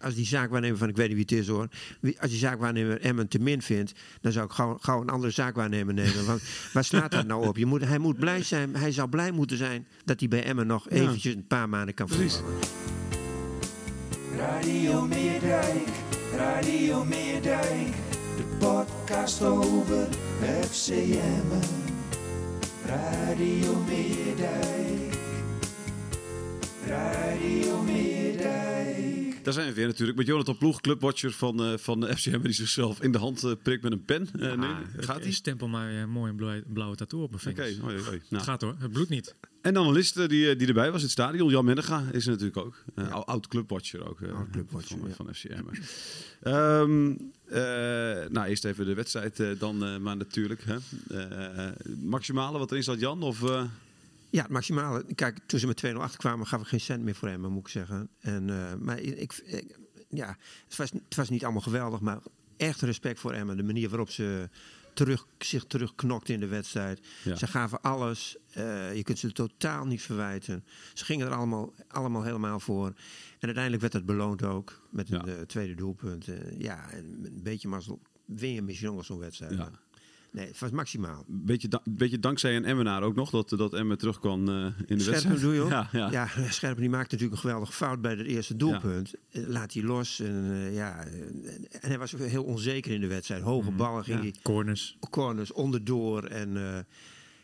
Als 0.00 0.14
die 0.14 0.26
zaakwaarnemer 0.26 0.78
van, 0.78 0.88
ik 0.88 0.96
weet 0.96 1.06
niet 1.06 1.16
wie 1.28 1.36
het 1.36 1.46
is 1.46 1.48
hoor. 1.54 1.68
wie- 2.00 2.20
Als 2.20 2.30
die 2.30 2.38
zaakwaarnemer 2.38 3.00
Emmen 3.00 3.28
te 3.28 3.38
min 3.38 3.62
vindt, 3.62 3.92
dan 4.20 4.32
zou 4.32 4.44
ik 4.46 4.52
gauw, 4.52 4.78
gauw 4.80 5.00
een 5.00 5.08
andere 5.08 5.32
zaakwaarnemer 5.32 5.94
nemen. 5.94 6.26
Want 6.26 6.42
waar 6.72 6.84
slaat 6.84 7.10
dat 7.10 7.26
nou 7.26 7.46
op? 7.46 7.56
Je 7.56 7.66
moet, 7.66 7.84
hij 7.84 7.98
moet 7.98 8.18
blij 8.18 8.42
zijn, 8.42 8.76
hij 8.76 8.92
zou 8.92 9.08
blij 9.08 9.30
moeten 9.30 9.56
zijn 9.56 9.86
dat 10.04 10.20
hij 10.20 10.28
bij 10.28 10.44
Emmen 10.44 10.66
nog 10.66 10.88
eventjes 10.90 11.34
een 11.34 11.46
paar 11.46 11.68
maanden 11.68 11.94
kan 11.94 12.08
voetballen. 12.08 12.58
Radio 14.36 15.06
Meerdijk, 15.06 15.88
Radio 16.36 17.04
Meerdijk, 17.04 17.86
de 18.36 18.44
podcast 18.58 19.42
over 19.42 20.08
FCM. 20.70 21.46
Radio 22.86 23.84
Meerdijk, 23.88 25.14
Radio 26.86 27.82
Meerdijk. 27.82 28.29
Daar 29.42 29.52
zijn 29.52 29.68
we 29.68 29.74
weer 29.74 29.86
natuurlijk 29.86 30.18
met 30.18 30.26
Jonathan 30.26 30.56
Ploeg, 30.56 30.80
clubwatcher 30.80 31.32
van, 31.32 31.62
eh, 31.62 31.78
van 31.78 32.00
de 32.00 32.16
FCM, 32.16 32.40
die 32.42 32.52
zichzelf 32.52 33.02
in 33.02 33.12
de 33.12 33.18
hand 33.18 33.44
eh, 33.44 33.52
prikt 33.62 33.82
met 33.82 33.92
een 33.92 34.04
pen. 34.04 34.28
Eh, 34.38 34.52
nee, 34.52 34.70
gaat 34.96 35.22
hij? 35.22 35.32
stempel 35.32 35.68
maar 35.68 36.08
mooi 36.08 36.30
een 36.30 36.36
blauwe, 36.36 36.64
blauwe 36.72 36.96
tattoo 36.96 37.22
op 37.22 37.30
mijn 37.30 37.42
Oké, 37.46 37.54
vingers. 37.64 37.78
hoi, 37.78 38.02
hoi. 38.02 38.18
Het 38.18 38.30
Nou. 38.30 38.44
gaat 38.44 38.60
hoor, 38.60 38.74
het 38.78 38.92
bloedt 38.92 39.08
niet. 39.10 39.34
En 39.62 39.74
eh, 40.16 40.28
die, 40.28 40.56
die 40.56 40.68
erbij 40.68 40.86
was 40.90 40.96
in 40.96 41.02
het 41.02 41.10
stadion. 41.10 41.50
Jan 41.50 41.64
Mennega 41.64 42.04
is 42.12 42.24
er 42.24 42.30
natuurlijk 42.30 42.56
ook. 42.56 42.84
Ou- 42.94 43.24
Oud 43.24 43.46
clubwatcher 43.48 44.08
ook. 44.08 44.22
Oud 44.22 44.50
clubwatcher, 44.50 44.98
van, 44.98 45.08
ja. 45.08 45.14
van 45.14 45.34
FCM. 45.34 45.64
Ehm, 46.42 47.10
eh, 47.44 48.28
nou, 48.30 48.46
eerst 48.46 48.64
even 48.64 48.86
de 48.86 48.94
wedstrijd 48.94 49.42
dan 49.58 50.02
maar 50.02 50.16
natuurlijk. 50.16 50.62
Hè. 50.64 50.76
Maximale 52.02 52.58
wat 52.58 52.70
erin 52.70 52.82
zat, 52.82 53.00
Jan? 53.00 53.22
Of, 53.22 53.42
Ja, 54.30 54.42
het 54.42 54.50
maximale. 54.50 55.04
Kijk, 55.14 55.38
toen 55.46 55.58
ze 55.60 55.66
met 55.66 55.76
2-0 55.86 55.96
achterkwamen, 55.96 56.46
gaf 56.46 56.60
ik 56.60 56.66
geen 56.66 56.80
cent 56.80 57.02
meer 57.02 57.14
voor 57.14 57.28
hem, 57.28 57.40
moet 57.40 57.60
ik 57.66 57.68
zeggen. 57.68 58.08
En, 58.20 58.50
eh, 58.50 58.74
maar 58.74 58.98
ik, 58.98 59.32
ik- 59.44 59.78
ja, 60.08 60.36
het 60.68 60.76
was, 60.76 60.90
het 60.90 61.14
was 61.16 61.28
niet 61.30 61.42
allemaal 61.44 61.62
geweldig, 61.62 62.00
maar 62.00 62.18
echt 62.56 62.80
respect 62.80 63.20
voor 63.20 63.32
Emmen. 63.32 63.56
De 63.56 63.62
manier 63.62 63.88
waarop 63.88 64.10
ze 64.10 64.48
terug, 64.94 65.26
zich 65.38 65.64
terugknokten 65.64 66.34
in 66.34 66.40
de 66.40 66.46
wedstrijd. 66.46 67.00
Ja. 67.24 67.36
Ze 67.36 67.46
gaven 67.46 67.80
alles. 67.80 68.36
Eh, 68.50 68.94
je 68.96 69.02
kunt 69.02 69.18
ze 69.18 69.32
totaal 69.32 69.86
niet 69.86 70.02
verwijten. 70.02 70.64
Ze 70.94 71.04
gingen 71.04 71.26
er 71.26 71.32
allemaal, 71.32 71.72
allemaal 71.88 72.22
helemaal 72.22 72.60
voor. 72.60 72.86
En 72.86 72.94
uiteindelijk 73.40 73.80
werd 73.82 73.92
het 73.92 74.06
beloond 74.06 74.42
ook 74.42 74.80
met 74.90 75.08
Ja. 75.08 75.22
een 75.22 75.28
eh, 75.36 75.40
tweede 75.42 75.74
doelpunt. 75.74 76.26
Ja, 76.58 76.90
en 76.90 77.04
een 77.24 77.40
beetje 77.42 77.68
mazzel 77.68 78.00
win 78.24 78.52
je 78.52 78.62
misschien 78.62 78.94
nog 78.94 79.04
zo'n 79.04 79.18
wedstrijd. 79.18 79.52
Ja. 79.52 79.70
Nee, 80.32 80.46
het 80.46 80.58
was 80.58 80.70
maximaal. 80.70 81.24
beetje, 81.26 81.68
da- 81.68 81.82
beetje 81.90 82.18
dankzij 82.18 82.56
een 82.56 82.64
Emmenaar 82.64 83.02
ook 83.02 83.14
nog, 83.14 83.30
dat, 83.30 83.48
dat 83.48 83.74
Emmen 83.74 83.98
terugkwam 83.98 84.48
eh 84.48 84.54
in 84.86 84.96
de 84.96 85.02
Scherpen 85.02 85.30
wedstrijd. 85.30 85.54
je 85.54 85.60
ook? 85.60 85.70
Ja, 85.78 85.88
ja. 85.92 86.10
Ja, 86.10 86.26
Scherpen 86.50 86.80
die 86.80 86.90
maakte 86.90 87.14
natuurlijk 87.14 87.32
een 87.42 87.48
geweldige 87.48 87.72
fout 87.72 88.00
bij 88.00 88.10
het 88.14 88.26
eerste 88.26 88.56
doelpunt. 88.56 89.14
Eh, 89.30 89.46
Laat 89.46 89.72
hij 89.72 89.82
los. 89.82 90.20
En, 90.20 90.50
eh, 90.50 90.74
ja, 90.74 91.04
en 91.80 91.88
hij 91.88 91.98
was 91.98 92.14
ook 92.14 92.20
heel 92.20 92.44
onzeker 92.44 92.92
in 92.92 93.00
de 93.00 93.06
wedstrijd. 93.06 93.42
Hoge 93.42 93.70
ballen 93.70 94.04
ging 94.04 94.16
Ja, 94.16 94.22
hij 94.22 94.34
corners. 94.42 94.96
corners 95.10 95.52
onderdoor. 95.52 96.24
En 96.24 96.56
eh, 96.56 96.78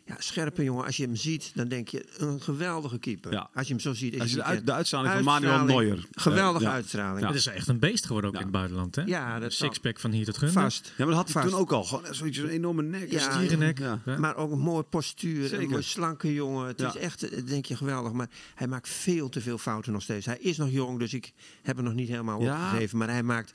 ja, 0.06 0.14
Scherpen 0.18 0.64
jongen, 0.64 0.84
als 0.84 0.96
je 0.96 1.02
hem 1.04 1.16
ziet, 1.16 1.50
dan 1.54 1.68
denk 1.68 1.88
je 1.88 2.04
een 2.16 2.40
geweldige 2.40 2.98
keeper. 2.98 3.32
Ja. 3.32 3.50
Als 3.54 3.66
je 3.66 3.72
hem 3.72 3.82
zo 3.82 3.92
ziet. 3.94 4.14
Is 4.14 4.20
Als 4.20 4.30
je 4.30 4.36
de, 4.36 4.42
uit, 4.42 4.66
de 4.66 4.72
uitstraling 4.72 5.12
van 5.12 5.22
Manuel 5.24 5.64
Neuer. 5.64 6.06
Geweldige 6.10 6.64
ja. 6.64 6.70
uitstraling. 6.72 7.20
Ja. 7.20 7.26
Het 7.26 7.36
is 7.36 7.46
echt 7.46 7.68
een 7.68 7.78
beest 7.78 8.06
geworden 8.06 8.30
ook 8.30 8.36
Ja. 8.36 8.42
in 8.42 8.46
het 8.46 8.56
buitenland. 8.56 8.94
Hè? 8.96 9.02
Ja, 9.02 9.38
dat 9.38 9.52
Sixpack 9.52 10.00
van 10.00 10.10
hier 10.12 10.24
tot 10.24 10.36
gunden. 10.38 10.62
Vast. 10.62 10.86
Ja, 10.96 11.04
maar 11.04 11.14
dat 11.14 11.16
had 11.16 11.24
hij 11.32 11.42
Vast. 11.42 11.48
toen 11.48 11.60
ook 11.62 11.72
al. 11.72 11.84
Gewoon 11.84 12.14
zoiets, 12.14 12.38
een 12.38 12.48
enorme 12.48 12.82
nek. 12.82 13.10
Ja, 13.10 13.30
Stierennek. 13.32 13.78
Ja. 13.78 14.00
Ja. 14.04 14.18
Maar 14.18 14.36
ook 14.36 14.52
een 14.52 14.58
mooie 14.58 14.82
postuur. 14.82 15.42
Zeker. 15.48 15.64
Een 15.64 15.70
mooi 15.70 15.82
slanke 15.82 16.34
jongen. 16.34 16.66
Het 16.66 16.80
Ja. 16.80 16.88
is 16.88 16.96
echt, 16.96 17.22
eh, 17.30 17.46
denk 17.46 17.64
je, 17.66 17.76
geweldig. 17.76 18.12
Maar 18.12 18.28
hij 18.54 18.66
maakt 18.66 18.88
veel 18.88 19.28
te 19.28 19.40
veel 19.40 19.58
fouten 19.58 19.92
nog 19.92 20.02
steeds. 20.02 20.26
Hij 20.26 20.38
is 20.40 20.56
nog 20.56 20.70
jong, 20.70 20.98
dus 20.98 21.14
ik 21.14 21.32
heb 21.62 21.76
hem 21.76 21.84
nog 21.84 21.94
niet 21.94 22.08
helemaal 22.08 22.42
Ja. 22.42 22.64
opgegeven. 22.64 22.98
Maar 22.98 23.08
hij 23.10 23.22
maakt... 23.22 23.52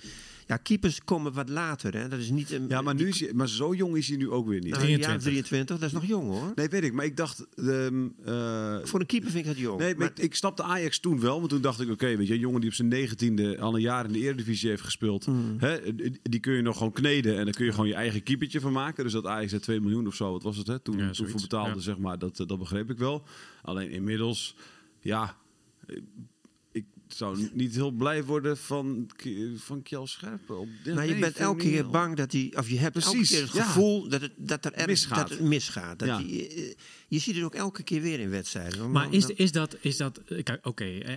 Ja, 0.51 0.57
keepers 0.57 1.03
komen 1.03 1.34
wat 1.34 1.50
later. 1.50 1.97
Hè. 1.97 2.07
Dat 2.07 2.19
is 2.19 2.29
niet 2.29 2.51
een, 2.51 2.66
Ja, 2.67 2.81
maar, 2.81 2.95
nu 2.95 3.07
is 3.07 3.19
hij, 3.19 3.34
maar 3.34 3.50
zo 3.50 3.73
jong 3.73 3.95
is 3.97 4.07
hij 4.07 4.17
nu 4.17 4.29
ook 4.29 4.47
weer 4.47 4.59
niet. 4.59 4.69
nou, 4.72 4.84
een 4.84 4.89
jaar 4.89 5.00
23. 5.00 5.45
23, 5.47 5.78
dat 5.79 5.88
is 5.88 5.94
nog 5.94 6.06
jong 6.06 6.28
hoor. 6.28 6.51
Nee, 6.56 6.67
weet 6.67 6.84
ik. 6.84 6.94
Maar 6.94 7.06
ik 7.06 7.17
dacht... 7.17 7.47
ehm, 7.56 8.07
eh, 8.25 8.78
Voor 8.84 9.00
een 9.00 9.06
keeper 9.06 9.31
vind 9.31 9.45
ik 9.45 9.51
dat 9.51 9.59
jong. 9.62 9.79
nee, 9.79 9.89
maar 9.89 9.97
maar, 9.97 10.09
ik, 10.09 10.19
ik 10.19 10.35
snapte 10.35 10.63
Ajax 10.63 11.00
toen 11.00 11.19
wel. 11.19 11.38
Want 11.38 11.50
toen 11.50 11.62
dacht 11.62 11.81
ik, 11.81 11.89
oké, 11.89 12.17
weet 12.17 12.28
je, 12.28 12.34
een 12.34 12.39
jongen 12.39 12.59
die 12.62 12.69
op 12.69 12.75
zijn 12.75 12.88
negentiende 12.88 13.59
al 13.59 13.75
een 13.75 13.81
jaar 13.81 14.06
in 14.06 14.12
de 14.12 14.19
Eredivisie 14.19 14.69
heeft 14.69 14.81
gespeeld. 14.84 15.28
Mm. 15.28 15.56
Hè, 15.57 15.79
die 16.23 16.39
kun 16.39 16.53
je 16.53 16.62
nog 16.62 16.78
gewoon 16.78 16.94
kneden. 16.94 17.38
En 17.38 17.44
dan 17.44 17.53
kun 17.53 17.66
je 17.66 17.72
gewoon 17.72 17.88
je 17.88 17.95
eigen 17.95 18.23
keepertje 18.23 18.59
van 18.59 18.72
maken. 18.72 19.03
Dus 19.03 19.13
dat 19.13 19.25
Ajax 19.25 19.51
er 19.51 19.62
2 19.62 19.79
miljoen 19.79 20.07
of 20.07 20.16
zo, 20.16 20.31
wat 20.31 20.44
was 20.44 20.57
het, 20.57 20.68
hè? 20.68 20.79
Toen, 20.79 20.97
Ja, 20.97 21.09
toen 21.12 21.28
voor 21.28 21.41
betaalde, 21.41 21.75
ja. 21.75 21.79
zeg 21.79 21.97
maar. 21.97 22.19
Dat, 22.19 22.39
eh, 22.39 22.47
dat 22.47 22.59
begreep 22.59 22.89
ik 22.89 22.97
wel. 22.97 23.23
Alleen 23.62 23.89
inmiddels, 23.89 24.56
ja... 25.00 25.38
zou 27.14 27.50
niet 27.54 27.76
heel 27.76 27.92
blij 27.92 28.24
worden 28.24 28.58
van, 28.58 29.10
van 29.56 29.82
Kjell 29.84 30.06
Scherpen. 30.06 30.60
Op 30.60 30.68
dit- 30.84 30.94
nou, 30.94 31.08
je 31.08 31.20
bent 31.20 31.36
elke 31.36 31.60
keer 31.64 31.88
bang 31.90 32.16
dat 32.16 32.32
hij... 32.32 32.54
Of 32.58 32.70
je 32.70 32.78
hebt 32.80 32.96
elke 32.96 33.10
Precies, 33.10 33.30
keer 33.30 33.42
het 33.42 33.54
ja. 33.54 33.64
gevoel 33.64 34.10
dat, 34.10 34.22
het, 34.22 34.32
dat 34.38 34.66
er 34.66 34.72
ergens 34.74 34.90
Misgaat. 35.08 35.30
Dat 35.30 35.38
het 35.38 35.48
misgaat. 35.48 36.00
Dat 36.00 36.08
Ja. 36.08 36.18
die, 36.18 36.48
eh, 36.48 36.74
je 37.08 37.20
ziet 37.20 37.36
het 37.36 37.44
ook 37.44 37.56
elke 37.56 37.84
keer 37.84 38.02
weer 38.02 38.20
in 38.20 38.30
wedstrijden. 38.30 38.92
Maar 38.92 39.14
is, 39.14 39.26
is 39.26 39.52
dat, 39.52 39.78
is 39.82 39.98
dat 39.98 40.18
eh, 40.18 40.44
kijk, 40.44 40.66
oké, 40.68 40.86
eh, 40.86 41.16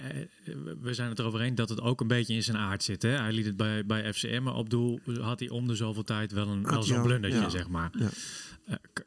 we 0.81 0.95
zijn 0.95 1.09
het 1.09 1.19
erover 1.19 1.41
eens 1.41 1.57
dat 1.57 1.69
het 1.69 1.81
ook 1.81 2.01
een 2.01 2.07
beetje 2.07 2.35
in 2.35 2.43
zijn 2.43 2.57
aard 2.57 2.83
zit. 2.83 3.03
Hè? 3.03 3.09
Hij 3.11 3.33
liet 3.33 3.47
het 3.47 3.57
bij, 3.57 3.87
bij 3.87 4.13
FCM, 4.13 4.43
maar 4.43 4.55
op 4.55 4.71
doel 4.71 5.01
had 5.21 5.39
hij 5.39 5.49
om 5.49 5.67
de 5.67 5.75
zoveel 5.75 6.05
tijd 6.05 6.33
wel, 6.33 6.49
een, 6.49 6.63
wel 6.63 6.83
zo'n 6.83 7.03
blundertje, 7.03 7.41
ja. 7.41 7.49
zeg 7.49 7.69
maar. 7.69 7.91
Ja. 7.99 8.09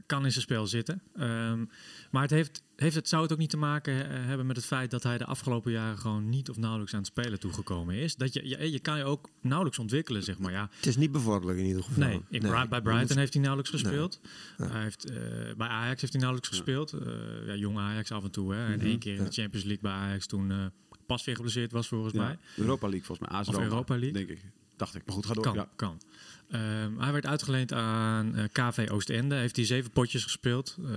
Kan 0.08 0.26
in 0.26 0.32
zijn 0.32 0.44
spel 0.44 0.68
zitten. 0.68 1.02
Ehm, 1.16 1.66
maar 2.12 2.22
het 2.22 2.32
heeft, 2.32 2.64
heeft 2.76 2.96
het, 2.96 3.10
zou 3.10 3.24
het 3.24 3.32
ook 3.32 3.38
niet 3.38 3.50
te 3.50 3.58
maken 3.58 4.10
eh, 4.10 4.26
hebben 4.26 4.46
met 4.46 4.56
het 4.56 4.66
feit 4.66 4.92
dat 4.92 5.04
hij 5.04 5.18
de 5.18 5.26
afgelopen 5.26 5.72
jaren 5.72 5.98
gewoon 5.98 6.30
niet 6.30 6.50
of 6.50 6.58
nauwelijks 6.58 6.94
aan 6.94 7.00
het 7.00 7.08
spelen 7.08 7.40
toegekomen 7.40 7.96
is? 7.96 8.16
Dat 8.16 8.34
je, 8.34 8.48
je, 8.48 8.72
je 8.72 8.80
kan 8.80 8.98
je 8.98 9.04
ook 9.04 9.30
nauwelijks 9.42 9.80
ontwikkelen, 9.80 10.24
zeg 10.24 10.38
maar. 10.38 10.52
Ja, 10.52 10.70
Het 10.76 10.86
is 10.86 10.96
niet 10.98 11.12
bevorderlijk 11.12 11.60
in 11.60 11.66
ieder 11.66 11.84
geval. 11.84 12.04
Nee, 12.08 12.22
in 12.30 12.40
Bri- 12.42 12.68
bij 12.70 12.82
Brighton 12.82 13.18
heeft 13.18 13.34
hij 13.34 13.42
nauwelijks 13.42 13.72
gespeeld. 13.82 14.20
Hij 14.58 14.82
heeft, 14.82 15.06
eh, 15.10 15.18
bij 15.58 15.68
Ajax 15.68 16.02
heeft 16.02 16.14
hij 16.14 16.22
nauwelijks 16.22 16.50
gespeeld. 16.50 16.94
Eh, 16.94 17.08
ja, 17.48 17.56
jong 17.56 17.78
Ajax 17.78 18.12
af 18.12 18.24
en 18.24 18.32
toe. 18.32 18.54
Hè. 18.54 18.74
En 18.74 18.80
één 18.80 19.00
keer 19.00 19.16
in 19.16 19.24
de 19.24 19.32
Champions 19.32 19.66
League 19.66 19.82
bij 19.84 19.92
Ajax 19.92 20.26
toen 20.26 20.52
eh, 20.52 20.66
pas 21.06 21.24
weer 21.26 21.36
geblesseerd 21.36 21.72
was 21.72 21.88
volgens 21.88 22.14
Ja, 22.14 22.20
mij. 22.22 22.38
Europa 22.56 22.88
League 22.88 23.06
volgens 23.06 23.30
mij. 23.30 23.40
AS 23.40 23.48
Of 23.48 23.58
Europa 23.60 23.94
League. 23.94 24.14
Denk 24.14 24.30
ik. 24.30 24.42
Dacht 24.76 24.96
ik. 24.96 25.06
Maar 25.06 25.16
goed, 25.16 25.26
ga 25.26 25.34
door. 25.34 25.44
Kan, 25.44 25.54
Ja. 25.56 25.70
kan. 25.76 26.02
Ehm, 26.50 27.00
hij 27.00 27.12
werd 27.12 27.26
uitgeleend 27.26 27.74
aan 27.74 28.36
eh, 28.36 28.44
KV 28.52 28.88
Oostende. 28.92 29.36
Heeft 29.36 29.56
hij 29.56 29.66
zeven 29.66 29.92
potjes 29.92 30.24
gespeeld. 30.24 30.78
Eh, 30.86 30.92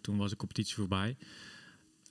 toen 0.00 0.16
was 0.16 0.30
de 0.30 0.36
competitie 0.36 0.74
voorbij. 0.74 1.16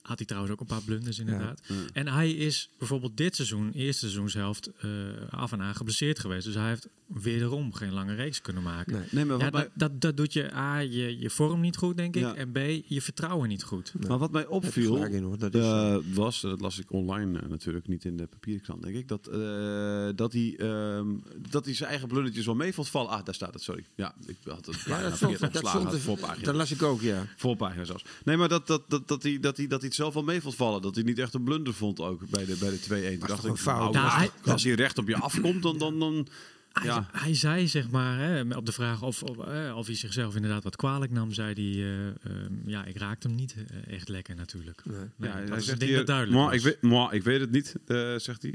Had 0.02 0.18
hij 0.18 0.26
trouwens 0.26 0.52
ook 0.52 0.60
een 0.60 0.66
paar 0.66 0.82
blunders 0.82 1.18
inderdaad. 1.18 1.62
En 1.92 2.08
hij 2.08 2.30
is 2.30 2.70
bijvoorbeeld 2.78 3.16
dit 3.16 3.36
seizoen, 3.36 3.72
eerste 3.72 4.00
seizoenshelft, 4.00 4.70
eh 4.80 4.90
af 5.30 5.52
en 5.52 5.62
aan 5.62 5.74
geblesseerd 5.74 6.18
geweest. 6.18 6.44
Dus 6.44 6.54
hij 6.54 6.68
heeft 6.68 6.88
wederom 7.20 7.72
geen 7.74 7.92
lange 7.92 8.14
reeks 8.14 8.40
kunnen 8.40 8.62
maken. 8.62 8.92
Nee. 8.92 9.02
Nee, 9.10 9.24
maar 9.24 9.36
Ja, 9.38 9.42
wat, 9.44 9.52
mij, 9.52 9.62
dat, 9.62 9.72
dat, 9.74 10.00
dat 10.00 10.16
doet 10.16 10.32
je 10.32 10.54
A, 10.54 10.78
je, 10.78 11.18
je 11.18 11.30
vorm 11.30 11.60
niet 11.60 11.76
goed, 11.76 11.96
denk 11.96 12.16
ik. 12.16 12.22
Ja. 12.22 12.34
En 12.34 12.52
B, 12.52 12.58
je 12.86 13.02
vertrouwen 13.02 13.48
niet 13.48 13.62
goed. 13.62 13.92
maar 14.08 14.18
wat 14.18 14.32
mij 14.32 14.46
opviel, 14.46 14.94
gelijk 14.94 15.12
in, 15.12 15.22
hoor. 15.22 15.38
Dat 15.38 15.54
is, 15.54 15.60
eh, 15.64 15.96
was, 16.14 16.40
dat 16.40 16.60
las 16.60 16.78
ik 16.78 16.92
online 16.92 17.38
eh, 17.40 17.48
natuurlijk, 17.48 17.88
niet 17.88 18.04
in 18.04 18.16
de 18.16 18.26
papieren 18.26 18.62
krant, 18.62 18.82
denk 18.82 18.96
ik, 18.96 19.08
dat, 19.08 19.26
eh, 19.26 20.08
dat, 20.14 20.32
hij, 20.32 20.54
ehm, 20.58 21.06
dat 21.50 21.64
hij 21.64 21.74
zijn 21.74 21.88
eigen 21.90 22.08
blundertjes 22.08 22.46
wel 22.46 22.54
mee 22.54 22.72
vond 22.74 22.88
vallen. 22.88 23.10
Ah, 23.10 23.24
daar 23.24 23.34
staat 23.34 23.54
het, 23.54 23.62
sorry. 23.62 23.84
Ja, 23.94 24.14
ik 24.26 24.36
had 24.44 24.66
het 24.66 24.80
ja, 24.80 25.02
dat 25.02 25.18
verkeerd 25.18 25.38
stond, 25.38 25.52
dat 25.52 25.66
stond 25.68 25.98
voorpagina. 25.98 26.44
dat 26.44 26.54
las 26.54 26.70
ik 26.70 26.82
ook, 26.82 27.00
ja. 27.00 27.26
Voorpagina 27.36 27.84
zelfs. 27.84 28.04
Nee, 28.24 28.36
maar 28.36 28.48
dat, 28.48 28.66
dat, 28.66 28.82
dat, 28.90 29.08
dat, 29.08 29.22
hij, 29.22 29.40
dat, 29.40 29.56
hij, 29.56 29.66
dat 29.66 29.78
hij 29.78 29.88
het 29.88 29.96
zelf 29.96 30.14
wel 30.14 30.22
mee 30.22 30.40
vond 30.40 30.54
vallen. 30.54 30.82
Dat 30.82 30.94
hij 30.94 31.04
niet 31.04 31.18
echt 31.18 31.34
een 31.34 31.44
blunder 31.44 31.74
vond 31.74 32.00
ook 32.00 32.28
bij 32.30 32.44
de, 32.44 32.56
bij 32.56 32.70
de 32.70 32.78
2-1. 33.16 33.18
Toen 33.18 33.28
dacht 33.28 33.44
ik, 33.44 33.50
een 33.50 33.56
fout? 33.56 33.92
nou, 33.92 33.92
Nou, 33.92 34.04
als, 34.04 34.14
hij- 34.42 34.52
als 34.52 34.64
hij 34.64 34.74
recht 34.74 34.98
op 34.98 35.08
je 35.08 35.16
afkomt, 35.16 35.62
dan... 35.62 35.78
dan, 35.78 35.98
dan 35.98 36.26
Hij, 36.72 36.84
Ja. 36.86 37.08
hij 37.12 37.34
zei 37.34 37.68
zeg 37.68 37.90
maar 37.90 38.18
hè, 38.18 38.56
op 38.56 38.66
de 38.66 38.72
vraag 38.72 39.02
of, 39.02 39.22
of, 39.22 39.38
eh, 39.38 39.76
of 39.76 39.86
hij 39.86 39.94
zichzelf 39.94 40.34
inderdaad 40.34 40.64
wat 40.64 40.76
kwalijk 40.76 41.12
nam, 41.12 41.32
zei 41.32 41.54
hij: 41.54 41.84
eh, 41.84 42.06
ehm, 42.08 42.52
Ja, 42.66 42.84
ik 42.84 42.96
raakte 42.98 43.26
hem 43.26 43.36
niet 43.36 43.54
eh, 43.86 43.94
echt 43.94 44.08
lekker 44.08 44.34
natuurlijk. 44.36 44.82
Nee, 44.84 44.96
Ja, 45.30 45.38
dat 45.40 45.48
hij 45.48 45.58
is 45.58 45.64
zegt 45.64 45.82
hier, 45.82 45.96
dat 45.96 46.06
duidelijk 46.06 46.36
"Moi, 46.38 46.56
ik, 46.56 46.62
was. 46.62 46.72
weet, 46.72 46.82
moi, 46.82 47.14
ik 47.16 47.22
weet 47.22 47.40
het 47.40 47.50
niet, 47.50 47.74
eh, 47.86 48.14
zegt 48.16 48.42
hij. 48.42 48.54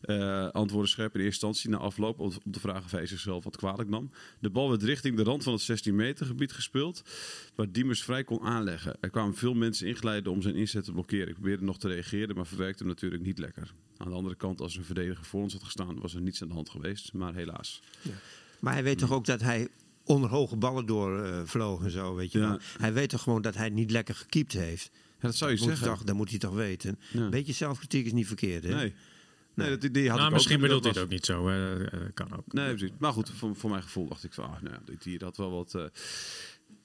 Eh 0.00 0.30
eh, 0.30 0.50
antwoordde 0.50 0.90
scherp 0.90 1.14
in 1.14 1.20
eerste 1.20 1.46
instantie 1.46 1.70
na 1.70 1.76
afloop 1.76 2.18
op, 2.20 2.34
de 2.44 2.60
vraag 2.60 2.84
of 2.84 2.90
hij 2.90 3.06
zichzelf 3.06 3.44
wat 3.44 3.56
kwalijk 3.56 3.88
nam. 3.88 4.10
De 4.38 4.50
bal 4.50 4.68
werd 4.68 4.82
richting 4.82 5.16
de 5.16 5.22
rand 5.22 5.42
van 5.42 5.52
het 5.52 5.62
16 5.62 5.96
meter 5.96 6.26
gebied 6.26 6.52
gespeeld, 6.52 7.02
waar 7.54 7.72
Diemers 7.72 8.02
vrij 8.02 8.24
kon 8.24 8.40
aanleggen. 8.40 8.96
Er 9.00 9.10
kwamen 9.10 9.34
veel 9.34 9.54
mensen 9.54 9.86
ingeleiden 9.86 10.32
om 10.32 10.42
zijn 10.42 10.54
inzet 10.54 10.84
te 10.84 10.92
blokkeren. 10.92 11.28
Ik 11.28 11.34
probeerde 11.34 11.64
nog 11.64 11.78
te 11.78 11.88
reageren, 11.88 12.36
maar 12.36 12.46
verwerkte 12.46 12.78
hem 12.78 12.92
natuurlijk 12.92 13.22
niet 13.22 13.38
lekker. 13.38 13.74
Aan 13.96 14.08
de 14.08 14.14
andere 14.14 14.34
kant, 14.34 14.60
als 14.60 14.76
een 14.76 14.84
verdediger 14.84 15.24
voor 15.24 15.42
ons 15.42 15.52
had 15.52 15.62
gestaan, 15.62 16.00
was 16.00 16.14
er 16.14 16.20
niets 16.20 16.42
aan 16.42 16.48
de 16.48 16.54
hand 16.54 16.70
geweest. 16.70 17.12
Maar 17.12 17.34
helaas. 17.34 17.82
Maar 18.60 18.72
hij 18.72 18.82
weet 18.82 18.98
toch 18.98 19.12
ook 19.12 19.24
dat 19.24 19.40
hij 19.40 19.68
onder 20.04 20.30
hoge 20.30 20.56
ballen 20.56 20.86
door 20.86 21.24
eh, 21.24 21.40
vloog 21.44 21.82
en 21.84 21.90
zo, 21.90 22.14
weet 22.14 22.32
je 22.32 22.38
Ja. 22.38 22.58
Hij 22.78 22.92
weet 22.92 23.08
toch 23.08 23.22
gewoon 23.22 23.42
dat 23.42 23.54
hij 23.54 23.68
niet 23.68 23.90
lekker 23.90 24.14
gekiept 24.14 24.52
heeft. 24.52 24.90
Ja, 24.92 25.26
dat 25.26 25.36
zou 25.36 25.50
je 25.50 25.56
zeggen. 25.56 25.86
toch, 25.86 26.02
dat 26.02 26.16
moet 26.16 26.30
hij 26.30 26.38
toch 26.38 26.54
weten. 26.54 26.98
Ja. 27.12 27.20
Een 27.20 27.30
beetje 27.30 27.52
zelfkritiek 27.52 28.06
is 28.06 28.12
niet 28.12 28.26
verkeerd, 28.26 28.64
hè? 28.64 28.74
Nee. 28.74 28.94
Nee, 29.60 29.70
dat 29.70 29.84
idee 29.84 30.08
had 30.10 30.18
Nou, 30.18 30.32
misschien 30.32 30.60
bedoelt 30.60 30.82
hij 30.84 30.92
het 30.92 31.02
ook 31.02 31.08
niet 31.08 31.24
zo. 31.26 31.48
Eh, 31.48 31.98
kan 32.14 32.36
ook. 32.36 32.52
Nee, 32.52 32.68
precies. 32.74 32.90
Maar 32.98 33.12
goed, 33.12 33.30
voor, 33.30 33.56
voor 33.56 33.70
mijn 33.70 33.82
gevoel 33.82 34.08
dacht 34.08 34.24
ik 34.24 34.32
van, 34.32 34.44
ah, 34.44 34.60
nou 34.62 34.74
ja, 34.74 34.80
dit 34.84 35.04
hier 35.04 35.24
had 35.24 35.36
wel 35.36 35.50
wat... 35.50 35.74
eh, 35.74 35.84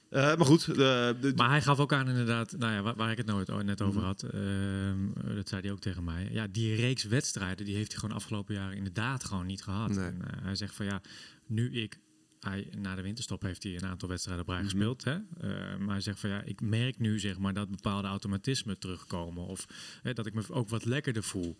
maar 0.09 0.45
goed, 0.45 0.65
de, 0.65 1.15
de- 1.21 1.33
Maar 1.35 1.49
hij 1.49 1.61
gaf 1.61 1.79
ook 1.79 1.93
aan 1.93 2.07
inderdaad, 2.09 2.55
nou 2.57 2.73
ja, 2.73 2.81
waar, 2.81 2.95
waar 2.95 3.11
ik 3.11 3.17
het 3.17 3.25
nooit, 3.25 3.63
net 3.63 3.81
over 3.81 3.97
Mhm. 3.99 4.05
had, 4.05 4.23
ehm, 4.23 5.35
dat 5.35 5.49
zei 5.49 5.61
hij 5.61 5.71
ook 5.71 5.79
tegen 5.79 6.03
mij. 6.03 6.27
Ja, 6.31 6.47
die 6.51 6.75
reeks 6.75 7.03
wedstrijden, 7.03 7.65
die 7.65 7.75
heeft 7.75 7.91
hij 7.91 7.99
gewoon 7.99 8.15
afgelopen 8.15 8.55
jaren 8.55 8.77
inderdaad 8.77 9.23
gewoon 9.23 9.45
niet 9.45 9.63
gehad. 9.63 9.89
Nee. 9.89 10.05
En, 10.05 10.21
hij 10.41 10.55
zegt 10.55 10.75
van 10.75 10.85
ja, 10.85 11.01
nu 11.47 11.71
ik, 11.81 11.99
hij, 12.45 12.67
na 12.77 12.95
de 12.95 13.01
winterstop 13.01 13.41
heeft 13.41 13.63
hij 13.63 13.75
een 13.75 13.85
aantal 13.85 14.09
wedstrijden 14.09 14.43
op 14.43 14.49
rij 14.49 14.61
Mhm. 14.61 14.69
gespeeld. 14.69 15.03
Hè? 15.03 15.11
Eh, 15.13 15.77
maar 15.79 15.89
hij 15.89 16.01
zegt 16.01 16.19
van 16.19 16.29
ja, 16.29 16.41
ik 16.41 16.61
merk 16.61 16.99
nu 16.99 17.19
zeg 17.19 17.37
maar 17.37 17.53
dat 17.53 17.69
bepaalde 17.69 18.07
automatismen 18.07 18.79
terugkomen. 18.79 19.45
Of 19.45 19.67
hè, 20.01 20.13
dat 20.13 20.25
ik 20.25 20.33
me 20.33 20.43
ook 20.49 20.69
wat 20.69 20.85
lekkerder 20.85 21.23
voel. 21.23 21.57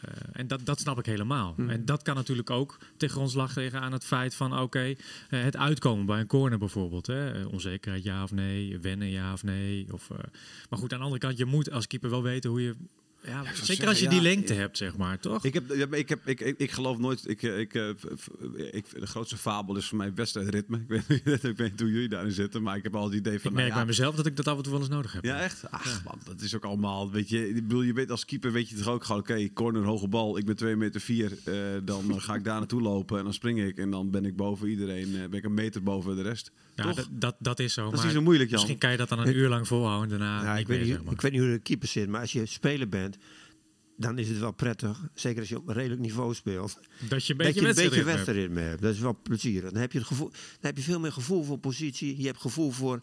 Eh, 0.00 0.12
en 0.32 0.46
dat, 0.46 0.60
dat 0.66 0.80
snap 0.80 0.98
ik 0.98 1.06
helemaal. 1.06 1.54
Mhm. 1.56 1.70
En 1.70 1.84
dat 1.84 2.02
kan 2.02 2.14
natuurlijk 2.14 2.50
ook 2.50 2.78
tegen 2.96 3.14
grondslag 3.14 3.56
liggen 3.56 3.80
aan 3.80 3.92
het 3.92 4.04
feit 4.04 4.34
van 4.34 4.58
oké, 4.58 4.80
eh, 4.80 4.94
het 5.42 5.56
uitkomen 5.56 6.06
bij 6.06 6.20
een 6.20 6.26
corner 6.26 6.58
bijvoorbeeld. 6.58 7.06
Hè? 7.06 7.44
Onzekerheid 7.44 8.04
ja 8.04 8.22
of 8.22 8.32
nee, 8.32 8.78
wennen 8.78 9.08
ja 9.10 9.32
of 9.32 9.42
nee. 9.42 9.92
Of, 9.92 10.08
maar 10.70 10.78
goed, 10.78 10.92
aan 10.92 10.98
de 10.98 11.04
andere 11.04 11.20
kant, 11.22 11.38
je 11.38 11.44
moet 11.44 11.70
als 11.70 11.86
keeper 11.86 12.10
wel 12.10 12.22
weten 12.22 12.50
hoe 12.50 12.62
je... 12.62 12.74
Ja, 13.26 13.42
zeker 13.62 13.88
als 13.88 13.98
je 13.98 14.04
ja, 14.04 14.10
die 14.10 14.20
lengte 14.20 14.54
ja. 14.54 14.60
hebt, 14.60 14.76
zeg 14.76 14.96
maar, 14.96 15.18
toch? 15.18 15.44
Ik, 15.44 15.54
heb, 15.54 15.72
ik, 15.72 16.08
heb, 16.08 16.20
ik, 16.28 16.40
ik, 16.40 16.58
ik 16.58 16.70
geloof 16.70 16.98
nooit. 16.98 17.28
Ik, 17.28 17.42
eh, 17.42 17.58
ik, 17.58 17.74
eh, 17.74 17.88
ik, 18.70 18.84
de 19.00 19.06
grootste 19.06 19.36
fabel 19.36 19.76
is 19.76 19.86
voor 19.88 19.98
mij 19.98 20.14
wedstrijdritme. 20.14 20.76
Ik 20.88 20.88
weet, 20.88 21.08
niet- 21.08 21.44
ik 21.44 21.56
weet 21.56 21.70
niet 21.70 21.80
hoe 21.80 21.90
jullie 21.92 22.08
daarin 22.08 22.32
zitten, 22.32 22.62
maar 22.62 22.76
ik 22.76 22.82
heb 22.82 22.96
al 22.96 23.04
het 23.04 23.14
idee 23.14 23.40
van. 23.40 23.50
ik 23.50 23.56
merk 23.56 23.56
nou 23.56 23.68
ja, 23.68 23.74
bij 23.74 23.84
mezelf 23.86 24.14
dat 24.14 24.26
ik 24.26 24.36
dat 24.36 24.48
af 24.48 24.56
en 24.56 24.62
toe 24.62 24.72
wel 24.72 24.80
eens 24.80 24.90
nodig 24.90 25.12
heb. 25.12 25.24
Ja, 25.24 25.40
echt? 25.40 25.70
Ach, 25.70 26.04
man, 26.04 26.18
dat 26.24 26.40
is 26.40 26.54
ook 26.54 26.64
allemaal. 26.64 27.10
Weet 27.10 27.28
je, 27.28 27.48
ik 27.48 27.54
bedoel, 27.54 27.82
je 27.82 27.92
weet 27.92 28.10
als 28.10 28.24
keeper 28.24 28.52
weet 28.52 28.68
je 28.68 28.76
toch 28.76 28.88
ook 28.88 29.04
gewoon: 29.04 29.20
oké, 29.20 29.48
corner, 29.52 29.82
hoge 29.82 30.08
bal. 30.08 30.38
Ik 30.38 30.44
ben 30.44 30.56
2 30.56 30.76
meter 30.76 31.00
4. 31.00 31.32
dan 31.84 32.04
ga 32.20 32.34
ik 32.34 32.44
daar 32.44 32.58
naartoe 32.58 32.80
lopen 32.82 33.18
en 33.18 33.24
dan 33.24 33.32
spring 33.32 33.60
ik. 33.62 33.78
En 33.78 33.90
dan 33.90 34.10
ben 34.10 34.24
ik 34.24 34.36
boven 34.36 34.68
iedereen. 34.68 35.14
eh, 35.14 35.20
ben 35.20 35.32
ik 35.38 35.44
een 35.44 35.54
meter 35.54 35.82
boven 35.82 36.16
de 36.16 36.22
rest. 36.22 36.50
Ja, 36.74 36.82
toch? 36.84 36.94
dat, 36.94 37.08
dat, 37.10 37.36
dat 37.38 37.58
is 37.58 37.72
zo. 37.72 37.82
Dat 37.84 37.90
is 37.92 37.96
maar 37.98 38.06
niet 38.06 38.16
zo 38.16 38.22
moeilijk, 38.22 38.50
Jan. 38.50 38.58
Misschien 38.58 38.78
kan 38.80 38.90
je 38.90 38.96
dat 38.96 39.08
dan 39.08 39.18
een 39.18 39.36
uur 39.36 39.48
lang 39.48 39.66
volhouden 39.66 40.12
en 40.12 40.18
daarna 40.18 40.42
Ja, 40.44 40.52
niet 40.52 40.60
ik, 40.60 40.66
weet 40.66 40.78
niet, 40.80 40.88
zeg 40.88 41.02
maar. 41.02 41.12
ik 41.12 41.20
weet 41.20 41.32
niet 41.32 41.40
hoe 41.40 41.50
de 41.50 41.58
keeper 41.58 41.88
zit, 41.88 42.08
maar 42.08 42.20
als 42.20 42.32
je 42.32 42.46
speler 42.46 42.88
bent, 42.88 43.15
dan 43.96 44.18
is 44.18 44.28
het 44.28 44.38
wel 44.38 44.52
prettig. 44.52 45.08
Zeker 45.14 45.40
als 45.40 45.48
je 45.48 45.56
op 45.56 45.68
een 45.68 45.74
redelijk 45.74 46.00
niveau 46.00 46.34
speelt. 46.34 46.78
dat 47.08 47.26
je 47.26 47.32
een 47.32 47.38
beetje 47.38 47.60
dat 47.60 47.76
je 47.76 47.82
een 47.82 47.88
beetje 47.88 48.04
wedstrijdritme 48.04 48.60
hebt. 48.60 48.82
Dat 48.82 48.94
is 48.94 49.00
wel 49.00 49.18
plezierig. 49.22 49.70
Dan 49.70 49.80
heb 49.80 49.92
je, 49.92 49.98
het 49.98 50.06
gevoel, 50.06 50.28
dan 50.30 50.60
heb 50.60 50.76
je 50.76 50.82
veel 50.82 51.00
meer 51.00 51.12
gevoel 51.12 51.42
voor 51.42 51.58
positie. 51.58 52.20
Je 52.20 52.26
hebt 52.26 52.40
gevoel 52.40 52.70
voor 52.70 53.02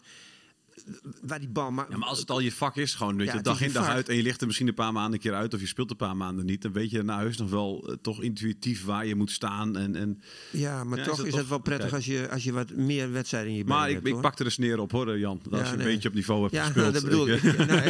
waar 1.22 1.38
die 1.38 1.48
bal... 1.48 1.70
Maar, 1.70 1.86
Ja, 1.90 1.96
maar 1.96 2.08
als 2.08 2.18
het 2.18 2.30
al 2.30 2.40
je 2.40 2.52
vak 2.52 2.76
is, 2.76 2.94
gewoon 2.94 3.16
weet 3.16 3.26
Ja, 3.26 3.34
je, 3.34 3.40
dag 3.40 3.58
je 3.58 3.64
in 3.66 3.72
dag 3.72 3.84
vak. 3.84 3.94
uit 3.94 4.08
en 4.08 4.16
je 4.16 4.22
ligt 4.22 4.40
er 4.40 4.46
misschien 4.46 4.68
een 4.68 4.74
paar 4.74 4.92
maanden 4.92 5.12
een 5.12 5.18
keer 5.20 5.34
uit 5.34 5.54
of 5.54 5.60
je 5.60 5.66
speelt 5.66 5.90
een 5.90 5.96
paar 5.96 6.16
maanden 6.16 6.44
niet, 6.46 6.62
dan 6.62 6.72
weet 6.72 6.90
je 6.90 7.02
naar 7.02 7.16
huis 7.16 7.36
nog 7.36 7.50
wel 7.50 7.84
eh, 7.88 7.94
toch 8.02 8.22
intuïtief 8.22 8.84
waar 8.84 9.06
je 9.06 9.14
moet 9.14 9.30
staan. 9.30 9.76
En, 9.76 9.96
en, 9.96 10.20
ja, 10.50 10.84
maar 10.84 10.98
Ja, 10.98 11.04
toch 11.04 11.24
is, 11.24 11.30
toch- 11.30 11.38
het 11.40 11.48
wel 11.48 11.58
prettig 11.58 11.92
als, 11.92 12.04
je, 12.04 12.28
als 12.30 12.44
je 12.44 12.52
wat 12.52 12.70
meer 12.72 13.12
wedstrijden 13.12 13.50
in 13.50 13.56
je 13.56 13.64
benen 13.64 13.78
maar 13.78 13.88
ik, 13.88 13.94
hebt. 13.94 14.06
ik 14.06 14.12
hoor. 14.12 14.22
pakte 14.22 14.44
de 14.44 14.50
sneer 14.50 14.78
op 14.78 14.90
hoor, 14.92 15.18
Jan. 15.18 15.40
Als 15.50 15.60
Ja, 15.60 15.66
je 15.66 15.72
een 15.72 15.78
nee. 15.78 15.86
beetje 15.86 16.08
op 16.08 16.14
niveau 16.14 16.42
hebt 16.42 16.54
Ja, 16.54 16.64
gespeeld. 16.70 16.94
dat 16.94 17.02
bedoel 17.04 17.28
Ik, 17.28 17.42
ik. 17.42 17.56
Nou, 17.66 17.80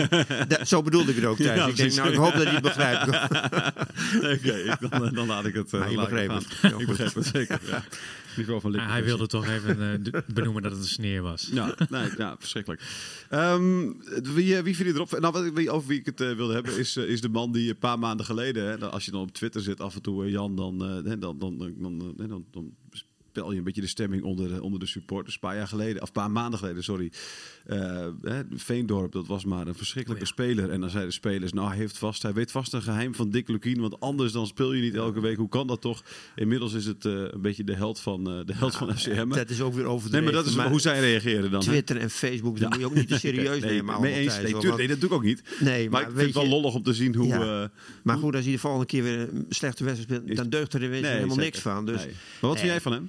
eh, 0.49 0.65
zo 0.65 0.83
bedoelde 0.83 1.11
ik 1.11 1.17
het 1.17 1.25
ook 1.25 1.37
thuis. 1.37 1.59
Ja, 1.61 1.67
ik 1.67 1.77
denk, 1.77 1.93
nou, 1.95 2.09
ik 2.11 2.17
hoop 2.17 2.33
dat 2.33 2.43
hij 2.45 2.53
het 2.53 2.63
begrijpt. 2.63 3.09
Oké, 4.39 4.53
ik- 4.55 4.91
dan, 4.91 5.15
dan 5.15 5.27
laat 5.27 5.45
ik 5.47 5.55
het. 5.55 5.73
eh, 5.73 5.81
Maar 5.81 5.91
je 5.91 5.97
laat 5.97 6.05
ik 6.09 6.13
begreep 6.13 6.31
gaan. 6.31 6.71
het. 6.71 6.81
Ik 6.81 6.87
begreep 6.87 7.15
het 7.15 7.27
zeker. 7.27 7.61
Ja. 7.67 7.85
Niveau 8.37 8.61
van 8.61 8.73
Ja, 8.73 8.89
hij 8.89 9.05
wilde 9.05 9.27
toch 9.27 9.47
even 9.47 10.03
eh, 10.13 10.21
benoemen 10.27 10.63
dat 10.63 10.73
het 10.73 10.81
een 10.81 10.87
sneer 10.87 11.23
was. 11.23 11.49
Ja, 11.53 11.75
nee, 11.89 12.09
ja, 12.19 12.37
verschrikkelijk. 12.39 12.74
Ehm, 13.31 13.93
wie, 14.35 14.57
eh, 14.57 14.63
wie 14.63 14.77
je 14.77 14.85
erop? 14.85 15.19
Nou, 15.19 15.69
over 15.69 15.89
wie 15.89 15.99
ik 15.99 16.07
het 16.07 16.21
eh, 16.21 16.33
wilde 16.33 16.55
hebben, 16.55 16.79
is, 16.79 16.97
eh, 16.97 17.09
is 17.09 17.21
de 17.21 17.29
man 17.29 17.53
die 17.53 17.69
een 17.71 17.79
paar 17.79 17.99
maanden 17.99 18.27
geleden, 18.27 18.65
hè, 18.65 18.91
als 18.91 19.05
je 19.05 19.11
dan 19.11 19.21
op 19.21 19.33
Twitter 19.33 19.61
zit 19.61 19.81
af 19.81 19.95
en 19.95 20.03
toe, 20.03 20.31
Jan, 20.31 20.57
dan, 20.57 20.79
dan, 20.79 21.21
dan, 21.21 21.39
dan, 21.39 22.15
dan, 22.17 22.45
dan 22.51 22.75
spel 23.35 23.53
je 23.53 23.59
een 23.59 23.65
beetje 23.65 23.81
de 23.81 23.87
stemming 23.87 24.23
onder 24.23 24.49
de, 24.49 24.63
onder 24.63 24.81
de 24.81 24.87
supporters. 24.87 25.35
Een 25.35 25.41
paar 25.41 25.57
jaar 25.57 25.69
geleden, 25.69 26.03
of 26.03 26.07
een 26.09 26.13
paar 26.15 26.31
maanden 26.31 26.59
geleden, 26.59 26.85
sorry. 26.85 27.13
Eh, 27.67 28.07
hè, 28.23 28.41
Veendorp, 28.55 29.13
dat 29.13 29.27
was 29.27 29.45
maar 29.45 29.67
een 29.67 29.75
verschrikkelijke 29.75 30.27
speler. 30.27 30.71
En 30.71 30.81
dan 30.81 30.89
zeiden 30.91 31.09
de 31.11 31.17
spelers, 31.17 31.53
nou, 31.53 31.69
hij 31.69 31.77
heeft 31.77 31.99
vast, 31.99 32.23
hij 32.23 32.33
weet 32.33 32.51
vast 32.51 32.73
een 32.73 32.83
geheim 32.83 33.15
van 33.15 33.31
Dick 33.31 33.49
Lukien, 33.49 33.81
want 33.81 34.01
anders 34.01 34.33
dan 34.33 34.47
speel 34.47 34.73
je 34.73 34.83
niet 34.83 34.95
elke 34.95 35.21
week. 35.21 35.37
Hoe 35.37 35.49
kan 35.49 35.67
dat 35.67 35.81
toch? 35.81 36.03
Inmiddels 36.35 36.73
is 36.73 36.85
het 36.87 37.05
eh, 37.05 37.13
een 37.13 37.41
beetje 37.41 37.65
de 37.65 37.75
held 37.75 38.01
van, 38.01 38.31
eh, 38.31 38.45
de 38.45 38.55
held 38.55 38.77
van 38.77 38.97
FCM. 38.99 39.29
Dat 39.29 39.51
is 39.51 39.61
ook 39.61 39.75
weer 39.75 39.83
Nee, 39.85 39.93
overdreven. 39.93 40.25
maar 40.25 40.33
dat 40.33 40.47
is 40.47 40.57
hoe 40.57 40.81
zij 40.81 41.01
reageren 41.01 41.51
dan. 41.51 41.61
hè? 41.61 41.67
Twitter 41.67 41.97
en 41.97 42.11
Facebook, 42.11 42.59
dat 42.61 42.71
moet 42.71 42.79
je 42.79 42.87
ook 42.87 42.95
niet 42.95 43.09
te 43.09 43.19
serieus 43.29 43.61
nee, 43.61 43.71
nemen. 43.73 44.05
eens. 44.05 44.41
Nee, 44.41 44.55
nee, 44.77 44.89
dat 44.89 45.01
doe 45.01 45.09
ik 45.09 45.15
ook 45.15 45.23
niet. 45.25 45.43
Nee, 45.61 45.83
Maar, 45.83 45.91
maar 45.91 46.01
ik 46.01 46.07
vind 46.07 46.17
weet 46.17 46.27
het 46.27 46.35
wel 46.35 46.45
je- 46.45 46.51
lollig 46.51 46.75
om 46.75 46.83
te 46.83 46.95
zien 46.95 47.15
hoe... 47.15 47.27
Ja. 47.27 47.71
Maar 48.03 48.17
goed, 48.19 48.35
als 48.35 48.45
hij 48.45 48.53
de 48.53 48.59
volgende 48.59 48.87
keer 48.87 49.03
weer 49.03 49.19
een 49.21 49.47
slechte 49.49 49.85
wedstrijd 49.85 50.21
speelt, 50.23 50.37
dan 50.37 50.49
deugt 50.49 50.73
er 50.75 50.81
nee, 50.81 50.89
helemaal 51.05 51.21
zeker. 51.29 51.37
niks 51.43 51.59
van. 51.59 51.87
Dus 51.87 51.97
Nee. 51.97 52.07
Maar 52.07 52.15
wat 52.41 52.51
vind 52.51 52.63
Nee. 52.63 52.71
jij 52.71 52.81
van 52.81 52.93
hem? 52.93 53.09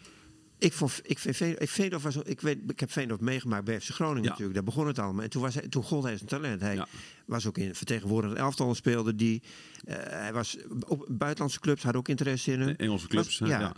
Ik, 0.57 0.73
vond, 0.73 0.99
ik 1.03 1.19
vind 1.19 1.35
Veendorf 1.69 2.03
was, 2.03 2.15
ik, 2.15 2.41
weet, 2.41 2.57
ik 2.67 2.79
heb 2.79 2.91
Veendorf 2.91 3.19
meegemaakt 3.19 3.65
bij 3.65 3.81
FC 3.81 3.89
Groningen 3.89 4.23
Ja. 4.23 4.29
natuurlijk. 4.29 4.55
Daar 4.55 4.63
begon 4.63 4.87
het 4.87 4.99
allemaal. 4.99 5.23
En 5.23 5.29
toen, 5.29 5.41
was 5.41 5.53
hij, 5.53 5.67
toen 5.67 5.83
gold 5.83 6.03
hij 6.03 6.15
zijn 6.17 6.29
talent. 6.29 6.61
Hij 6.61 6.75
Ja. 6.75 6.87
was 7.25 7.45
ook 7.47 7.57
in 7.57 7.75
vertegenwoordigd 7.75 8.35
elftal 8.35 8.75
speelde 8.75 9.15
die. 9.15 9.41
eh, 9.85 9.95
hij 9.97 10.33
was 10.33 10.57
op 10.87 11.05
buitenlandse 11.09 11.59
clubs, 11.59 11.83
had 11.83 11.95
ook 11.95 12.07
interesse 12.07 12.51
in 12.51 12.61
hem. 12.61 12.75
Engelse 12.75 13.07
clubs. 13.07 13.39
Was- 13.39 13.49
ja. 13.49 13.59
ja. 13.59 13.73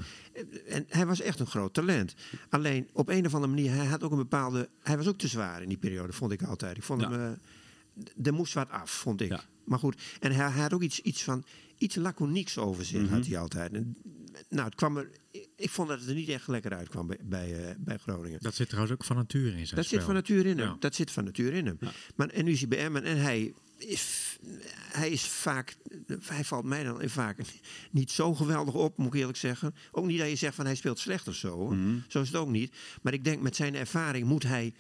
En 0.68 0.86
hij 0.90 1.06
was 1.06 1.22
echt 1.22 1.40
een 1.40 1.48
groot 1.48 1.74
talent. 1.74 2.14
Alleen 2.50 2.88
op 2.94 3.10
een 3.10 3.26
of 3.26 3.34
andere 3.34 3.54
manier, 3.54 3.72
hij 3.72 3.86
had 3.86 4.04
ook 4.04 4.12
een 4.12 4.18
bepaalde. 4.18 4.70
Hij 4.82 4.98
was 4.98 5.08
ook 5.08 5.18
te 5.18 5.28
zwaar 5.28 5.62
in 5.62 5.68
die 5.70 5.78
periode, 5.78 6.14
vond 6.14 6.32
ik 6.32 6.44
altijd. 6.44 6.78
Ik 6.78 6.84
vond 6.84 7.02
hem. 7.02 7.38
d- 8.04 8.28
er 8.28 8.34
moest 8.34 8.54
wat 8.54 8.70
af, 8.70 8.92
vond 8.92 9.22
ik. 9.22 9.46
Maar 9.64 9.80
goed, 9.80 10.02
en 10.20 10.32
hij, 10.32 10.50
hij 10.52 10.62
had 10.62 10.74
ook 10.74 10.82
iets, 10.82 11.00
iets 11.00 11.24
van. 11.24 11.44
Iets 11.78 11.96
laconieks 11.96 12.58
over 12.58 12.86
zich 12.86 13.02
Mhm. 13.02 13.14
had 13.14 13.28
hij 13.28 13.38
altijd. 13.38 13.74
En, 13.74 13.96
nou, 14.50 14.66
het 14.66 14.76
kwam 14.76 14.98
er. 14.98 15.10
ik- 15.56 15.70
vond 15.70 15.90
dat 15.90 16.00
het 16.00 16.10
er 16.10 16.16
niet 16.16 16.30
echt 16.30 16.48
lekker 16.48 16.74
uitkwam 16.74 17.08
bij, 17.08 17.18
bij, 17.24 17.68
eh, 17.70 17.76
bij 17.78 17.98
Groningen. 17.98 18.40
Dat 18.42 18.56
zit 18.56 18.68
trouwens 18.70 18.94
ook 18.96 19.04
van 19.04 19.16
nature 19.16 19.46
in 19.46 19.52
zijn 19.52 19.76
Dat 19.76 19.86
spel. 19.86 19.98
zit 19.98 20.04
van 20.04 20.14
nature 20.14 20.50
in 20.50 20.58
hem. 20.58 20.68
Ja. 20.68 20.76
Dat 20.80 20.96
zit 20.96 21.12
van 21.12 21.24
nature 21.24 21.58
in 21.58 21.66
hem. 21.66 21.78
Maar, 22.16 22.30
en 22.30 22.46
nu 22.46 22.52
is 22.52 22.60
hij 22.60 22.68
bij 22.68 22.80
Emmen 22.80 23.04
en 23.04 23.18
hij 23.18 23.54
is, 23.78 24.38
hij 24.92 25.10
is 25.10 25.24
vaak, 25.28 25.76
hij 26.22 26.44
valt 26.44 26.66
mij 26.66 26.84
dan 26.84 27.10
vaak 27.10 27.38
niet 27.92 28.12
zo 28.12 28.34
geweldig 28.36 28.74
op, 28.74 28.98
moet 28.98 29.14
ik 29.14 29.20
eerlijk 29.20 29.38
zeggen. 29.38 29.76
Ook 29.92 30.06
niet 30.06 30.20
dat 30.20 30.30
je 30.30 30.36
zegt 30.36 30.56
van 30.56 30.66
hij 30.66 30.76
speelt 30.76 31.00
slecht 31.00 31.28
of 31.28 31.36
zo. 31.36 31.70
Mhm. 31.70 31.98
Zo 32.08 32.22
is 32.22 32.28
het 32.28 32.38
ook 32.38 32.50
niet. 32.50 32.76
Maar 33.02 33.14
ik 33.14 33.24
denk 33.24 33.42
met 33.42 33.56
zijn 33.56 33.76
ervaring 33.76 34.28
moet 34.28 34.44
hij, 34.44 34.74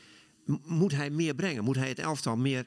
moet 0.65 0.91
hij 0.91 1.09
meer 1.09 1.35
brengen. 1.35 1.63
Moet 1.63 1.75
hij 1.75 1.89
het 1.89 1.99
elftal 1.99 2.37
meer, 2.37 2.65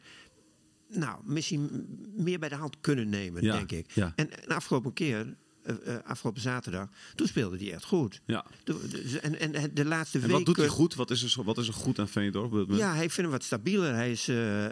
nou, 0.89 1.21
misschien 1.25 1.87
meer 2.17 2.39
bij 2.39 2.49
de 2.49 2.55
hand 2.55 2.77
kunnen 2.81 3.09
nemen, 3.09 3.43
Ja, 3.43 3.57
denk 3.57 3.73
ik. 3.73 3.91
ja. 3.91 4.13
En 4.17 4.29
de 4.47 4.55
afgelopen 4.55 4.93
keer, 4.93 5.37
eh, 5.63 5.95
eh, 5.95 6.05
afgelopen 6.05 6.41
zaterdag, 6.43 6.89
toen 7.15 7.27
speelde 7.27 7.57
hij 7.57 7.73
echt 7.73 7.85
goed. 7.85 8.21
Ja. 8.27 8.45
En, 9.21 9.39
en 9.55 9.75
de 9.75 9.85
laatste 9.85 10.17
En 10.19 10.23
weken... 10.23 10.37
wat 10.37 10.47
doet 10.47 10.57
hij 10.57 10.69
goed? 10.69 10.95
Wat 10.95 11.11
is 11.11 11.23
er, 11.23 11.31
zo- 11.31 11.45
wat 11.45 11.59
is 11.59 11.69
er 11.69 11.75
goed 11.75 11.99
aan 11.99 12.09
Veendorp? 12.09 12.71
Ja, 12.71 12.89
hij 12.91 12.99
vindt 13.01 13.17
hem 13.17 13.31
wat 13.31 13.43
stabieler. 13.45 13.95
Hij, 13.95 14.11
is, 14.11 14.29
eh, 14.29 14.67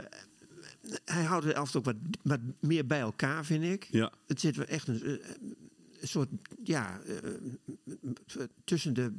hij 1.04 1.24
houdt 1.24 1.44
de 1.46 1.52
elftal 1.52 1.80
ook 1.80 1.86
wat, 1.86 1.96
wat 2.22 2.40
meer 2.60 2.86
bij 2.86 3.00
elkaar, 3.00 3.44
vind 3.44 3.64
ik. 3.64 3.88
Ja. 3.90 4.12
Het 4.26 4.40
zit 4.40 4.56
wel 4.56 4.66
echt 4.66 4.88
eh, 4.88 4.94
een 5.02 5.20
soort 6.02 6.28
ja, 6.64 7.00
eh, 7.06 7.16
eh, 7.16 8.42
tussen 8.64 8.94
de, 8.94 9.12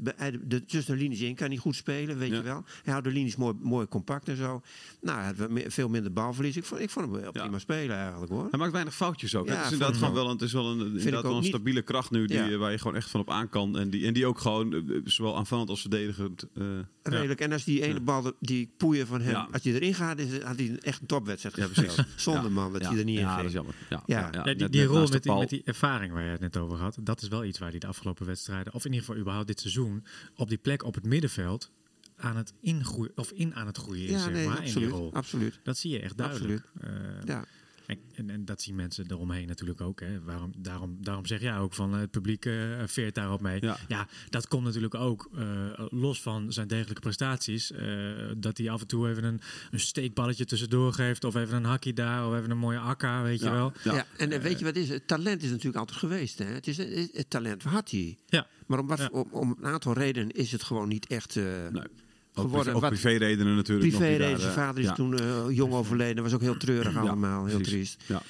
de, 0.47 0.65
tussen 0.65 0.93
de 0.95 1.01
linies 1.01 1.21
in 1.21 1.35
kan 1.35 1.47
hij 1.47 1.57
goed 1.57 1.75
spelen, 1.75 2.17
weet 2.17 2.29
Ja. 2.29 2.35
je 2.35 2.41
wel. 2.43 2.63
Hij 2.83 2.91
houdt 2.93 3.07
de 3.07 3.13
linies 3.13 3.35
mooi, 3.35 3.55
mooi 3.61 3.87
compact 3.87 4.27
en 4.27 4.35
zo. 4.35 4.61
Nou, 5.01 5.19
hij 5.19 5.33
had 5.37 5.63
veel 5.73 5.89
minder 5.89 6.13
balverlies. 6.13 6.57
Ik 6.57 6.63
vond, 6.63 6.81
ik 6.81 6.89
vond 6.89 7.05
hem 7.11 7.15
wel 7.21 7.31
Ja. 7.33 7.41
prima 7.41 7.59
spelen 7.59 7.95
eigenlijk 7.97 8.31
hoor. 8.31 8.47
Hij 8.49 8.59
maakt 8.59 8.71
weinig 8.71 8.95
foutjes 8.95 9.35
ook. 9.35 9.47
Ja, 9.47 9.55
het 9.55 9.65
is 9.65 9.71
inderdaad 9.71 9.97
gewoon 9.97 10.13
wel 10.13 10.25
een, 10.25 10.31
het 10.31 10.41
is 10.41 10.53
wel 10.53 10.71
een, 10.71 10.79
inderdaad 10.79 11.13
ook 11.15 11.23
wel 11.23 11.31
een 11.35 11.39
niet- 11.41 11.47
stabiele 11.49 11.81
kracht 11.81 12.11
nu 12.11 12.25
die, 12.25 12.37
Ja. 12.37 12.49
eh, 12.49 12.57
waar 12.57 12.71
je 12.71 12.77
gewoon 12.77 12.95
echt 12.95 13.09
van 13.09 13.19
op 13.19 13.29
aan 13.29 13.49
kan. 13.49 13.77
En 13.77 13.89
die, 13.89 14.05
en 14.05 14.13
die 14.13 14.25
ook 14.25 14.39
gewoon 14.39 15.01
zowel 15.05 15.37
aanvallend 15.37 15.69
als 15.69 15.81
verdedigend. 15.81 16.45
eh, 16.53 16.63
Redelijk. 17.03 17.39
En 17.41 17.51
als 17.51 17.63
die 17.63 17.81
ene 17.81 17.99
bal, 17.99 18.31
die 18.39 18.69
poeien 18.77 19.07
van 19.07 19.21
hem, 19.21 19.31
Ja. 19.31 19.47
als 19.51 19.61
die 19.61 19.73
erin 19.73 19.93
gaat, 19.93 20.19
is, 20.19 20.31
het- 20.31 20.43
had 20.43 20.57
hij 20.57 20.77
echt 20.81 21.01
een 21.01 21.07
topwedstrijd 21.07 21.55
Ja, 21.55 21.65
gespeeld. 21.67 22.07
Zonder 22.15 22.43
Ja. 22.43 22.49
man 22.49 22.71
dat 22.73 22.81
ja. 22.81 22.89
hij 22.89 22.97
er 22.99 23.03
niet 23.05 23.15
in 23.17 23.21
Ja, 23.21 23.27
ging. 23.29 23.37
dat 23.37 23.47
is 23.47 23.53
jammer. 23.53 23.73
Ja, 23.89 24.03
Ja. 24.05 24.29
ja, 24.31 24.43
Ja, 24.45 24.53
die, 24.53 24.69
die 24.69 24.83
rol 24.83 25.07
met 25.07 25.23
die, 25.23 25.33
met 25.37 25.49
die 25.49 25.61
ervaring 25.65 26.13
waar 26.13 26.23
je 26.23 26.29
het 26.29 26.39
net 26.39 26.57
over 26.57 26.68
had, 26.77 26.97
dat 27.01 27.21
is 27.21 27.27
wel 27.27 27.43
iets 27.43 27.59
waar 27.59 27.69
hij 27.69 27.79
de 27.79 27.87
afgelopen 27.87 28.25
wedstrijden, 28.25 28.73
of 28.73 28.85
in 28.85 28.91
ieder 28.91 29.05
geval 29.05 29.19
überhaupt 29.21 29.47
dit 29.47 29.59
seizoen, 29.59 30.03
op 30.35 30.49
die 30.49 30.57
plek 30.57 30.83
op 30.83 30.95
het 30.95 31.05
middenveld 31.05 31.71
aan 32.15 32.37
het 32.37 32.53
ingroeien, 32.61 33.11
of 33.15 33.31
in 33.31 33.55
aan 33.55 33.67
het 33.67 33.77
groeien 33.77 34.03
is, 34.03 34.09
Ja, 34.11 34.19
zeg 34.19 34.31
nee, 34.33 34.47
maar, 34.47 34.55
in 34.57 34.63
die 34.63 34.67
absoluut. 34.73 34.91
rol. 34.91 35.13
absoluut. 35.13 35.59
Dat 35.63 35.77
zie 35.77 35.91
je 35.91 35.99
echt 35.99 36.17
duidelijk. 36.17 36.71
Eh, 36.81 36.89
Ja. 37.25 37.45
En, 37.89 37.99
en, 38.15 38.29
en 38.29 38.45
dat 38.45 38.61
zien 38.61 38.75
mensen 38.75 39.05
eromheen 39.09 39.47
natuurlijk 39.47 39.81
ook. 39.81 39.99
Hè. 39.99 40.21
Waarom, 40.21 40.51
daarom, 40.57 40.97
daarom 41.01 41.25
zeg 41.25 41.41
jij 41.41 41.57
ook 41.57 41.73
van 41.73 41.93
eh, 41.93 41.99
het 41.99 42.11
publiek 42.11 42.45
eh, 42.45 42.53
veert 42.85 43.15
daarop 43.15 43.41
mee. 43.41 43.61
Ja. 43.61 43.77
Ja. 43.87 44.07
dat 44.29 44.47
komt 44.47 44.63
natuurlijk 44.63 44.95
ook 44.95 45.29
eh, 45.35 45.45
los 45.89 46.21
van 46.21 46.53
zijn 46.53 46.67
degelijke 46.67 47.01
prestaties. 47.01 47.71
eh, 47.71 47.87
dat 48.37 48.57
hij 48.57 48.69
af 48.69 48.81
en 48.81 48.87
toe 48.87 49.09
even 49.09 49.23
een, 49.23 49.41
een 49.71 49.79
steekballetje 49.79 50.45
tussendoor 50.45 50.93
geeft. 50.93 51.23
Of 51.23 51.35
even 51.35 51.55
een 51.57 51.63
hakje 51.65 51.93
daar. 51.93 52.27
Of 52.27 52.35
even 52.37 52.51
een 52.51 52.57
mooie 52.57 52.79
akka, 52.79 53.21
weet 53.23 53.39
je 53.39 53.45
Ja. 53.45 53.51
wel. 53.51 53.73
Ja. 53.83 54.05
en 54.17 54.31
eh, 54.31 54.39
weet 54.41 54.59
je 54.59 54.65
wat 54.65 54.75
het 54.75 54.83
is? 54.83 54.89
Het 54.89 55.07
talent 55.07 55.43
is 55.43 55.49
natuurlijk 55.49 55.77
altijd 55.77 55.97
geweest. 55.97 56.37
Hè? 56.39 56.45
Het, 56.45 56.67
is, 56.67 56.77
het, 56.77 57.25
talent 57.29 57.63
had 57.63 57.91
hij. 57.91 58.17
Ja. 58.27 58.47
Maar 58.67 58.79
om, 58.79 58.87
wat, 58.87 58.97
Ja. 58.99 59.09
om, 59.11 59.27
om 59.31 59.55
een 59.61 59.65
aantal 59.71 59.93
redenen 59.93 60.31
is 60.31 60.51
het 60.51 60.63
gewoon 60.63 60.87
niet 60.87 61.07
echt 61.07 61.35
eh, 61.35 61.43
Nee. 61.71 61.83
Geworden. 62.41 62.71
privé, 62.71 62.85
ook 62.85 62.91
privéredenen 62.93 63.55
natuurlijk. 63.55 63.91
nog 63.91 63.99
die 63.99 64.07
privé 64.09 64.23
daar, 64.29 64.39
Zijn 64.39 64.51
eh, 64.51 64.57
vader 64.57 64.81
is 64.81 64.87
ja. 64.89 64.93
toen 64.93 65.19
eh, 65.19 65.45
jong 65.49 65.73
overleden. 65.73 66.23
was 66.23 66.33
ook 66.33 66.41
heel 66.41 66.57
treurig 66.57 66.93
Ja, 66.93 66.99
allemaal. 66.99 67.45
Heel 67.45 67.61
triest. 67.61 68.03
Ja. 68.07 68.21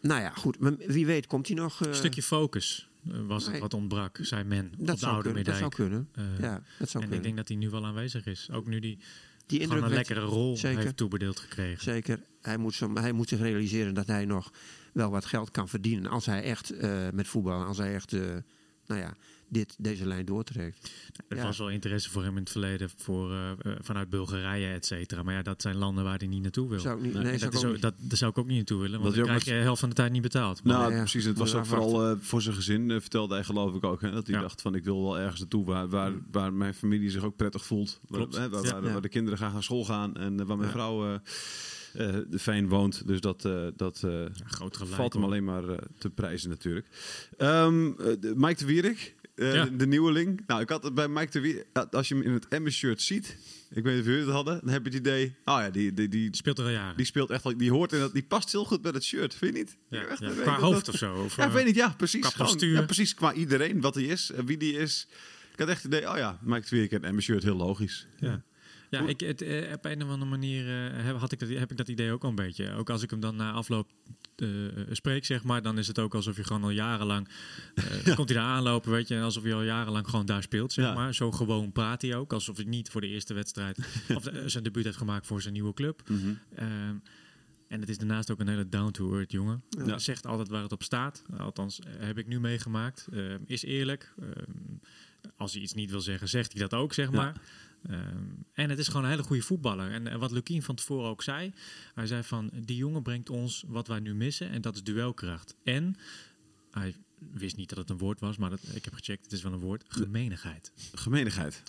Nou 0.00 0.20
ja, 0.20 0.30
goed. 0.30 0.58
Maar 0.58 0.72
wie 0.76 1.06
weet 1.06 1.26
komt 1.26 1.46
hij 1.48 1.56
nog... 1.56 1.80
eh, 1.82 1.88
Een 1.88 1.94
stukje 1.94 2.22
focus 2.22 2.88
eh, 3.10 3.14
was 3.26 3.46
het 3.46 3.58
wat 3.58 3.74
ontbrak, 3.74 4.18
zei 4.22 4.44
men. 4.44 4.72
op 4.78 4.86
dat 4.86 4.94
de 4.94 5.00
zou, 5.00 5.12
oude 5.12 5.28
kunnen, 5.28 5.44
dat 5.44 5.56
zou 5.56 5.70
kunnen. 5.70 6.08
Eh, 6.14 6.24
ja, 6.40 6.62
dat 6.78 6.88
zou 6.90 7.04
en 7.04 7.12
ik 7.12 7.22
denk 7.22 7.36
dat 7.36 7.48
hij 7.48 7.56
nu 7.56 7.70
wel 7.70 7.84
aanwezig 7.86 8.26
is. 8.26 8.48
Ook 8.52 8.66
nu 8.66 8.80
die 8.80 8.98
Die 9.46 9.60
indruk 9.60 9.82
een 9.82 9.90
lekkere 9.90 10.20
rol 10.20 10.56
Zeker. 10.56 10.82
heeft 10.82 10.96
toebedeeld 10.96 11.38
gekregen. 11.40 11.82
Zeker. 11.82 12.20
Hij 12.40 12.56
moet, 12.56 12.74
zo, 12.74 12.90
hij 12.94 13.12
moet 13.12 13.28
zich 13.28 13.40
realiseren 13.40 13.94
dat 13.94 14.06
hij 14.06 14.24
nog 14.24 14.50
wel 14.92 15.10
wat 15.10 15.24
geld 15.24 15.50
kan 15.50 15.68
verdienen. 15.68 16.10
Als 16.10 16.26
hij 16.26 16.42
echt 16.42 16.70
eh, 16.70 16.90
met 17.12 17.26
voetbal, 17.28 17.64
als 17.64 17.78
hij 17.78 17.94
echt, 17.94 18.12
eh, 18.12 18.20
nou 18.86 19.00
ja, 19.00 19.14
dit, 19.48 19.74
deze 19.78 20.06
lijn 20.06 20.24
doortrekt. 20.24 20.92
Er 21.28 21.36
Ja. 21.36 21.42
was 21.44 21.58
wel 21.58 21.70
interesse 21.70 22.10
voor 22.10 22.22
hem 22.22 22.32
in 22.36 22.42
het 22.42 22.50
verleden 22.50 22.90
voor, 22.96 23.30
eh, 23.32 23.50
eh, 23.50 23.56
vanuit 23.80 24.08
Bulgarije, 24.10 24.72
et 24.72 24.86
cetera. 24.86 25.22
Maar 25.22 25.34
ja, 25.34 25.42
dat 25.42 25.62
zijn 25.62 25.76
landen 25.76 26.04
waar 26.04 26.18
hij 26.18 26.26
niet 26.26 26.42
naartoe 26.42 26.68
wil. 26.68 26.80
Zou 26.80 26.96
ik 26.96 27.02
niet, 27.02 27.12
Nee, 27.14 27.22
nee, 27.22 27.38
zou 27.38 27.50
dat, 27.50 27.60
ik 27.62 27.68
ook 27.68 27.74
ook, 27.74 27.80
dat, 27.80 27.94
daar 27.98 28.16
zou 28.18 28.30
ik 28.30 28.38
ook 28.38 28.46
niet 28.46 28.56
naartoe 28.56 28.80
willen, 28.80 29.00
want 29.00 29.04
Dat 29.04 29.14
dan 29.14 29.24
krijg 29.24 29.44
je 29.44 29.50
de 29.50 29.56
helft 29.56 29.80
van 29.80 29.88
de 29.88 29.94
tijd 29.94 30.12
niet 30.12 30.22
betaald. 30.22 30.64
Nou, 30.64 30.80
Maar 30.82 30.90
ja, 30.92 30.98
precies. 30.98 31.24
Het 31.24 31.38
was 31.38 31.54
ook 31.54 31.66
vooral 31.66 32.10
eh, 32.10 32.16
voor 32.20 32.42
zijn 32.42 32.54
gezin, 32.54 33.00
vertelde 33.00 33.34
hij 33.34 33.44
geloof 33.44 33.74
ik 33.74 33.84
ook. 33.84 34.00
Hè, 34.00 34.10
dat 34.12 34.26
hij 34.26 34.36
Ja. 34.36 34.42
dacht 34.42 34.62
van 34.62 34.74
ik 34.74 34.84
wil 34.84 35.02
wel 35.02 35.18
ergens 35.18 35.40
naartoe 35.40 35.64
waar, 35.64 35.88
waar, 35.88 36.12
waar 36.30 36.52
mijn 36.52 36.74
familie 36.74 37.10
zich 37.10 37.22
ook 37.24 37.36
prettig 37.36 37.64
voelt. 37.66 38.00
Waar, 38.08 38.20
Klopt. 38.20 38.36
hè, 38.36 38.48
waar, 38.48 38.64
Ja. 38.64 38.70
waar, 38.72 38.84
Ja. 38.84 38.92
waar 38.92 39.02
de 39.02 39.08
kinderen 39.08 39.38
graag 39.38 39.52
naar 39.52 39.62
school 39.62 39.84
gaan 39.84 40.16
en 40.16 40.36
waar 40.46 40.56
mijn 40.56 40.68
Ja. 40.68 40.74
vrouw 40.74 41.06
eh, 41.06 41.18
eh, 42.16 42.24
fijn 42.38 42.68
woont. 42.68 43.06
Dus 43.06 43.20
dat, 43.20 43.44
eh, 43.44 43.66
dat 43.76 44.02
eh, 44.04 44.10
Ja, 44.10 44.28
groot 44.46 44.76
gelijk. 44.76 44.94
valt 44.94 45.12
hem 45.12 45.22
hoor. 45.22 45.30
alleen 45.30 45.44
maar 45.44 45.62
te 45.98 46.10
prijzen 46.10 46.50
natuurlijk. 46.50 46.86
De- 47.38 48.32
Mike 48.36 48.58
de 48.58 48.64
Wierik, 48.66 49.14
Ja. 49.36 49.64
de, 49.64 49.76
de 49.76 49.86
nieuweling. 49.86 50.42
Nou, 50.46 50.60
ik 50.60 50.68
had 50.68 50.82
het 50.82 50.94
bij 50.94 51.08
Mike 51.08 51.30
de 51.30 51.40
Wierik, 51.40 51.66
als 51.90 52.08
je 52.08 52.14
hem 52.14 52.24
in 52.24 52.32
het 52.32 52.48
Emmen-shirt 52.48 53.02
ziet, 53.02 53.36
ik 53.70 53.82
weet 53.84 53.92
niet 53.92 54.02
of 54.02 54.08
jullie 54.08 54.24
het 54.24 54.30
hadden, 54.30 54.60
dan 54.60 54.68
heb 54.72 54.82
je 54.84 54.90
het 54.90 54.98
idee, 54.98 55.26
oh 55.44 55.58
ja, 55.60 55.70
die, 55.70 55.92
die, 55.94 56.08
die, 56.08 56.36
speelt 56.36 56.58
er 56.58 56.64
al 56.64 56.70
jaren. 56.70 56.96
die 56.96 57.06
speelt 57.06 57.30
echt, 57.30 57.58
die 57.58 57.70
hoort 57.70 57.92
in 57.92 57.98
dat, 57.98 58.12
die 58.12 58.22
past 58.22 58.52
heel 58.52 58.64
goed 58.64 58.82
bij 58.82 58.90
het 58.94 59.04
shirt, 59.04 59.34
vind 59.34 59.52
je 59.56 59.58
niet? 59.62 59.76
ja, 59.88 60.06
Echt, 60.06 60.20
ja. 60.20 60.30
Qua 60.30 60.44
dat- 60.44 60.60
hoofd 60.60 60.88
of 60.88 60.96
zo. 60.96 61.14
Of, 61.14 61.36
ja, 61.36 61.42
ik 61.42 61.48
eh, 61.48 61.54
weet 61.54 61.64
niet. 61.64 61.74
Ja, 61.74 61.88
precies. 61.88 62.20
qua 62.20 62.46
Gewoon, 62.46 62.68
ja, 62.68 62.82
precies. 62.82 63.14
Qua 63.14 63.32
iedereen, 63.32 63.80
wat 63.80 63.94
hij 63.94 64.04
is 64.04 64.30
en 64.30 64.46
wie 64.46 64.56
die 64.56 64.72
is. 64.72 65.06
Ik 65.52 65.58
had 65.58 65.68
echt 65.68 65.82
het 65.82 65.92
idee, 65.94 66.10
oh 66.10 66.16
ja, 66.16 66.38
Mike 66.42 66.66
Tweerik 66.66 66.92
en 66.92 67.00
mijn 67.00 67.22
shirt 67.22 67.42
heel 67.42 67.56
logisch. 67.56 68.06
Ja. 68.20 68.42
Ja, 68.90 69.00
ik, 69.06 69.20
het, 69.20 69.42
eh, 69.42 69.72
op 69.72 69.84
een 69.84 70.02
of 70.02 70.08
andere 70.08 70.30
manier 70.30 70.66
eh, 70.68 71.04
heb, 71.04 71.16
had 71.16 71.32
ik 71.32 71.38
dat, 71.38 71.48
heb 71.48 71.70
ik 71.70 71.76
dat 71.76 71.88
idee 71.88 72.12
ook 72.12 72.22
al 72.22 72.28
een 72.28 72.34
beetje. 72.34 72.72
Ook 72.72 72.90
als 72.90 73.02
ik 73.02 73.10
hem 73.10 73.20
dan 73.20 73.36
na 73.36 73.52
afloop 73.52 73.90
eh, 74.36 74.48
spreek, 74.90 75.24
zeg 75.24 75.42
maar, 75.44 75.62
dan 75.62 75.78
is 75.78 75.86
het 75.86 75.98
ook 75.98 76.14
alsof 76.14 76.36
je 76.36 76.44
gewoon 76.44 76.62
al 76.62 76.70
jarenlang... 76.70 77.28
dan 78.04 78.14
komt 78.14 78.28
hij 78.28 78.38
daar 78.38 78.46
aanlopen, 78.48 78.90
weet 78.90 79.08
je, 79.08 79.14
en 79.14 79.22
alsof 79.22 79.42
hij 79.42 79.54
al 79.54 79.62
jarenlang 79.62 80.08
gewoon 80.08 80.26
daar 80.26 80.42
speelt, 80.42 80.72
zeg 80.72 80.84
Ja. 80.84 80.94
maar. 80.94 81.14
Zo 81.14 81.32
gewoon 81.32 81.72
praat 81.72 82.02
hij 82.02 82.14
ook, 82.16 82.32
alsof 82.32 82.56
hij 82.56 82.64
niet 82.64 82.90
voor 82.90 83.00
de 83.00 83.06
eerste 83.06 83.34
wedstrijd... 83.34 83.78
of 84.16 84.30
zijn 84.46 84.64
debuut 84.64 84.84
heeft 84.84 84.96
gemaakt 84.96 85.26
voor 85.26 85.42
zijn 85.42 85.54
nieuwe 85.54 85.74
club. 85.74 86.02
Ehm, 86.54 86.94
en 87.68 87.80
het 87.80 87.88
is 87.88 87.98
daarnaast 87.98 88.30
ook 88.30 88.40
een 88.40 88.48
hele 88.48 88.68
down-to-earth 88.68 89.30
jongen. 89.32 89.62
Ja. 89.86 89.98
Zegt 89.98 90.26
altijd 90.26 90.48
waar 90.48 90.62
het 90.62 90.72
op 90.72 90.82
staat. 90.82 91.22
Althans, 91.38 91.80
heb 91.98 92.18
ik 92.18 92.26
nu 92.26 92.40
meegemaakt. 92.40 93.08
Ehm, 93.12 93.38
is 93.46 93.62
eerlijk. 93.64 94.14
Ehm, 94.20 94.30
als 95.36 95.52
hij 95.52 95.62
iets 95.62 95.72
niet 95.74 95.90
wil 95.90 96.00
zeggen, 96.00 96.28
zegt 96.28 96.52
hij 96.52 96.60
dat 96.60 96.74
ook, 96.74 96.92
zeg 96.92 97.10
Ja. 97.10 97.16
maar. 97.16 97.40
Ehm, 97.88 98.16
en 98.52 98.70
het 98.70 98.78
is 98.78 98.86
gewoon 98.88 99.04
een 99.04 99.10
hele 99.10 99.22
goede 99.22 99.42
voetballer. 99.42 99.90
En, 99.90 100.06
en 100.08 100.18
wat 100.18 100.30
Lukien 100.30 100.62
van 100.62 100.74
tevoren 100.74 101.08
ook 101.10 101.22
zei. 101.22 101.52
Hij 101.94 102.06
zei 102.06 102.22
van, 102.22 102.50
die 102.64 102.76
jongen 102.76 103.02
brengt 103.02 103.30
ons 103.30 103.64
wat 103.66 103.88
wij 103.88 104.00
nu 104.00 104.14
missen. 104.14 104.50
En 104.50 104.60
dat 104.60 104.74
is 104.74 104.82
duelkracht. 104.82 105.54
En, 105.64 105.96
hij 106.70 106.94
wist 107.32 107.56
niet 107.56 107.68
dat 107.68 107.78
het 107.78 107.90
een 107.90 107.98
woord 107.98 108.20
was. 108.20 108.36
Maar 108.36 108.50
dat, 108.50 108.60
ik 108.74 108.84
heb 108.84 108.94
gecheckt, 108.94 109.22
het 109.24 109.32
is 109.32 109.42
wel 109.42 109.52
een 109.52 109.58
woord. 109.58 109.84
Gemenigheid. 109.88 110.72
Gemenigheid. 110.94 111.62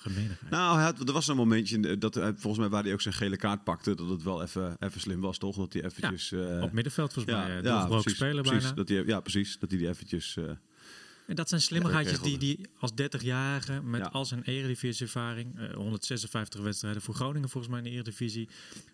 Gemenigheid. 0.00 0.50
Nou, 0.50 0.74
hij 0.76 0.84
had, 0.84 1.08
er 1.08 1.12
was 1.12 1.28
een 1.28 1.36
momentje 1.36 1.88
eh, 1.88 1.98
dat 1.98 2.14
volgens 2.14 2.58
mij 2.58 2.68
waar 2.68 2.82
hij 2.82 2.92
ook 2.92 3.00
zijn 3.00 3.14
gele 3.14 3.36
kaart 3.36 3.64
pakte, 3.64 3.94
dat 3.94 4.08
het 4.08 4.22
wel 4.22 4.42
even, 4.42 4.76
even 4.78 5.00
slim 5.00 5.20
was, 5.20 5.38
toch? 5.38 5.56
Dat 5.56 5.72
hij 5.72 5.84
eventjes... 5.84 6.32
eh, 6.32 6.62
Op 6.62 6.72
middenveld 6.72 7.16
mij. 7.26 7.34
ja, 7.34 7.46
Ja, 7.46 7.54
ja, 7.54 7.60
doorgebroken 7.62 8.02
precies, 8.02 8.18
precies, 8.18 8.60
bijna. 8.62 8.72
Dat 8.74 8.88
hij, 8.88 9.04
ja, 9.06 9.20
precies. 9.20 9.58
Dat 9.58 9.70
hij 9.70 9.78
die 9.78 9.88
eventjes... 9.88 10.36
eh, 10.36 10.50
En 11.30 11.36
dat 11.36 11.48
zijn 11.48 11.60
slimmigheidjes 11.60 12.20
die, 12.20 12.38
die 12.38 12.60
als 12.78 12.90
30-jarige 12.92 13.82
met 13.82 14.00
Ja. 14.00 14.06
al 14.06 14.24
zijn 14.24 14.42
eredivisie-ervaring, 14.42 15.58
eh, 15.58 15.74
156 15.74 16.60
wedstrijden 16.60 17.02
voor 17.02 17.14
Groningen 17.14 17.48
volgens 17.48 17.72
mij 17.72 17.82
in 17.82 17.88
de 17.88 17.90
eredivisie, 17.90 18.48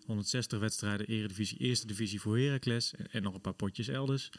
160 0.05 0.59
wedstrijden 0.59 1.07
eredivisie, 1.07 1.57
eerste 1.57 1.87
divisie 1.87 2.21
voor 2.21 2.37
Heracles 2.37 2.93
en, 2.95 3.11
en 3.11 3.23
nog 3.23 3.33
een 3.33 3.41
paar 3.41 3.53
potjes 3.53 3.87
elders. 3.87 4.29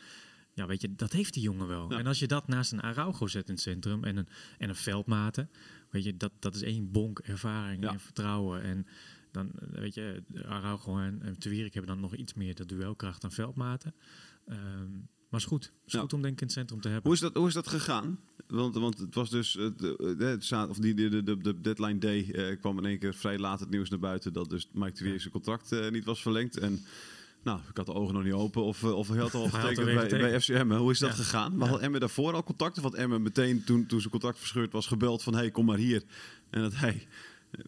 Ja, 0.54 0.66
weet 0.66 0.80
je, 0.80 0.94
dat 0.94 1.12
heeft 1.12 1.34
die 1.34 1.42
jongen 1.42 1.66
wel. 1.66 1.92
Ja. 1.92 1.98
En 1.98 2.06
als 2.06 2.18
je 2.18 2.26
dat 2.26 2.48
naast 2.48 2.72
een 2.72 2.82
Araujo 2.82 3.26
zet 3.26 3.48
in 3.48 3.52
het 3.54 3.62
centrum 3.62 4.04
en 4.04 4.16
een, 4.16 4.28
en 4.58 4.68
een 4.68 4.74
veldmaten, 4.76 5.50
weet 5.90 6.04
je, 6.04 6.16
dat, 6.16 6.32
dat 6.38 6.54
is 6.54 6.62
één 6.62 6.90
bonk 6.90 7.18
ervaring 7.18 7.82
Ja. 7.82 7.92
en 7.92 8.00
vertrouwen. 8.00 8.62
En 8.62 8.86
dan, 9.32 9.50
eh, 9.58 9.78
weet 9.80 9.94
je, 9.94 10.22
Araujo 10.44 10.98
en, 10.98 11.22
en 11.22 11.38
Te 11.38 11.48
Wierik 11.48 11.74
hebben 11.74 11.92
dan 11.92 12.00
nog 12.00 12.14
iets 12.14 12.34
meer 12.34 12.54
de 12.54 12.66
duelkracht 12.66 13.20
dan 13.20 13.32
veldmaten. 13.32 13.94
Ehm, 14.46 14.90
maar 15.28 15.40
is 15.40 15.46
goed. 15.46 15.72
is 15.86 15.92
Ja. 15.92 16.00
goed 16.00 16.12
om 16.12 16.22
denk 16.22 16.32
ik 16.34 16.40
in 16.40 16.46
het 16.46 16.56
centrum 16.56 16.80
te 16.80 16.88
hebben. 16.88 17.04
Hoe 17.06 17.14
is 17.14 17.20
dat, 17.20 17.34
hoe 17.36 17.48
is 17.48 17.54
dat 17.54 17.68
gegaan? 17.68 18.18
Want, 18.46 18.74
want 18.74 18.98
het 18.98 19.14
was 19.14 19.30
dus. 19.30 19.56
Eh, 19.56 19.68
het 20.18 20.44
zaad- 20.44 20.68
of 20.68 20.78
die, 20.78 20.94
de, 20.94 21.08
de, 21.08 21.22
de, 21.22 21.36
de 21.40 21.60
deadline 21.60 21.98
day 21.98 22.30
eh, 22.30 22.58
kwam 22.60 22.78
in 22.78 22.84
één 22.84 22.98
keer 22.98 23.14
vrij 23.14 23.38
laat 23.38 23.60
het 23.60 23.70
nieuws 23.70 23.90
naar 23.90 23.98
buiten 23.98 24.32
dat 24.32 24.50
dus 24.50 24.68
Mike 24.72 25.02
de 25.02 25.18
zijn 25.18 25.32
contract 25.32 25.72
eh, 25.72 25.90
niet 25.90 26.04
was 26.04 26.22
verlengd. 26.22 26.56
En 26.58 26.80
nou, 27.42 27.60
ik 27.70 27.76
had 27.76 27.86
de 27.86 27.94
ogen 27.94 28.14
nog 28.14 28.24
niet 28.24 28.32
open 28.32 28.62
of, 28.62 28.82
eh, 28.82 28.92
of 28.96 29.08
hij 29.08 29.18
had 29.18 29.34
al 29.34 29.48
getekend 29.48 29.94
bij, 29.94 30.08
bij 30.08 30.40
FCM. 30.40 30.70
Hoe 30.70 30.90
is 30.90 30.98
dat 30.98 31.08
Ja. 31.10 31.14
gegaan? 31.16 31.56
Maar 31.56 31.68
had 31.68 31.80
Emmen 31.80 32.00
daarvoor 32.00 32.32
al 32.34 32.44
contacten? 32.44 32.82
Want 32.82 32.94
Emmen 32.94 33.22
meteen 33.22 33.64
toen, 33.64 33.86
toen 33.86 33.98
zijn 33.98 34.10
contract 34.12 34.38
verscheurd 34.38 34.72
was 34.72 34.86
gebeld 34.86 35.22
van 35.22 35.34
hey, 35.34 35.50
kom 35.50 35.64
maar 35.64 35.78
hier. 35.78 36.02
En 36.50 36.60
dat 36.60 36.74
hij 36.74 37.06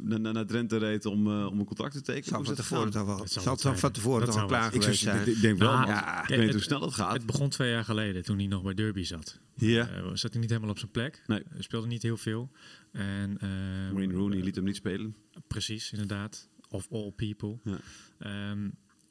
naar 0.01 0.21
naar 0.21 0.47
Drenthe 0.47 0.77
reed 0.77 1.07
om, 1.07 1.27
eh, 1.27 1.47
om 1.47 1.59
een 1.59 1.65
contract 1.65 1.93
te 1.93 2.01
tekenen. 2.01 2.25
Zou 2.25 2.37
Hoe 2.37 2.55
van 2.55 2.65
tevoren 2.65 2.91
toch 2.91 3.07
wel, 3.07 3.27
zal 3.27 3.53
het 3.55 3.81
van 3.81 3.93
tevoren 3.93 4.25
toch 4.25 4.35
zal 4.35 4.47
klaar 4.47 4.73
geweest 4.73 5.01
zijn. 5.01 5.29
ik 5.29 5.41
denk 5.41 5.59
wel, 5.59 5.73
Nou, 5.73 5.87
ja, 5.87 6.29
ik 6.29 6.37
weet 6.37 6.53
hoe 6.53 6.63
snel 6.63 6.81
dat 6.81 6.95
gaat. 6.95 7.13
Het 7.13 7.27
begon 7.27 7.49
twee 7.49 7.71
jaar 7.71 7.85
geleden 7.85 8.23
toen 8.23 8.39
hij 8.39 8.47
nog 8.47 8.63
bij 8.63 8.75
Derby 8.75 9.05
zat. 9.05 9.39
Ja. 9.55 9.89
Eh, 9.89 10.11
zat 10.13 10.33
hij 10.33 10.41
niet 10.41 10.51
helemaal 10.51 10.71
op 10.71 10.79
zijn 10.79 10.91
plek. 10.91 11.23
Nee. 11.27 11.43
Speelde 11.59 11.87
niet 11.87 12.03
heel 12.03 12.17
veel. 12.17 12.51
En, 12.93 13.39
eh, 13.41 13.49
Wayne 13.93 14.15
Rooney 14.15 14.43
liet 14.43 14.55
hem 14.55 14.65
niet 14.65 14.77
spelen. 14.77 15.17
Precies, 15.47 15.93
inderdaad. 15.93 16.49
Of 16.69 16.87
all 16.91 17.13
people. 17.17 17.59
Ja. 17.65 17.79
Ehm, 18.19 18.69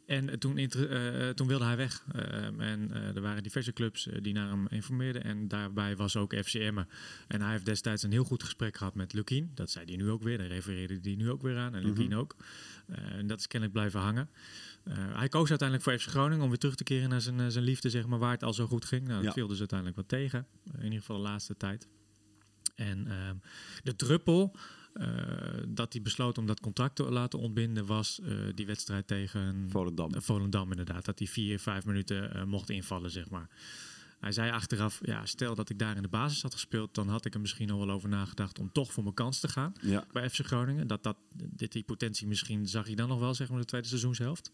en 0.09 0.39
toen, 0.39 0.57
eh, 0.57 1.29
toen 1.29 1.47
wilde 1.47 1.65
hij 1.65 1.77
weg. 1.77 2.03
Ehm, 2.11 2.61
en 2.61 2.91
eh, 2.93 3.15
er 3.15 3.21
waren 3.21 3.43
diverse 3.43 3.73
clubs 3.73 4.07
eh, 4.07 4.21
die 4.21 4.33
naar 4.33 4.49
hem 4.49 4.67
informeerden. 4.67 5.23
En 5.23 5.47
daarbij 5.47 5.95
was 5.95 6.15
ook 6.15 6.33
FCM. 6.35 6.83
En 7.27 7.41
hij 7.41 7.51
heeft 7.51 7.65
destijds 7.65 8.03
een 8.03 8.11
heel 8.11 8.23
goed 8.23 8.43
gesprek 8.43 8.77
gehad 8.77 8.95
met 8.95 9.13
Lukien. 9.13 9.51
Dat 9.53 9.69
zei 9.71 9.85
hij 9.85 9.95
nu 9.95 10.09
ook 10.09 10.23
weer. 10.23 10.37
Daar 10.37 10.47
refereerde 10.47 10.99
hij 11.01 11.15
nu 11.15 11.29
ook 11.29 11.41
weer 11.41 11.57
aan. 11.57 11.75
En 11.75 11.83
Lukien 11.83 12.15
ook. 12.15 12.35
Eh, 12.87 13.11
en 13.11 13.27
dat 13.27 13.39
is 13.39 13.47
kennelijk 13.47 13.77
blijven 13.77 13.99
hangen. 13.99 14.29
Hij 14.89 15.29
koos 15.29 15.49
uiteindelijk 15.49 15.89
voor 15.89 15.99
FC 15.99 16.07
Groningen 16.09 16.43
om 16.43 16.49
weer 16.49 16.57
terug 16.57 16.75
te 16.75 16.83
keren 16.83 17.09
naar 17.09 17.21
zijn, 17.21 17.51
zijn 17.51 17.63
liefde, 17.63 17.89
zeg 17.89 18.07
maar, 18.07 18.19
waar 18.19 18.31
het 18.31 18.43
al 18.43 18.53
zo 18.53 18.67
goed 18.67 18.85
ging. 18.85 19.01
Nou, 19.01 19.15
dat 19.15 19.23
Ja. 19.23 19.31
viel 19.31 19.47
dus 19.47 19.59
uiteindelijk 19.59 19.97
wat 19.97 20.07
tegen. 20.07 20.45
in 20.77 20.83
ieder 20.83 20.99
geval 20.99 21.15
de 21.15 21.21
laatste 21.21 21.57
tijd. 21.57 21.87
En 22.75 23.07
ehm, 23.07 23.35
de 23.83 23.95
druppel 23.95 24.55
dat 25.67 25.93
hij 25.93 26.01
besloot 26.01 26.37
om 26.37 26.45
dat 26.45 26.59
contract 26.59 26.95
te 26.95 27.03
laten 27.03 27.39
ontbinden 27.39 27.85
was 27.85 28.19
eh, 28.21 28.31
die 28.55 28.65
wedstrijd 28.65 29.07
tegen 29.07 29.65
Volendam. 29.69 30.13
eh, 30.13 30.21
Volendam 30.21 30.69
inderdaad. 30.71 31.05
Dat 31.05 31.19
hij 31.19 31.27
vier, 31.27 31.59
vijf 31.59 31.85
minuten 31.85 32.33
eh, 32.33 32.43
mocht 32.43 32.69
invallen, 32.69 33.11
zeg 33.11 33.29
maar. 33.29 33.49
Hij 34.19 34.31
zei 34.31 34.51
achteraf, 34.51 34.99
ja, 35.01 35.25
stel 35.25 35.55
dat 35.55 35.69
ik 35.69 35.79
daar 35.79 35.95
in 35.95 36.01
de 36.01 36.07
basis 36.07 36.41
had 36.41 36.53
gespeeld, 36.53 36.95
dan 36.95 37.07
had 37.07 37.25
ik 37.25 37.33
er 37.33 37.39
misschien 37.41 37.71
al 37.71 37.79
wel 37.85 37.89
over 37.95 38.09
nagedacht 38.09 38.59
om 38.59 38.71
toch 38.71 38.93
voor 38.93 39.03
mijn 39.03 39.15
kans 39.15 39.39
te 39.39 39.47
gaan 39.47 39.73
Ja. 39.81 40.05
bij 40.11 40.29
FC 40.29 40.45
Groningen. 40.45 40.87
Dat, 40.87 41.03
dat, 41.03 41.17
dit, 41.35 41.71
die 41.71 41.83
potentie 41.83 42.27
misschien 42.27 42.67
zag 42.67 42.85
hij 42.85 42.95
dan 42.95 43.07
nog 43.07 43.19
wel, 43.19 43.33
zeg 43.33 43.49
maar, 43.49 43.59
de 43.59 43.65
tweede 43.65 43.87
seizoenshelft. 43.87 44.51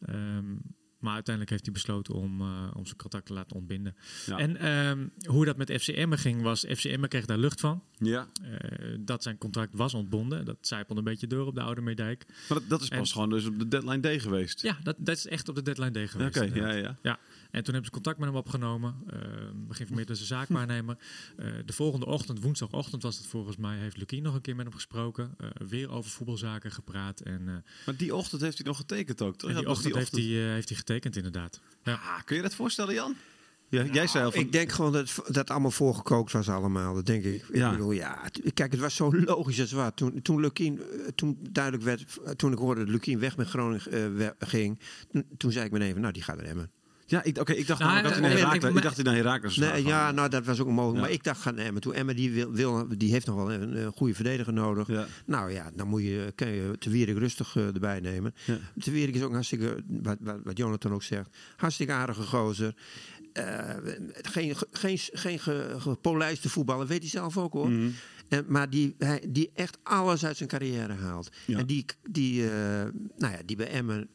Ehm, 0.00 0.44
maar 0.98 1.14
uiteindelijk 1.14 1.50
heeft 1.50 1.64
hij 1.64 1.74
besloten 1.74 2.14
om, 2.14 2.40
eh, 2.40 2.70
om 2.74 2.84
zijn 2.86 2.96
contract 2.96 3.26
te 3.26 3.32
laten 3.32 3.56
ontbinden. 3.56 3.96
Ja. 4.26 4.38
En 4.38 4.56
ehm, 4.56 5.06
hoe 5.26 5.44
dat 5.44 5.56
met 5.56 5.72
FCM 5.72 6.12
ging, 6.12 6.42
was 6.42 6.64
FCM 6.68 7.02
kreeg 7.08 7.24
daar 7.26 7.38
lucht 7.38 7.60
van. 7.60 7.82
Ja. 7.98 8.28
Eh, 8.42 8.96
dat 9.00 9.22
zijn 9.22 9.38
contract 9.38 9.74
was 9.74 9.94
ontbonden. 9.94 10.44
Dat 10.44 10.56
zijpelde 10.60 11.00
een 11.00 11.06
beetje 11.06 11.26
door 11.26 11.46
op 11.46 11.54
de 11.54 11.60
Oude 11.60 11.80
Meerdijk. 11.80 12.24
Maar 12.48 12.58
dat, 12.58 12.68
dat 12.68 12.80
is 12.82 12.88
pas 12.88 12.98
En- 12.98 13.06
gewoon 13.06 13.30
dus 13.30 13.46
op 13.46 13.58
de 13.58 13.68
deadline 13.68 14.00
day 14.00 14.20
geweest. 14.20 14.62
Ja, 14.62 14.78
dat, 14.82 14.96
dat 14.98 15.16
is 15.16 15.26
echt 15.26 15.48
op 15.48 15.54
de 15.54 15.62
deadline 15.62 15.90
day 15.90 16.06
geweest. 16.08 16.36
Oké, 16.36 16.54
ja, 16.54 16.72
ja. 16.72 16.98
Ja, 17.02 17.18
en 17.50 17.64
toen 17.64 17.74
hebben 17.74 17.84
ze 17.84 17.90
contact 17.90 18.18
met 18.18 18.28
hem 18.28 18.36
opgenomen. 18.36 18.94
Uh, 19.14 19.20
geïnformeerd 19.68 20.10
als 20.10 20.20
een 20.20 20.26
zaakwaarnemer. 20.26 20.96
Eh, 21.36 21.46
de 21.64 21.72
volgende 21.72 22.06
ochtend, 22.06 22.40
woensdagochtend 22.42 23.02
was 23.02 23.16
het 23.16 23.26
volgens 23.26 23.56
mij, 23.56 23.76
heeft 23.78 23.96
Lukien 23.96 24.22
nog 24.22 24.34
een 24.34 24.40
keer 24.40 24.56
met 24.56 24.64
hem 24.64 24.74
gesproken. 24.74 25.34
Eh, 25.38 25.48
weer 25.68 25.90
over 25.90 26.10
voetbalzaken 26.10 26.70
gepraat. 26.72 27.20
En 27.20 27.42
eh, 27.48 27.54
Maar 27.86 27.96
die 27.96 28.14
ochtend 28.14 28.40
heeft 28.42 28.58
hij 28.58 28.66
nog 28.66 28.76
getekend 28.76 29.22
ook. 29.22 29.36
toch? 29.36 29.50
die 29.52 29.62
dat 29.62 29.70
ochtend, 29.72 29.94
heeft, 29.94 30.12
hij, 30.12 30.22
eh, 30.22 30.52
heeft 30.52 30.68
hij 30.68 30.78
getekend, 30.78 31.16
inderdaad. 31.16 31.60
Ja. 31.82 31.92
Ah, 31.94 32.22
kun 32.24 32.36
je 32.36 32.42
dat 32.42 32.54
voorstellen, 32.54 32.94
Jan? 32.94 33.14
Ja, 33.70 33.84
jij 33.84 34.06
zei 34.06 34.24
al 34.24 34.30
van... 34.30 34.40
Ik 34.40 34.52
denk 34.52 34.72
gewoon 34.72 34.92
dat 34.92 35.10
het- 35.14 35.34
dat 35.34 35.50
allemaal 35.50 35.70
voorgekookt 35.70 36.32
was 36.32 36.48
allemaal. 36.48 36.94
Dat 36.94 37.06
denk 37.06 37.24
ik. 37.24 37.44
Ja. 37.52 37.66
Ik 37.70 37.76
bedoel, 37.76 37.92
ja. 37.92 38.28
Kijk, 38.54 38.72
het 38.72 38.80
was 38.80 38.94
zo 38.94 39.14
logisch 39.20 39.60
als 39.60 39.72
wat. 39.72 39.96
Toen, 39.96 40.22
toen 40.22 40.40
Lukien, 40.40 40.80
eh, 40.80 41.06
toen 41.14 41.38
duidelijk 41.50 41.84
werd, 41.84 42.18
eh, 42.24 42.30
toen 42.32 42.52
ik 42.52 42.58
hoorde 42.58 42.80
dat 42.80 42.90
Lukien 42.90 43.18
weg 43.18 43.36
met 43.36 43.48
Groningen 43.48 44.18
eh, 44.18 44.28
ging, 44.38 44.78
toen, 45.12 45.24
toen 45.36 45.52
zei 45.52 45.64
ik 45.66 45.70
meteen 45.72 45.92
van, 45.92 46.00
nou, 46.00 46.12
die 46.12 46.22
gaat 46.22 46.38
er 46.38 46.46
hebben. 46.46 46.70
Ja, 47.10 47.22
ik, 47.22 47.38
oké, 47.38 47.52
ik 47.52 47.66
dacht 47.66 47.80
Nou, 47.80 48.02
dat 48.02 48.10
hij 48.10 48.14
eh, 48.14 48.20
naar 48.22 48.30
ik- 48.32 48.38
Herakles- 48.62 48.82
dacht 48.82 48.94
hij 48.94 49.04
naar 49.04 49.14
Herakles 49.14 49.54
zou 49.54 49.72
Nee, 49.72 49.84
ja, 49.84 50.10
nou, 50.10 50.28
dat 50.28 50.44
was 50.44 50.60
ook 50.60 50.68
mogelijk. 50.68 50.94
Ja. 50.94 51.00
Maar 51.00 51.10
ik 51.10 51.24
dacht 51.24 51.40
gaan 51.40 51.58
Emmen 51.58 51.82
toe. 51.82 51.94
Emmen 51.94 52.16
die, 52.16 52.30
wil, 52.32 52.52
wil, 52.52 52.86
die 52.98 53.12
heeft 53.12 53.26
nog 53.26 53.36
wel 53.36 53.52
een, 53.52 53.76
een 53.76 53.92
goede 53.92 54.14
verdediger 54.14 54.52
nodig. 54.52 54.86
Ja. 54.88 55.06
Nou 55.26 55.52
ja, 55.52 55.70
dan 55.74 55.88
moet 55.88 56.02
je, 56.02 56.32
kun 56.34 56.48
je 56.48 56.78
Te 56.78 56.90
Wierik 56.90 57.18
rustig 57.18 57.56
eh, 57.56 57.66
erbij 57.66 58.00
nemen. 58.00 58.34
Ja. 58.44 58.58
Te 58.78 58.90
Wierik 58.90 59.14
is 59.14 59.20
ook 59.22 59.28
een 59.28 59.34
hartstikke, 59.34 59.82
wat, 59.86 60.16
wat, 60.20 60.36
wat 60.44 60.56
Jonathan 60.58 60.92
ook 60.92 61.02
zegt, 61.02 61.36
hartstikke 61.56 61.92
aardige 61.92 62.22
gozer. 62.22 62.74
Eh, 63.32 63.74
geen 64.22 64.54
geen, 64.70 64.98
geen 64.98 65.38
ge- 65.38 65.74
gepolijste 65.78 66.48
voetballer, 66.48 66.86
weet 66.86 67.00
hij 67.00 67.08
zelf 67.08 67.36
ook 67.38 67.52
hoor. 67.52 67.70
Mhm. 67.70 67.88
En, 68.28 68.44
maar 68.48 68.70
die, 68.70 68.94
hij, 68.98 69.24
die 69.28 69.50
echt 69.54 69.78
alles 69.82 70.24
uit 70.24 70.36
zijn 70.36 70.48
carrière 70.48 70.92
haalt. 70.92 71.28
Ja. 71.46 71.58
En 71.58 71.66
die, 71.66 71.84
die, 72.10 72.44
eh, 72.50 72.50
nou 73.16 73.32
ja, 73.32 73.38
die 73.44 73.56
bij 73.56 73.68
Emmen 73.68 74.08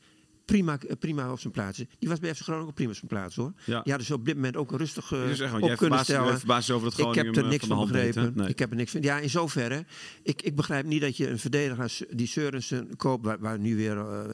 prima, 0.45 0.77
prima 0.99 1.31
op 1.31 1.39
zijn 1.39 1.53
plaats. 1.53 1.77
Die 1.99 2.09
was 2.09 2.19
bij 2.19 2.35
FC 2.35 2.41
Groningen 2.41 2.67
ook 2.67 2.73
prima 2.75 2.89
op 2.91 2.95
zijn 2.97 3.07
plaats 3.07 3.35
hoor. 3.35 3.53
Ja. 3.65 3.81
Die 3.81 3.91
hadden 3.91 4.05
ze 4.05 4.13
op 4.13 4.25
dit 4.25 4.35
moment 4.35 4.57
ook 4.57 4.71
rustig 4.71 5.11
eh, 5.11 5.23
Dus 5.25 5.39
echt, 5.39 5.51
want 5.51 5.63
op 5.63 5.69
kunnen 5.77 6.05
verbaast, 6.05 6.05
stellen. 6.05 6.65
je 6.65 6.73
over 6.73 6.89
dat 6.89 6.99
Ik 7.07 7.15
heb 7.15 7.35
er 7.35 7.41
hem, 7.41 7.49
niks 7.49 7.65
van 7.65 7.77
deed, 7.77 7.91
begrepen. 8.13 8.33
Nee. 8.35 8.47
Ik 8.47 8.59
heb 8.59 8.69
er 8.69 8.75
niks 8.75 8.91
van. 8.91 9.01
Ja, 9.01 9.19
in 9.19 9.29
zoverre. 9.29 9.85
Ik, 10.23 10.41
ik 10.41 10.55
begrijp 10.55 10.85
niet 10.85 11.01
dat 11.01 11.17
je 11.17 11.29
een 11.29 11.39
verdediger 11.39 11.83
als 11.83 12.03
die 12.09 12.27
Seurensen 12.27 12.95
koopt, 12.95 13.25
waar, 13.25 13.39
waar 13.39 13.59
nu 13.59 13.75
weer. 13.75 13.97
eh, 13.97 14.29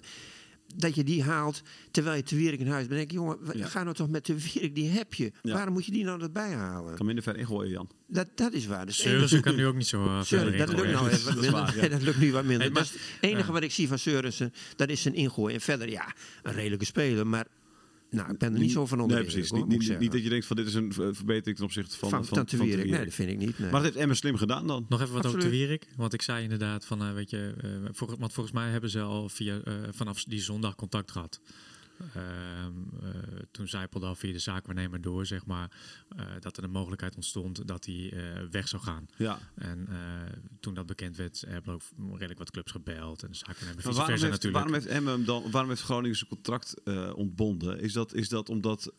dat 0.75 0.95
je 0.95 1.03
die 1.03 1.23
haalt 1.23 1.61
terwijl 1.91 2.15
je 2.15 2.23
te 2.23 2.35
Wierik 2.35 2.59
in 2.59 2.67
huis 2.67 2.87
bent. 2.87 2.89
Dan 2.89 2.97
denk 2.97 3.09
ik, 3.11 3.17
jongen, 3.17 3.59
Ja. 3.59 3.67
ga 3.67 3.83
nou 3.83 3.95
toch 3.95 4.09
met 4.09 4.25
de 4.25 4.41
Wierik, 4.41 4.75
die 4.75 4.89
heb 4.89 5.13
je. 5.13 5.31
Ja. 5.41 5.53
Waarom 5.53 5.73
moet 5.73 5.85
je 5.85 5.91
die 5.91 6.03
nou 6.03 6.21
erbij 6.21 6.51
halen? 6.51 6.95
kan 6.95 7.05
minder 7.05 7.23
ver 7.23 7.37
ingooien, 7.37 7.71
Jan. 7.71 7.89
Dat, 8.07 8.27
dat 8.35 8.53
is 8.53 8.65
waar. 8.65 8.85
Dus 8.85 8.97
Seurissen 9.01 9.41
kan 9.41 9.55
nu 9.55 9.65
ook 9.65 9.75
niet 9.75 9.87
zo 9.87 10.05
uh, 10.05 10.21
Seuren, 10.23 10.57
dat 10.57 10.69
lukt 10.73 10.91
nou 10.91 11.09
even 11.09 11.25
wat 11.25 11.33
Dat 11.35 11.43
is 11.43 11.49
minder. 11.49 11.51
waar, 11.51 11.75
ja. 11.75 11.81
Nee, 11.81 11.89
dat 11.89 12.01
lukt 12.01 12.17
nu 12.19 12.31
wat 12.31 12.43
minder. 12.43 12.61
Hey, 12.65 12.69
maar- 12.73 12.83
dat 12.83 12.93
is 12.95 13.01
het 13.19 13.29
enige 13.31 13.51
wat 13.51 13.63
ik 13.63 13.71
zie 13.71 13.87
van 13.87 13.99
Seurensen, 13.99 14.53
dat 14.75 14.89
is 14.89 15.01
zijn 15.01 15.15
ingooi. 15.15 15.53
En 15.53 15.61
verder, 15.61 15.89
ja, 15.89 16.13
een 16.43 16.53
redelijke 16.53 16.85
speler. 16.85 17.27
Maar 17.27 17.45
nou, 18.09 18.31
ik 18.31 18.37
ben 18.37 18.53
er 18.53 18.59
niet 18.59 18.71
zo 18.71 18.85
van 18.85 18.99
onder 18.99 19.17
Nee, 19.17 19.25
precies. 19.25 19.51
Niet, 19.51 19.67
niet, 19.99 20.11
dat 20.11 20.23
je 20.23 20.29
denkt 20.29 20.45
van 20.45 20.55
dit 20.55 20.67
is 20.67 20.73
een 20.73 20.89
eh, 20.89 21.07
verbetering 21.11 21.55
ten 21.55 21.65
opzichte 21.65 21.97
van, 21.97 22.09
van, 22.09 22.25
van, 22.25 22.47
van, 22.47 22.67
Nee, 22.67 23.05
dat 23.05 23.13
vind 23.13 23.29
ik 23.29 23.37
niet. 23.37 23.59
Nee. 23.59 23.71
Maar 23.71 23.81
dat 23.81 23.89
heeft 23.89 23.95
Emmen 23.95 24.17
slim 24.17 24.35
gedaan 24.35 24.67
dan. 24.67 24.85
Nog 24.89 25.01
even 25.01 25.13
wat 25.13 25.25
over 25.25 25.39
de 25.39 25.45
Absoluut. 25.45 25.67
Wierik. 25.67 25.87
Want 25.95 26.13
ik 26.13 26.21
zei 26.21 26.43
inderdaad 26.43 26.85
van, 26.85 27.01
eh, 27.01 27.13
weet 27.13 27.29
je, 27.29 27.53
eh, 27.61 27.69
voor, 27.91 28.15
want 28.19 28.33
volgens 28.33 28.55
mij 28.55 28.69
hebben 28.69 28.89
ze 28.89 29.01
al 29.01 29.29
via, 29.29 29.59
eh, 29.63 29.73
vanaf 29.91 30.23
die 30.23 30.41
zondag 30.41 30.75
contact 30.75 31.11
gehad. 31.11 31.39
Ehm, 32.13 32.73
eh, 33.01 33.39
toen 33.51 33.67
zijpelde 33.67 34.05
al 34.05 34.15
via 34.15 34.31
de 34.31 34.39
zaakwaarnemer 34.39 35.01
door, 35.01 35.25
zeg 35.25 35.45
maar, 35.45 35.71
eh, 36.15 36.25
dat 36.39 36.57
er 36.57 36.63
een 36.63 36.71
mogelijkheid 36.71 37.15
ontstond 37.15 37.67
dat 37.67 37.85
hij 37.85 38.11
eh, 38.11 38.43
weg 38.51 38.67
zou 38.67 38.81
gaan. 38.83 39.05
Ja. 39.17 39.39
En 39.55 39.87
toen 40.59 40.73
dat 40.73 40.85
bekend 40.85 41.15
werd, 41.15 41.43
hebben 41.47 41.73
ook 41.73 41.81
redelijk 42.11 42.39
wat 42.39 42.51
clubs 42.51 42.71
gebeld. 42.71 43.23
En 43.23 43.29
de 43.29 43.37
zaakwaarnemer 43.37 43.83
vice 43.83 43.95
waarom, 43.95 44.05
versa 44.05 44.27
heeft, 44.27 44.43
natuurlijk. 44.43 44.53
waarom 44.53 44.73
heeft 44.73 45.05
hem 45.05 45.25
dan, 45.25 45.51
waarom 45.51 45.69
heeft 45.69 45.81
Groningen 45.81 46.17
zijn 46.17 46.29
contract 46.29 46.83
ontbonden? 47.15 47.79
Is 47.79 47.93
dat, 47.93 48.13
is 48.13 48.29
dat 48.29 48.49
omdat 48.49 48.93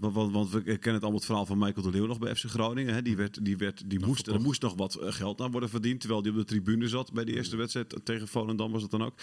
want, 0.00 0.32
want, 0.32 0.50
we 0.50 0.62
kennen 0.62 0.76
het 0.76 1.02
allemaal 1.02 1.12
het 1.12 1.24
verhaal 1.24 1.46
van 1.46 1.58
Michael 1.58 1.82
de 1.82 1.90
Leeuw 1.90 2.06
nog 2.06 2.18
bij 2.18 2.34
FC 2.34 2.44
Groningen. 2.44 2.94
Hè? 2.94 3.02
Die, 3.02 3.16
werd, 3.16 3.44
die, 3.44 3.56
werd, 3.56 3.90
die 3.90 4.06
moest, 4.06 4.26
er 4.26 4.40
moest 4.40 4.62
nog 4.62 4.74
wat 4.74 4.96
geld 5.00 5.40
aan 5.40 5.50
worden 5.50 5.68
verdiend. 5.68 6.00
Terwijl 6.00 6.22
hij 6.22 6.30
op 6.30 6.36
de 6.36 6.44
tribune 6.44 6.88
zat 6.88 7.12
bij 7.12 7.24
die 7.24 7.34
eerste 7.34 7.56
wedstrijd 7.56 8.00
tegen 8.04 8.28
Volendam 8.28 8.72
was 8.72 8.82
het 8.82 8.90
dan 8.90 9.02
ook. 9.02 9.14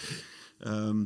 Ehm, 0.58 1.04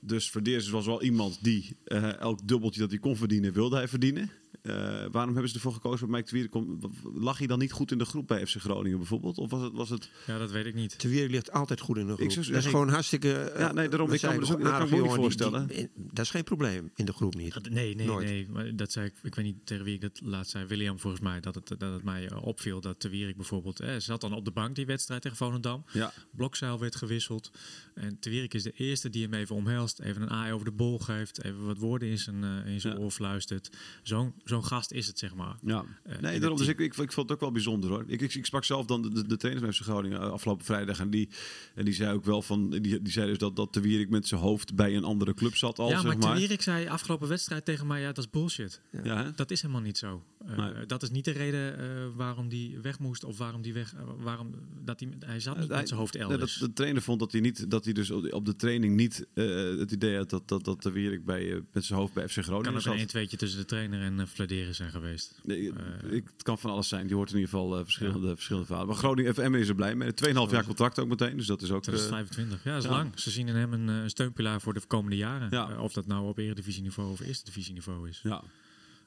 dus 0.00 0.30
Verdeers 0.30 0.68
was 0.68 0.86
wel 0.86 1.02
iemand 1.02 1.38
die 1.42 1.76
eh, 1.84 2.20
elk 2.20 2.48
dubbeltje 2.48 2.80
dat 2.80 2.90
hij 2.90 2.98
kon 2.98 3.16
verdienen, 3.16 3.52
wilde 3.52 3.76
hij 3.76 3.88
verdienen. 3.88 4.30
Eh, 4.62 4.74
waarom 5.10 5.32
hebben 5.32 5.48
ze 5.48 5.54
ervoor 5.54 5.72
gekozen 5.72 5.98
voor 5.98 6.08
Mike 6.10 6.24
de 6.24 6.30
Wierik? 6.30 6.50
Kom- 6.50 6.78
Lag 7.14 7.38
hij 7.38 7.46
dan 7.46 7.58
niet 7.58 7.72
goed 7.72 7.90
in 7.92 7.98
de 7.98 8.04
groep 8.04 8.26
bij 8.26 8.46
FC 8.46 8.56
Groningen 8.60 8.98
bijvoorbeeld? 8.98 9.38
Of 9.38 9.50
was 9.50 9.62
het... 9.62 9.72
Was 9.72 9.88
het 9.90 10.10
Ja, 10.26 10.38
dat 10.38 10.50
weet 10.50 10.66
ik 10.66 10.74
niet. 10.74 10.98
Te 10.98 11.08
Wierik 11.08 11.30
ligt 11.30 11.52
altijd 11.52 11.80
goed 11.80 11.96
in 11.96 12.06
de 12.06 12.14
groep. 12.14 12.30
zou 12.30 12.46
dat 12.46 12.56
is 12.56 12.66
gewoon 12.66 12.88
hartstikke... 12.88 13.32
eh, 13.40 13.60
Ja, 13.60 13.72
nee, 13.72 13.88
daarom, 13.88 14.06
dat 14.06 14.16
ik 14.16 14.22
kan 14.22 14.34
me 14.34 14.40
dus 14.40 14.52
ook- 14.52 14.62
dat 14.62 14.82
ik 14.82 14.88
jongen 14.90 15.14
voorstellen. 15.14 15.66
die- 15.66 15.88
dat 15.94 16.24
is 16.24 16.30
geen 16.30 16.44
probleem 16.44 16.90
in 16.94 17.04
de 17.04 17.12
groep 17.12 17.34
niet. 17.34 17.52
Dat- 17.54 17.68
Nee, 17.68 17.94
nee, 17.94 18.06
Nooit. 18.06 18.26
nee. 18.26 18.48
Maar 18.50 18.76
dat 18.76 18.92
zei 18.92 19.06
ik, 19.06 19.12
ik 19.22 19.34
weet 19.34 19.44
niet 19.44 19.66
tegen 19.66 19.84
wie 19.84 19.94
ik 19.94 20.00
dat 20.00 20.20
laatst 20.24 20.50
zei. 20.50 20.66
William 20.66 20.98
volgens 20.98 21.22
mij, 21.22 21.40
dat 21.40 21.54
het, 21.54 21.68
dat 21.68 21.92
het 21.92 22.02
mij 22.04 22.28
eh, 22.28 22.42
opviel 22.42 22.80
dat 22.80 23.02
de 23.02 23.08
Wierik 23.08 23.36
bijvoorbeeld... 23.36 23.80
Eh, 23.80 23.94
zat 23.98 24.20
dan 24.20 24.32
op 24.32 24.44
de 24.44 24.50
bank 24.50 24.74
die 24.74 24.86
wedstrijd 24.86 25.22
tegen 25.22 25.36
Volendam. 25.36 25.84
Ja. 25.92 26.12
Blokzeil 26.36 26.78
werd 26.78 26.96
gewisseld. 26.96 27.50
En 27.94 28.18
Te 28.18 28.30
Wierik 28.30 28.54
is 28.54 28.62
de 28.62 28.72
eerste 28.72 29.10
die 29.10 29.22
hem 29.22 29.34
even 29.34 29.56
omhelst. 29.56 30.00
Even 30.00 30.22
een 30.22 30.30
aai 30.30 30.52
over 30.52 30.64
de 30.64 30.72
bol 30.72 30.98
geeft. 30.98 31.44
Even 31.44 31.64
wat 31.66 31.78
woorden 31.78 32.08
in 32.08 32.18
zijn, 32.18 32.44
eh, 32.44 32.72
in 32.72 32.80
zijn 32.80 32.94
Ja. 32.94 33.00
oor 33.00 33.10
fluistert. 33.10 33.70
Zo'n 34.02 34.32
zo'n 34.44 34.64
gast 34.64 34.92
is 34.92 35.06
het, 35.06 35.18
zeg 35.18 35.34
maar. 35.34 35.56
Ja, 35.62 35.84
Eh, 36.02 36.18
nee, 36.18 36.40
daarom. 36.40 36.58
Dus 36.58 36.66
ik, 36.66 36.78
ik, 36.78 36.96
ik 36.96 37.12
vond 37.12 37.28
het 37.28 37.32
ook 37.32 37.40
wel 37.40 37.52
bijzonder 37.52 37.90
hoor. 37.90 38.04
Ik, 38.06 38.20
ik, 38.20 38.34
ik 38.34 38.46
sprak 38.46 38.64
zelf 38.64 38.86
dan 38.86 39.02
de, 39.02 39.26
de, 39.36 39.58
van 39.58 39.72
FC 39.72 39.80
Groningen 39.82 40.20
eh, 40.20 40.30
afgelopen 40.30 40.64
vrijdag. 40.64 41.00
En 41.00 41.10
die, 41.10 41.28
en 41.74 41.84
die 41.84 41.94
zei 41.94 42.12
ook 42.14 42.24
wel 42.24 42.42
van. 42.42 42.70
Die, 42.70 43.02
die 43.02 43.12
zei 43.12 43.26
dus 43.28 43.38
dat, 43.38 43.56
dat 43.56 43.74
de 43.74 43.80
Wierik 43.80 44.10
met 44.10 44.26
zijn 44.26 44.40
hoofd 44.40 44.74
bij 44.74 44.96
een 44.96 45.04
andere 45.04 45.34
club 45.34 45.56
zat 45.56 45.78
al. 45.78 45.88
ja, 45.88 45.94
zeg 45.94 46.04
maar 46.06 46.18
maar. 46.18 46.32
Te 46.32 46.38
Wierik 46.38 46.62
zei 46.62 46.86
afgelopen 46.88 47.28
wedstrijd 47.28 47.64
tegen 47.64 47.86
mij... 47.86 48.00
Ja, 48.00 48.06
dat 48.06 48.18
is 48.18 48.30
bullshit. 48.30 48.80
Ja? 49.02 49.32
Dat 49.36 49.50
is 49.50 49.62
helemaal 49.62 49.82
niet 49.82 49.98
zo. 49.98 50.24
Eh, 50.46 50.56
Nee. 50.56 50.86
Dat 50.86 51.02
is 51.02 51.10
niet 51.10 51.24
de 51.24 51.30
reden 51.30 52.16
waarom 52.16 52.48
die 52.48 52.78
weg 52.78 52.98
moest. 52.98 53.24
Of 53.24 53.38
waarom 53.38 53.62
die 53.62 53.72
weg... 53.72 53.94
waarom, 54.18 54.54
dat 54.84 55.00
hij, 55.00 55.08
hij 55.18 55.40
zat 55.40 55.58
niet 55.58 55.68
Hij- 55.68 55.76
met 55.78 55.88
zijn 55.88 56.00
hoofd 56.00 56.14
elders. 56.16 56.58
dat, 56.58 56.68
de 56.68 56.74
trainer 56.74 57.02
vond 57.02 57.18
dat 57.20 57.32
hij 57.32 57.40
niet 57.40 57.70
dat 57.70 57.84
hij 57.84 57.92
dus 57.92 58.10
op 58.10 58.44
de- 58.44 58.56
training 58.56 58.96
niet 58.96 59.26
het 59.34 59.92
idee 59.92 60.16
had 60.16 60.30
dat, 60.30 60.48
dat, 60.48 60.64
dat 60.64 60.82
de 60.82 60.90
Wierik 60.90 61.24
bij, 61.24 61.62
met 61.72 61.84
zijn 61.84 61.98
hoofd 61.98 62.12
bij 62.14 62.28
FC 62.28 62.34
kan 62.34 62.44
Groningen 62.44 62.74
ook 62.74 62.80
zat. 62.80 62.92
een 62.92 62.98
1 62.98 63.08
tweetje 63.08 63.36
tussen 63.36 63.58
de 63.58 63.64
trainer 63.64 64.00
en 64.00 64.27
uh, 64.28 64.34
Fladeren 64.34 64.74
zijn 64.74 64.90
geweest. 64.90 65.40
Nee, 65.42 65.72
Eh, 65.72 66.12
ik, 66.12 66.24
het 66.32 66.42
kan 66.42 66.58
van 66.58 66.70
alles 66.70 66.88
zijn. 66.88 67.06
Die 67.06 67.16
hoort 67.16 67.28
in 67.30 67.34
ieder 67.38 67.50
geval 67.50 67.76
eh, 67.78 67.82
verschillende, 67.84 68.34
verschillende 68.34 68.66
verhalen. 68.66 68.90
Maar 68.90 68.98
Groningen 68.98 69.34
FM 69.34 69.54
is 69.54 69.68
er 69.68 69.74
blij 69.74 69.94
mee. 69.94 70.10
2,5 70.14 70.50
jaar 70.50 70.64
contract 70.64 70.98
ook 70.98 71.08
meteen. 71.08 71.36
Dus 71.36 71.46
dat 71.46 71.62
is 71.62 71.70
ook. 71.70 71.76
eh, 71.76 71.82
2025. 71.82 72.64
Ja, 72.64 72.72
dat 72.74 72.82
is 72.82 72.88
ja. 72.88 72.96
lang. 72.96 73.10
Ze 73.20 73.30
zien 73.30 73.48
in 73.48 73.54
hem 73.54 73.72
een, 73.72 73.88
eh, 73.88 73.94
een 74.02 74.10
steunpilaar 74.10 74.60
voor 74.60 74.74
de 74.74 74.80
komende 74.86 75.16
jaren. 75.16 75.48
Ja. 75.50 75.70
Eh, 75.70 75.82
of 75.82 75.92
dat 75.92 76.06
nou 76.06 76.28
op 76.28 76.38
eredivisieniveau 76.38 77.10
of 77.10 77.20
eerste 77.20 77.44
divisieniveau 77.44 78.08
is. 78.08 78.20
Ja. 78.22 78.42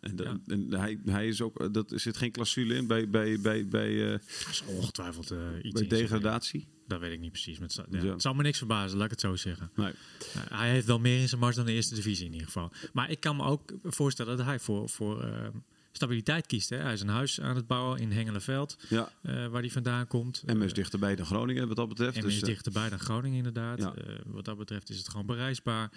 En, 0.01 0.15
de- 0.15 0.23
Ja. 0.23 0.39
en 0.45 0.73
hij, 0.73 0.99
hij 1.05 1.27
is 1.27 1.41
ook, 1.41 1.73
dat 1.73 1.91
er 1.91 1.99
zit 1.99 2.17
geen 2.17 2.31
clausule 2.31 2.75
in 2.75 2.87
bij, 2.87 3.09
bij, 3.09 3.39
bij, 3.39 3.67
bij, 3.67 4.05
eh, 4.05 4.11
Dat 4.11 4.47
is 4.51 4.63
ongetwijfeld 4.65 5.23
iets 5.23 5.35
bij 5.61 5.61
zitten. 5.61 5.87
degradatie. 5.87 6.67
Dat 6.87 6.99
weet 6.99 7.11
ik 7.13 7.19
niet 7.19 7.31
precies. 7.31 7.59
Met, 7.59 7.73
ja, 7.73 7.85
Ja. 8.01 8.11
Het 8.11 8.21
zal 8.21 8.33
me 8.33 8.43
niks 8.43 8.57
verbazen, 8.57 8.95
laat 8.97 9.05
ik 9.05 9.11
het 9.11 9.19
zo 9.21 9.35
zeggen. 9.35 9.71
Nee. 9.75 9.91
Eh, 10.33 10.41
hij 10.59 10.69
heeft 10.71 10.85
wel 10.85 10.99
meer 10.99 11.19
in 11.19 11.27
zijn 11.29 11.41
mars 11.41 11.55
dan 11.55 11.65
de 11.65 11.71
eerste 11.71 11.95
divisie 11.95 12.25
in 12.25 12.31
ieder 12.31 12.47
geval. 12.47 12.71
Maar 12.93 13.09
ik 13.09 13.19
kan 13.19 13.35
me 13.35 13.43
ook 13.43 13.73
voorstellen 13.83 14.37
dat 14.37 14.45
hij 14.45 14.59
voor, 14.59 14.89
voor 14.89 15.23
eh, 15.23 15.47
stabiliteit 15.91 16.45
kiest. 16.47 16.69
Hè. 16.69 16.77
Hij 16.77 16.93
is 16.93 17.01
een 17.01 17.07
huis 17.07 17.41
aan 17.41 17.55
het 17.55 17.67
bouwen 17.67 17.99
in 17.99 18.11
Hengelenveld, 18.11 18.77
Ja. 18.89 19.11
eh, 19.21 19.47
waar 19.47 19.61
hij 19.61 19.71
vandaan 19.71 20.07
komt. 20.07 20.43
En 20.45 20.61
is 20.61 20.73
dichterbij 20.73 21.15
dan 21.15 21.25
Groningen 21.25 21.67
wat 21.67 21.77
dat 21.77 21.87
betreft. 21.89 22.15
En 22.17 22.21
dus, 22.23 22.35
is 22.35 22.41
dichterbij 22.41 22.89
dan 22.89 22.99
Groningen 22.99 23.37
inderdaad. 23.37 23.79
Ja. 23.79 23.93
Wat 24.25 24.45
dat 24.45 24.57
betreft 24.57 24.89
is 24.89 24.97
het 24.97 25.09
gewoon 25.09 25.25
bereisbaar. 25.25 25.91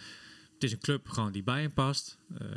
Het 0.54 0.62
is 0.64 0.72
een 0.72 0.78
club 0.80 1.08
gewoon 1.08 1.32
die 1.32 1.42
bij 1.42 1.60
hem 1.60 1.72
past. 1.72 2.18
Eh, 2.38 2.48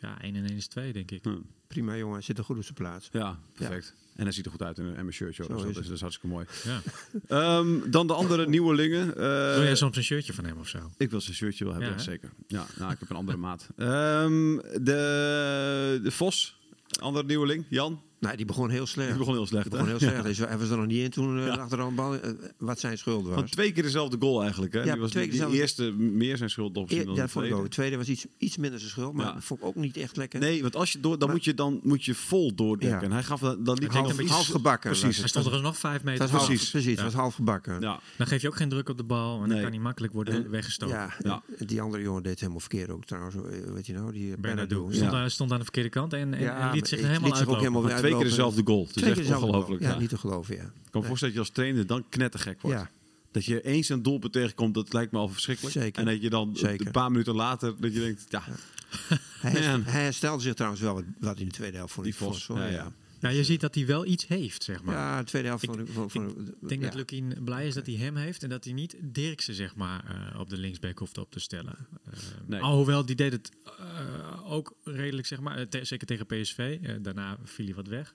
ja, 0.00 0.22
1 0.22 0.36
en 0.36 0.44
1 0.44 0.56
is 0.56 0.66
2 0.66 0.92
denk 0.92 1.10
ik. 1.10 1.22
Prima 1.66 1.96
jongen, 1.96 2.14
hij 2.14 2.22
zit 2.22 2.38
er 2.38 2.44
goed 2.44 2.56
op 2.56 2.62
zijn 2.62 2.74
plaats. 2.74 3.08
Ja, 3.12 3.38
perfect. 3.52 3.94
En 4.16 4.22
hij 4.22 4.32
ziet 4.32 4.44
er 4.44 4.50
goed 4.50 4.62
uit 4.62 4.78
in 4.78 4.84
een 4.84 5.12
shirtje. 5.12 5.44
Zo 5.44 5.52
Dus 5.54 5.62
dat, 5.62 5.76
is 5.76 5.86
dat 5.86 5.94
is 5.94 6.00
hartstikke 6.00 6.34
mooi. 6.34 6.46
Ja. 6.64 6.80
Ehm, 7.28 7.90
dan 7.90 8.06
de 8.06 8.12
andere 8.12 8.48
nieuwelingen. 8.48 9.08
Eh, 9.08 9.54
Wil 9.54 9.62
jij 9.62 9.74
soms 9.74 9.96
een 9.96 10.02
shirtje 10.04 10.32
van 10.32 10.44
hem 10.44 10.58
of 10.58 10.68
zo? 10.68 10.78
Ik 10.96 11.10
wil 11.10 11.20
zijn 11.20 11.36
shirtje 11.36 11.64
wel 11.64 11.72
hebben, 11.72 11.92
Ja, 11.92 11.98
zeker. 11.98 12.30
Ja, 12.46 12.66
nou, 12.78 12.92
ik 12.92 12.98
heb 12.98 13.10
een 13.10 13.16
andere 13.16 13.38
maat. 13.38 13.68
Ehm, 13.76 14.56
de, 14.82 16.00
de 16.02 16.10
Vos, 16.10 16.56
andere 17.00 17.26
nieuweling. 17.26 17.64
Jan, 17.68 18.02
Die 18.36 18.44
begon 18.44 18.70
heel 18.70 18.86
slecht. 18.86 19.08
Die 19.08 19.18
begon 19.18 19.34
heel 19.34 19.46
slecht, 19.46 19.62
Die 19.62 19.72
begon 19.72 19.86
heel 19.88 19.98
slecht. 19.98 20.48
Hij 20.48 20.58
was- 20.58 20.70
er 20.70 20.76
nog 20.76 20.86
niet 20.86 21.02
in 21.02 21.10
toen 21.10 21.38
eh, 21.38 21.46
Ja. 21.46 21.52
achter 21.54 21.78
de 21.78 21.84
bal. 21.94 22.14
eh, 22.20 22.30
wat 22.58 22.80
zijn 22.80 22.98
schuld 22.98 23.24
was. 23.26 23.34
Van 23.34 23.44
twee 23.44 23.72
keer 23.72 23.82
dezelfde 23.82 24.16
goal 24.20 24.42
eigenlijk. 24.42 24.72
Hè? 24.72 24.82
Ja, 24.82 24.92
die 24.92 25.00
was 25.00 25.10
twee 25.10 25.22
keer 25.22 25.32
dezelfde- 25.32 25.56
eerste 25.58 25.92
meer 25.92 26.36
zijn 26.36 26.50
schuld 26.50 26.76
op 26.76 26.90
E- 26.90 27.04
dan 27.04 27.14
de 27.14 27.20
dat 27.20 27.30
vond 27.30 27.30
ik 27.30 27.32
tweede. 27.32 27.54
ook. 27.54 27.62
De 27.62 27.68
tweede 27.68 27.96
was 27.96 28.08
iets, 28.08 28.26
iets 28.38 28.56
minder 28.56 28.78
zijn 28.78 28.90
schuld, 28.90 29.12
maar 29.14 29.26
Ja. 29.26 29.40
vond 29.40 29.60
ik 29.60 29.66
ook 29.66 29.74
niet 29.74 29.96
echt 29.96 30.16
lekker. 30.16 30.40
Nee, 30.40 30.62
want 30.62 30.76
als 30.76 30.92
je 30.92 31.00
door, 31.00 31.18
dan, 31.18 31.26
Maar- 31.28 31.36
moet 31.36 31.44
je, 31.44 31.54
dan 31.54 31.80
moet 31.82 32.04
je 32.04 32.14
vol 32.14 32.54
doordekken. 32.54 32.98
Ja. 32.98 33.04
En 33.04 33.12
hij 33.12 33.22
gaf 33.22 33.40
dan, 33.40 33.50
een 33.50 33.64
beetje 33.64 34.22
iets- 34.22 34.30
half 34.32 34.46
gebakken. 34.46 34.90
Precies. 34.90 35.18
Hij 35.18 35.28
stond 35.28 35.46
er 35.46 35.62
nog 35.62 35.78
vijf 35.78 36.02
meter 36.04 36.30
half, 36.30 36.46
Precies. 36.46 36.70
precies, 36.70 36.90
het 36.94 37.02
was 37.02 37.12
half 37.12 37.34
gebakken. 37.34 37.80
Ja, 37.80 38.00
Dan 38.16 38.26
geef 38.26 38.42
je 38.42 38.48
ook 38.48 38.56
geen 38.56 38.68
druk 38.68 38.88
op 38.88 38.96
de 38.96 39.04
bal 39.04 39.42
en 39.42 39.48
dan 39.48 39.60
kan 39.60 39.70
hij 39.70 39.78
makkelijk 39.80 40.12
worden 40.12 40.34
En- 40.34 40.50
weggestoken. 40.50 40.94
Ja, 40.96 41.14
Ja. 41.22 41.42
die 41.66 41.80
andere 41.80 42.02
jongen 42.02 42.22
deed 42.22 42.40
helemaal 42.40 42.60
verkeerd 42.60 42.90
ook 42.90 43.04
trouwens. 43.04 43.34
Eh, 43.36 43.42
Weet 43.74 43.86
je 43.86 43.92
nou, 43.92 44.12
die 44.12 44.36
Bernardo 44.36 44.80
stond, 44.90 45.04
Ja. 45.04 45.10
daar- 45.10 45.30
stond 45.30 45.52
aan 45.52 45.58
de 45.58 45.64
verkeerde 45.64 45.88
kant 45.88 46.12
en, 46.12 46.30
liet 46.72 46.88
zich 46.88 47.00
helemaal 47.00 47.34
uitlopen. 47.34 47.62
Twee 48.18 48.28
keer 48.28 48.36
dezelfde 48.36 48.62
goal. 48.64 48.86
Het 48.86 48.96
is 48.96 49.02
Twee 49.02 49.14
echt 49.14 49.42
ongelooflijk. 49.42 49.82
Ja. 49.82 49.88
Ja, 49.88 49.98
niet 49.98 50.08
te 50.08 50.18
geloven, 50.18 50.56
ja. 50.56 50.62
Ik 50.62 50.90
kan 50.90 51.00
me 51.00 51.06
voorstellen 51.06 51.34
dat 51.34 51.44
je 51.44 51.50
als 51.50 51.60
trainer 51.60 51.86
dan 51.86 52.04
knettergek 52.08 52.60
wordt. 52.60 52.78
Ja, 52.78 52.90
Dat 53.30 53.44
je 53.44 53.62
eens 53.62 53.88
een 53.88 54.02
doelpunt 54.02 54.32
tegenkomt, 54.32 54.74
dat 54.74 54.92
lijkt 54.92 55.12
me 55.12 55.18
al 55.18 55.28
verschrikkelijk. 55.28 55.74
Zeker. 55.74 56.00
En 56.00 56.08
dat 56.12 56.22
je 56.22 56.30
dan 56.30 56.56
Zeker. 56.56 56.86
een 56.86 56.92
paar 56.92 57.10
minuten 57.10 57.34
later, 57.34 57.74
dat 57.80 57.94
je 57.94 58.00
denkt, 58.00 58.24
ja, 58.28 58.42
hij, 59.40 59.80
herstelde 59.84 60.42
zich 60.42 60.54
trouwens 60.54 60.82
wel 60.82 61.02
wat, 61.18 61.38
in 61.38 61.46
de 61.46 61.52
tweede 61.52 61.76
helft. 61.76 61.92
Vond 61.92 62.06
die 62.06 62.14
Vos. 62.14 62.46
Ja, 62.46 62.92
ja. 63.20 63.28
je 63.28 63.44
ziet 63.44 63.60
dat 63.60 63.74
hij 63.74 63.86
wel 63.86 64.06
iets 64.06 64.26
heeft, 64.26 64.62
zeg 64.64 64.82
maar. 64.82 64.94
Ja, 64.94 65.18
de 65.18 65.24
tweede 65.24 65.48
helft 65.48 65.62
Ik- 65.62 65.74
ik... 65.74 65.88
Vond, 65.88 66.12
vond- 66.12 66.38
Ik 66.62 66.68
denk 66.68 66.80
ja. 66.80 66.86
dat 66.86 66.96
Lukien 66.96 67.38
blij 67.44 67.66
is 67.66 67.74
dat 67.74 67.86
hij 67.86 67.94
hem 67.94 68.16
heeft 68.16 68.42
en 68.42 68.48
dat 68.48 68.64
hij 68.64 68.72
niet 68.72 68.96
Dirkse 69.02 69.54
zeg 69.54 69.74
maar 69.74 70.04
eh, 70.32 70.40
op 70.40 70.48
de 70.50 70.58
linksback 70.58 70.98
hoeft 70.98 71.18
op 71.18 71.30
te 71.30 71.40
stellen. 71.40 71.76
Eh, 72.04 72.12
Nee. 72.46 72.60
Alhoewel, 72.60 73.06
die 73.06 73.16
deed 73.16 73.32
het 73.32 73.50
eh, 73.78 74.52
ook 74.52 74.74
redelijk, 74.84 75.26
zeg 75.26 75.40
maar, 75.40 75.68
te- 75.68 75.84
zeker 75.84 76.06
tegen 76.06 76.26
PSV. 76.26 76.78
Eh, 76.82 76.94
daarna 77.02 77.38
viel 77.44 77.64
hij 77.64 77.74
wat 77.74 77.86
weg. 77.88 78.14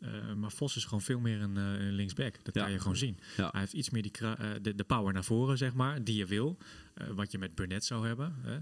Eh, 0.00 0.32
maar 0.34 0.50
Vos 0.52 0.76
is 0.76 0.84
gewoon 0.84 1.00
veel 1.02 1.20
meer 1.20 1.40
een, 1.42 1.56
eh, 1.56 1.62
een 1.86 1.92
linksback. 1.92 2.44
Dat 2.44 2.54
Ja. 2.54 2.62
kan 2.62 2.72
je 2.72 2.80
gewoon 2.80 2.96
zien. 2.96 3.18
Ja. 3.36 3.48
Hij 3.50 3.60
heeft 3.60 3.72
iets 3.72 3.90
meer 3.90 4.02
die 4.02 4.12
eh, 4.20 4.50
de, 4.62 4.74
de 4.74 4.84
power 4.84 5.12
naar 5.12 5.24
voren, 5.24 5.58
zeg 5.58 5.74
maar, 5.74 6.04
die 6.04 6.16
je 6.16 6.26
wil. 6.26 6.58
Eh, 6.94 7.06
wat 7.08 7.32
je 7.32 7.38
met 7.38 7.54
Burnett 7.54 7.84
zou 7.84 8.06
hebben. 8.06 8.34
Hè. 8.42 8.56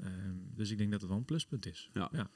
Ehm, 0.00 0.10
dus 0.56 0.70
ik 0.70 0.78
denk 0.78 0.90
dat 0.90 1.00
het 1.00 1.08
wel 1.10 1.18
een 1.18 1.24
pluspunt 1.24 1.66
is. 1.66 1.90
Ja. 1.92 2.10
Ja. 2.12 2.30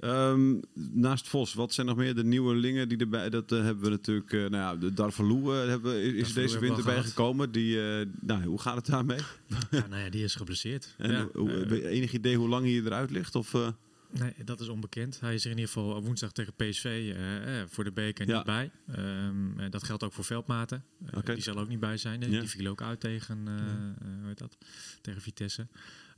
Ehm, 0.00 0.60
naast 0.74 1.28
Vos, 1.28 1.54
wat 1.54 1.72
zijn 1.72 1.86
nog 1.86 1.96
meer 1.96 2.14
de 2.14 2.24
nieuwelingen 2.24 2.88
die 2.88 2.98
erbij? 2.98 3.30
Dat 3.30 3.52
eh, 3.52 3.62
hebben 3.62 3.84
we 3.84 3.90
natuurlijk. 3.90 4.32
eh, 4.32 4.38
nou 4.40 4.52
ja, 4.54 4.76
de 4.76 4.92
Darvalu 4.94 5.42
eh, 5.50 5.66
hebben, 5.68 6.02
is 6.02 6.14
Darvalu 6.22 6.46
deze 6.46 6.58
winter 6.58 6.84
bijgekomen. 6.84 7.52
Die, 7.52 7.78
nou, 8.20 8.42
hoe 8.44 8.60
gaat 8.60 8.76
het 8.76 8.86
daarmee? 8.86 9.20
Ja, 9.70 9.86
nou 9.86 10.02
ja, 10.02 10.10
die 10.10 10.24
is 10.24 10.34
geblesseerd. 10.34 10.94
En 10.98 11.10
ja. 11.12 11.28
hoe- 11.32 11.50
hoe- 11.66 11.88
enig 11.88 12.12
idee 12.12 12.36
hoe 12.36 12.48
lang 12.48 12.64
hij 12.66 12.74
eruit 12.74 13.10
ligt? 13.10 13.34
Of, 13.34 13.52
Nee, 14.10 14.34
dat 14.44 14.60
is 14.60 14.68
onbekend. 14.68 15.20
Hij 15.20 15.34
is 15.34 15.44
er 15.44 15.50
in 15.50 15.56
ieder 15.58 15.72
geval 15.72 16.02
woensdag 16.02 16.32
tegen 16.32 16.54
PSV 16.54 17.14
voor 17.68 17.84
de 17.84 17.92
beker 17.92 18.28
Ja. 18.28 18.36
niet 18.36 18.44
bij. 18.44 18.70
Ehm, 18.86 19.58
eh, 19.60 19.70
dat 19.70 19.82
geldt 19.84 20.02
ook 20.04 20.12
voor 20.12 20.24
Veldmaten. 20.24 20.84
Die 21.24 21.40
zal 21.42 21.58
ook 21.58 21.68
niet 21.68 21.80
bij 21.80 21.96
zijn. 21.96 22.20
Die, 22.20 22.30
Ja. 22.30 22.40
die 22.40 22.48
viel 22.48 22.66
ook 22.66 22.82
uit 22.82 23.00
tegen, 23.00 23.48
eh, 23.48 23.54
hoe 24.18 24.26
heet 24.28 24.38
dat? 24.38 24.58
tegen 25.00 25.20
Vitesse. 25.20 25.66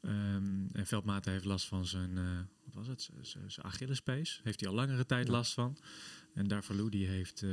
Ehm, 0.01 0.67
en 0.73 0.87
Veldmaten 0.87 1.33
heeft 1.33 1.45
last 1.45 1.67
van 1.67 1.87
zijn, 1.87 2.19
eh, 2.19 2.39
wat 2.65 2.75
was 2.75 2.87
het? 2.87 3.11
Zijn 3.21 3.67
Achillespees. 3.67 4.41
Heeft 4.45 4.61
hij 4.61 4.69
al 4.69 4.75
langere 4.75 5.07
tijd 5.07 5.29
last 5.29 5.55
van. 5.55 5.77
En 6.35 6.49
Darvalu 6.49 6.89
die 6.89 7.07
heeft, 7.07 7.43
eh, 7.43 7.51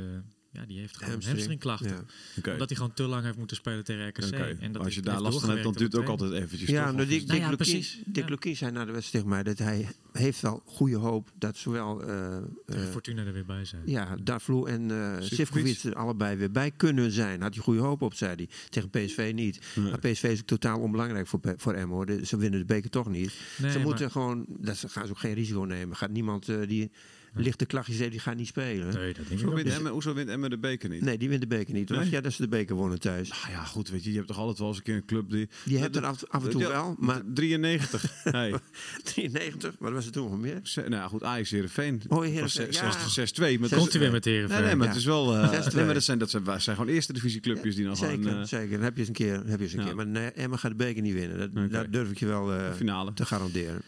ja, 0.60 0.66
die 0.66 0.78
heeft 0.78 0.94
gewoon 0.96 1.10
Hamstring. 1.10 1.36
hamstringklachten. 1.36 1.88
Ja. 1.90 2.04
oké. 2.38 2.50
Omdat 2.52 2.68
hij 2.68 2.76
gewoon 2.76 2.92
te 2.94 3.02
lang 3.02 3.24
heeft 3.24 3.36
moeten 3.38 3.56
spelen 3.56 3.84
tegen 3.84 4.08
RKC. 4.08 4.32
En 4.60 4.72
dat 4.72 4.82
Als 4.84 4.94
je 4.94 5.00
daar 5.02 5.20
last 5.20 5.40
van 5.40 5.50
hebt, 5.50 5.62
dan 5.62 5.72
duurt 5.72 5.92
het 5.92 6.02
ook 6.02 6.08
altijd 6.08 6.32
eventjes. 6.32 6.68
Ja, 6.68 6.82
toch? 6.84 6.92
nou, 6.92 7.02
Of- 7.04 7.08
Dick, 7.12 7.26
Nou 7.26 7.40
ja, 7.40 7.56
precies. 7.56 8.00
Dick 8.04 8.56
zei 8.56 8.70
na 8.70 8.84
de 8.84 8.92
wedstrijd 8.92 9.10
tegen 9.24 9.28
mij 9.28 9.42
dat 9.42 9.58
hij 9.58 9.88
heeft 10.12 10.40
wel 10.40 10.62
goede 10.64 10.96
hoop 10.96 11.30
dat 11.38 11.56
zowel 11.56 12.02
eh 12.02 12.36
eh, 12.36 12.42
Fortuna 12.90 13.24
er 13.24 13.32
weer 13.32 13.44
bij 13.44 13.64
zijn. 13.64 13.82
ja, 13.84 14.16
Darvloe 14.22 14.68
en 14.68 14.90
eh 14.90 15.12
Sivkovic. 15.20 15.66
Sivkovic 15.66 15.82
er 15.82 15.94
allebei 15.94 16.36
weer 16.36 16.50
bij 16.50 16.70
kunnen 16.70 17.10
zijn. 17.12 17.42
Had 17.42 17.54
hij 17.54 17.62
goede 17.62 17.80
hoop 17.80 18.02
op, 18.02 18.14
zei 18.14 18.34
hij. 18.34 18.48
Tegen 18.68 18.90
PSV 18.90 19.32
niet. 19.34 19.60
Nee. 19.74 19.90
Maar 19.90 19.98
PSV 19.98 20.22
is 20.22 20.38
ook 20.40 20.46
totaal 20.46 20.80
onbelangrijk 20.80 21.26
voor, 21.26 21.40
voor. 21.56 21.74
Hoor. 21.78 22.06
De- 22.06 22.26
Ze 22.26 22.36
winnen 22.36 22.60
de 22.60 22.66
beker 22.66 22.90
toch 22.90 23.08
niet. 23.08 23.32
Nee, 23.58 23.70
ze 23.70 23.76
maar- 23.78 23.86
moeten 23.86 24.10
gewoon, 24.10 24.44
dat 24.48 24.76
ze- 24.76 24.88
gaan 24.88 25.04
ze 25.06 25.12
ook 25.12 25.18
geen 25.18 25.34
risico 25.34 25.60
nemen. 25.60 25.96
Gaat 25.96 26.10
niemand 26.10 26.46
die 26.66 26.90
lichte 27.36 27.66
klachtjes 27.66 27.98
heeft, 27.98 28.10
die 28.10 28.20
gaat 28.20 28.36
niet 28.36 28.46
spelen. 28.46 28.94
Nee, 28.94 29.06
dat 29.06 29.14
denk 29.16 29.18
ik 29.18 29.28
Hoezo 29.28 29.54
wint, 29.54 29.64
niet. 29.66 29.76
Emmen, 29.76 29.92
hoezo 29.92 30.14
wint 30.14 30.28
Emmen 30.28 30.50
de 30.50 30.58
beker 30.58 30.88
niet? 30.88 31.00
Nee, 31.02 31.18
die 31.18 31.28
wint 31.28 31.40
de 31.40 31.46
beker 31.46 31.74
niet. 31.74 31.88
Nee? 31.88 32.10
Ja 32.10 32.20
dat 32.20 32.32
ze 32.32 32.42
de 32.42 32.48
beker 32.48 32.76
wonnen 32.76 33.00
thuis. 33.00 33.30
Ah 33.30 33.46
ja, 33.50 33.64
goed, 33.64 33.88
weet 33.90 34.04
je, 34.04 34.10
je 34.10 34.16
hebt 34.16 34.28
toch 34.28 34.38
altijd 34.38 34.58
wel 34.58 34.68
eens 34.68 34.76
een 34.76 34.82
keer 34.82 34.94
een 34.94 35.04
club 35.04 35.30
die... 35.30 35.48
Je 35.64 35.78
hebt 35.78 35.96
er 35.96 36.04
af, 36.06 36.24
af 36.28 36.44
en 36.44 36.50
toe 36.50 36.60
Ja, 36.60 36.68
wel, 36.68 36.96
maar 36.98 37.22
93. 37.34 38.12
hey. 38.24 38.54
93, 39.02 39.78
maar 39.78 39.92
was 39.92 40.04
het 40.04 40.12
toen 40.14 40.30
nog 40.30 40.38
meer? 40.40 40.60
Se- 40.62 40.80
Nou 40.80 40.92
ja, 40.94 41.08
goed, 41.08 41.22
Ajax 41.22 41.50
Heerenveen. 41.50 42.02
Oh, 42.08 42.22
Heerenveen, 42.22 42.66
ja. 42.70 43.08
6 43.08 43.32
6-2. 43.32 43.38
maar 43.40 43.68
dat 43.68 43.78
Komt 43.78 43.90
hij 43.92 44.00
weer 44.00 44.10
met 44.12 44.24
de 44.24 44.30
Heerenveen? 44.30 44.56
Nee, 44.58 44.66
nee, 44.66 44.76
maar 44.76 44.86
Ja. 44.86 44.92
het 44.92 45.00
is 45.00 45.06
wel... 45.06 45.34
eh, 45.36 45.52
6-2. 45.68 45.74
nee, 45.74 45.84
maar 45.84 45.94
dat 45.94 46.02
zijn, 46.02 46.18
dat 46.18 46.30
zijn, 46.30 46.44
gewoon 46.58 46.88
eerste 46.88 47.12
divisie 47.12 47.40
clubjes 47.40 47.74
die 47.74 47.84
nog 47.84 47.96
Zeker, 47.96 48.22
gewoon... 48.24 48.40
eh, 48.40 48.46
zeker. 48.46 48.70
Dan 48.70 48.82
heb 48.82 48.92
je 48.94 48.98
eens 48.98 49.08
een 49.08 49.14
keer. 49.14 49.34
Heb 49.46 49.58
je 49.58 49.64
eens 49.64 49.72
een 49.72 49.78
Ja. 49.80 49.84
keer. 49.86 49.94
Maar 49.96 50.06
nee, 50.06 50.30
Emma 50.30 50.56
gaat 50.56 50.70
de 50.70 50.76
beker 50.76 51.02
niet 51.02 51.14
winnen. 51.14 51.70
Dat, 51.70 51.86
durf 51.92 52.10
ik 52.10 52.18
je 52.18 52.26
wel 52.26 52.52
eh, 52.52 52.72
finale. 52.76 53.12
te 53.12 53.26
garanderen. 53.26 53.82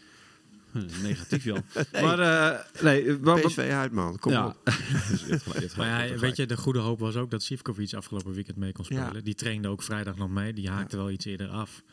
Hm, 0.71 1.01
Negatief, 1.01 1.43
Jan. 1.43 1.63
Maar, 1.91 2.19
eh 2.19 2.59
nee, 2.83 3.03
eh, 3.05 3.15
wat- 3.21 3.41
wat- 3.41 3.51
PSV 3.51 3.57
uit, 3.71 3.91
man. 3.91 4.19
Kom 4.19 4.31
ja. 4.31 4.45
op. 4.47 4.57
Maar 5.77 6.07
ja, 6.07 6.17
weet 6.17 6.35
je, 6.35 6.45
de 6.45 6.57
goede 6.57 6.79
hoop 6.79 6.99
was 6.99 7.15
ook 7.15 7.31
dat 7.31 7.43
Sivkovic 7.43 7.93
afgelopen 7.93 8.33
weekend 8.33 8.57
mee 8.57 8.71
kon 8.71 8.85
spelen. 8.85 9.13
Ja. 9.13 9.21
Die 9.21 9.35
trainde 9.35 9.67
ook 9.67 9.83
vrijdag 9.83 10.17
nog 10.17 10.29
mee. 10.29 10.53
Die 10.53 10.69
haakte 10.69 10.97
wel 10.97 11.09
iets 11.09 11.25
eerder 11.25 11.47
af. 11.47 11.83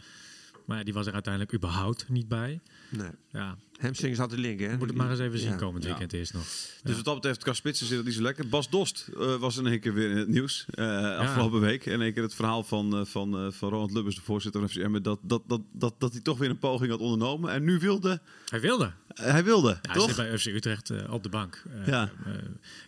Maar 0.67 0.85
die 0.85 0.95
was 0.95 1.07
er 1.07 1.13
uiteindelijk 1.13 1.55
überhaupt 1.55 2.09
niet 2.09 2.29
bij. 2.29 2.61
Nee. 2.89 3.11
Ja, 3.31 3.57
Hamstring 3.81 4.13
is 4.13 4.21
altijd 4.21 4.41
linker. 4.41 4.71
hè? 4.71 4.77
moet 4.77 4.89
het 4.89 4.97
maar 4.97 5.11
eens 5.11 5.19
even 5.21 5.39
zien 5.39 5.51
Ja. 5.51 5.57
komend 5.57 5.83
Ja. 5.85 5.89
weekend 5.89 6.13
eerst 6.13 6.33
nog. 6.35 6.43
Dus 6.83 6.95
wat 6.97 7.05
dat 7.05 7.15
betreft, 7.15 7.43
qua 7.43 7.53
spitsen 7.53 7.87
zit 7.87 7.97
het 7.97 8.07
niet 8.07 8.15
zo 8.15 8.23
lekker. 8.23 8.49
Bas 8.49 8.71
Dost 8.71 9.09
eh, 9.19 9.37
was 9.37 9.57
in 9.57 9.67
één 9.67 9.81
keer 9.81 9.95
weer 9.95 10.11
in 10.11 10.17
het 10.17 10.29
nieuws 10.29 10.67
eh, 10.71 11.17
afgelopen 11.19 11.61
week. 11.61 11.87
En 11.87 12.01
één 12.01 12.13
keer 12.13 12.23
het 12.23 12.35
verhaal 12.35 12.63
van, 12.65 12.97
eh, 12.99 13.05
van, 13.05 13.37
eh, 13.39 13.51
van 13.53 13.69
Ronald 13.71 13.91
Lubbers, 13.93 14.15
de 14.15 14.23
voorzitter 14.23 14.61
van 14.61 14.71
FCM, 14.71 15.01
dat, 15.03 15.19
dat, 15.23 15.43
dat, 15.47 15.61
dat, 15.73 15.95
dat 15.99 16.13
hij 16.13 16.21
toch 16.21 16.39
weer 16.39 16.51
een 16.51 16.59
poging 16.59 16.91
had 16.91 17.01
ondernomen. 17.01 17.51
En 17.53 17.65
nu 17.65 17.79
wilde, 17.79 18.21
Hij 18.49 18.61
wilde. 18.61 18.93
hij 19.15 19.45
wilde, 19.45 19.69
Ja, 19.69 19.79
hij 19.83 19.95
toch? 19.95 20.07
zit 20.07 20.17
bij 20.17 20.39
FC 20.39 20.47
Utrecht 20.47 21.09
op 21.09 21.23
de 21.23 21.29
bank. 21.29 21.63
Ja. 21.87 22.11
eh, 22.25 22.33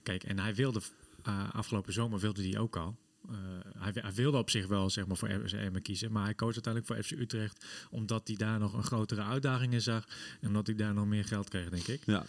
kijk, 0.02 0.22
en 0.24 0.38
hij 0.38 0.54
wilde 0.54 0.80
eh, 1.22 1.54
afgelopen 1.54 1.92
zomer 1.92 2.18
wilde 2.18 2.48
hij 2.48 2.58
ook 2.58 2.76
al. 2.76 2.96
Eh, 3.28 3.34
hij, 3.78 3.92
wi- 3.92 4.00
hij 4.00 4.12
wilde 4.12 4.38
op 4.38 4.50
zich 4.50 4.66
wel 4.66 4.90
zeg 4.90 5.06
maar, 5.06 5.16
voor 5.16 5.28
FCM 5.28 5.80
kiezen, 5.82 6.12
maar 6.12 6.24
hij 6.24 6.34
koos 6.34 6.54
uiteindelijk 6.54 6.94
voor 6.94 7.04
FC 7.04 7.20
Utrecht 7.20 7.64
omdat 7.90 8.26
hij 8.28 8.36
daar 8.36 8.58
nog 8.58 8.72
een 8.72 8.82
grotere 8.82 9.22
uitdaging 9.22 9.72
in 9.72 9.80
zag 9.82 10.06
en 10.40 10.48
omdat 10.48 10.66
hij 10.66 10.76
daar 10.76 10.94
nog 10.94 11.06
meer 11.06 11.24
geld 11.24 11.48
kreeg, 11.48 11.68
denk 11.68 11.86
ik. 11.86 12.02
Ja. 12.06 12.24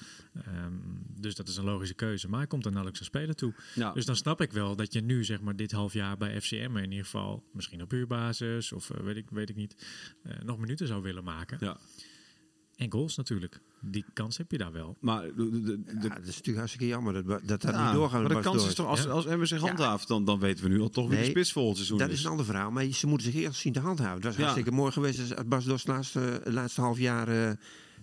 Ehm, 0.45 0.73
dus 1.19 1.35
dat 1.35 1.47
is 1.47 1.57
een 1.57 1.63
logische 1.63 1.93
keuze. 1.93 2.27
Maar 2.29 2.39
hij 2.39 2.47
komt 2.47 2.65
er 2.65 2.71
nauwelijks 2.71 3.01
aan 3.01 3.07
spelen 3.07 3.35
toe. 3.35 3.53
Ja. 3.75 3.91
Dus 3.93 4.05
dan 4.05 4.15
snap 4.15 4.41
ik 4.41 4.51
wel 4.51 4.75
dat 4.75 4.93
je 4.93 5.01
nu, 5.01 5.23
zeg 5.23 5.41
maar, 5.41 5.55
dit 5.55 5.71
half 5.71 5.93
jaar 5.93 6.17
bij 6.17 6.41
FCM 6.41 6.77
in 6.77 6.89
ieder 6.89 7.05
geval, 7.05 7.43
misschien 7.53 7.81
op 7.81 7.91
huurbasis 7.91 8.71
of 8.71 8.89
eh, 8.89 8.99
weet, 8.99 9.15
ik, 9.17 9.29
weet 9.29 9.49
ik 9.49 9.55
niet, 9.55 9.85
eh, 10.23 10.39
nog 10.43 10.57
minuten 10.57 10.87
zou 10.87 11.01
willen 11.01 11.23
maken. 11.23 11.57
ja. 11.61 11.77
En 12.79 12.91
goals 12.91 13.15
natuurlijk. 13.15 13.59
Die 13.81 14.05
kans 14.13 14.37
heb 14.37 14.51
je 14.51 14.57
daar 14.57 14.71
wel. 14.71 14.97
Maar 14.99 15.21
de, 15.23 15.49
de, 15.49 15.61
de- 15.61 15.79
Ja, 16.01 16.07
dat 16.09 16.17
is 16.19 16.25
natuurlijk 16.25 16.57
hartstikke 16.57 16.87
jammer 16.87 17.13
dat 17.13 17.25
dat, 17.27 17.47
dat 17.61 17.61
ja, 17.61 17.85
niet 17.85 17.93
doorgaat. 17.93 18.21
maar 18.21 18.35
de 18.35 18.41
kans 18.41 18.67
is 18.67 18.73
toch, 18.73 18.87
als, 18.87 19.03
Ja. 19.03 19.09
als 19.09 19.25
Emmen 19.25 19.47
zich 19.47 19.59
handhaaft, 19.61 20.07
dan, 20.07 20.25
dan 20.25 20.39
weten 20.39 20.63
we 20.63 20.69
nu 20.69 20.79
al 20.81 20.89
toch 20.89 21.09
wie 21.09 21.17
de 21.17 21.25
spits 21.25 21.51
volgend 21.51 21.75
seizoen 21.75 21.97
Dat 21.97 22.09
is. 22.09 22.13
is 22.17 22.23
een 22.23 22.29
ander 22.29 22.45
verhaal, 22.45 22.71
maar 22.71 22.85
ze 22.85 23.07
moeten 23.07 23.31
zich 23.31 23.41
eerst 23.41 23.59
zien 23.59 23.73
te 23.73 23.79
handhaven. 23.79 24.15
Het 24.15 24.23
was 24.23 24.33
Ja. 24.35 24.39
hartstikke 24.41 24.71
mooi 24.71 24.91
geweest 24.91 25.19
als 25.19 25.47
Bas 25.47 25.65
Dost 25.65 25.87
laatste, 25.87 26.41
laatste 26.45 26.81
half 26.81 26.97
jaar 26.99 27.27
eh, 27.27 27.51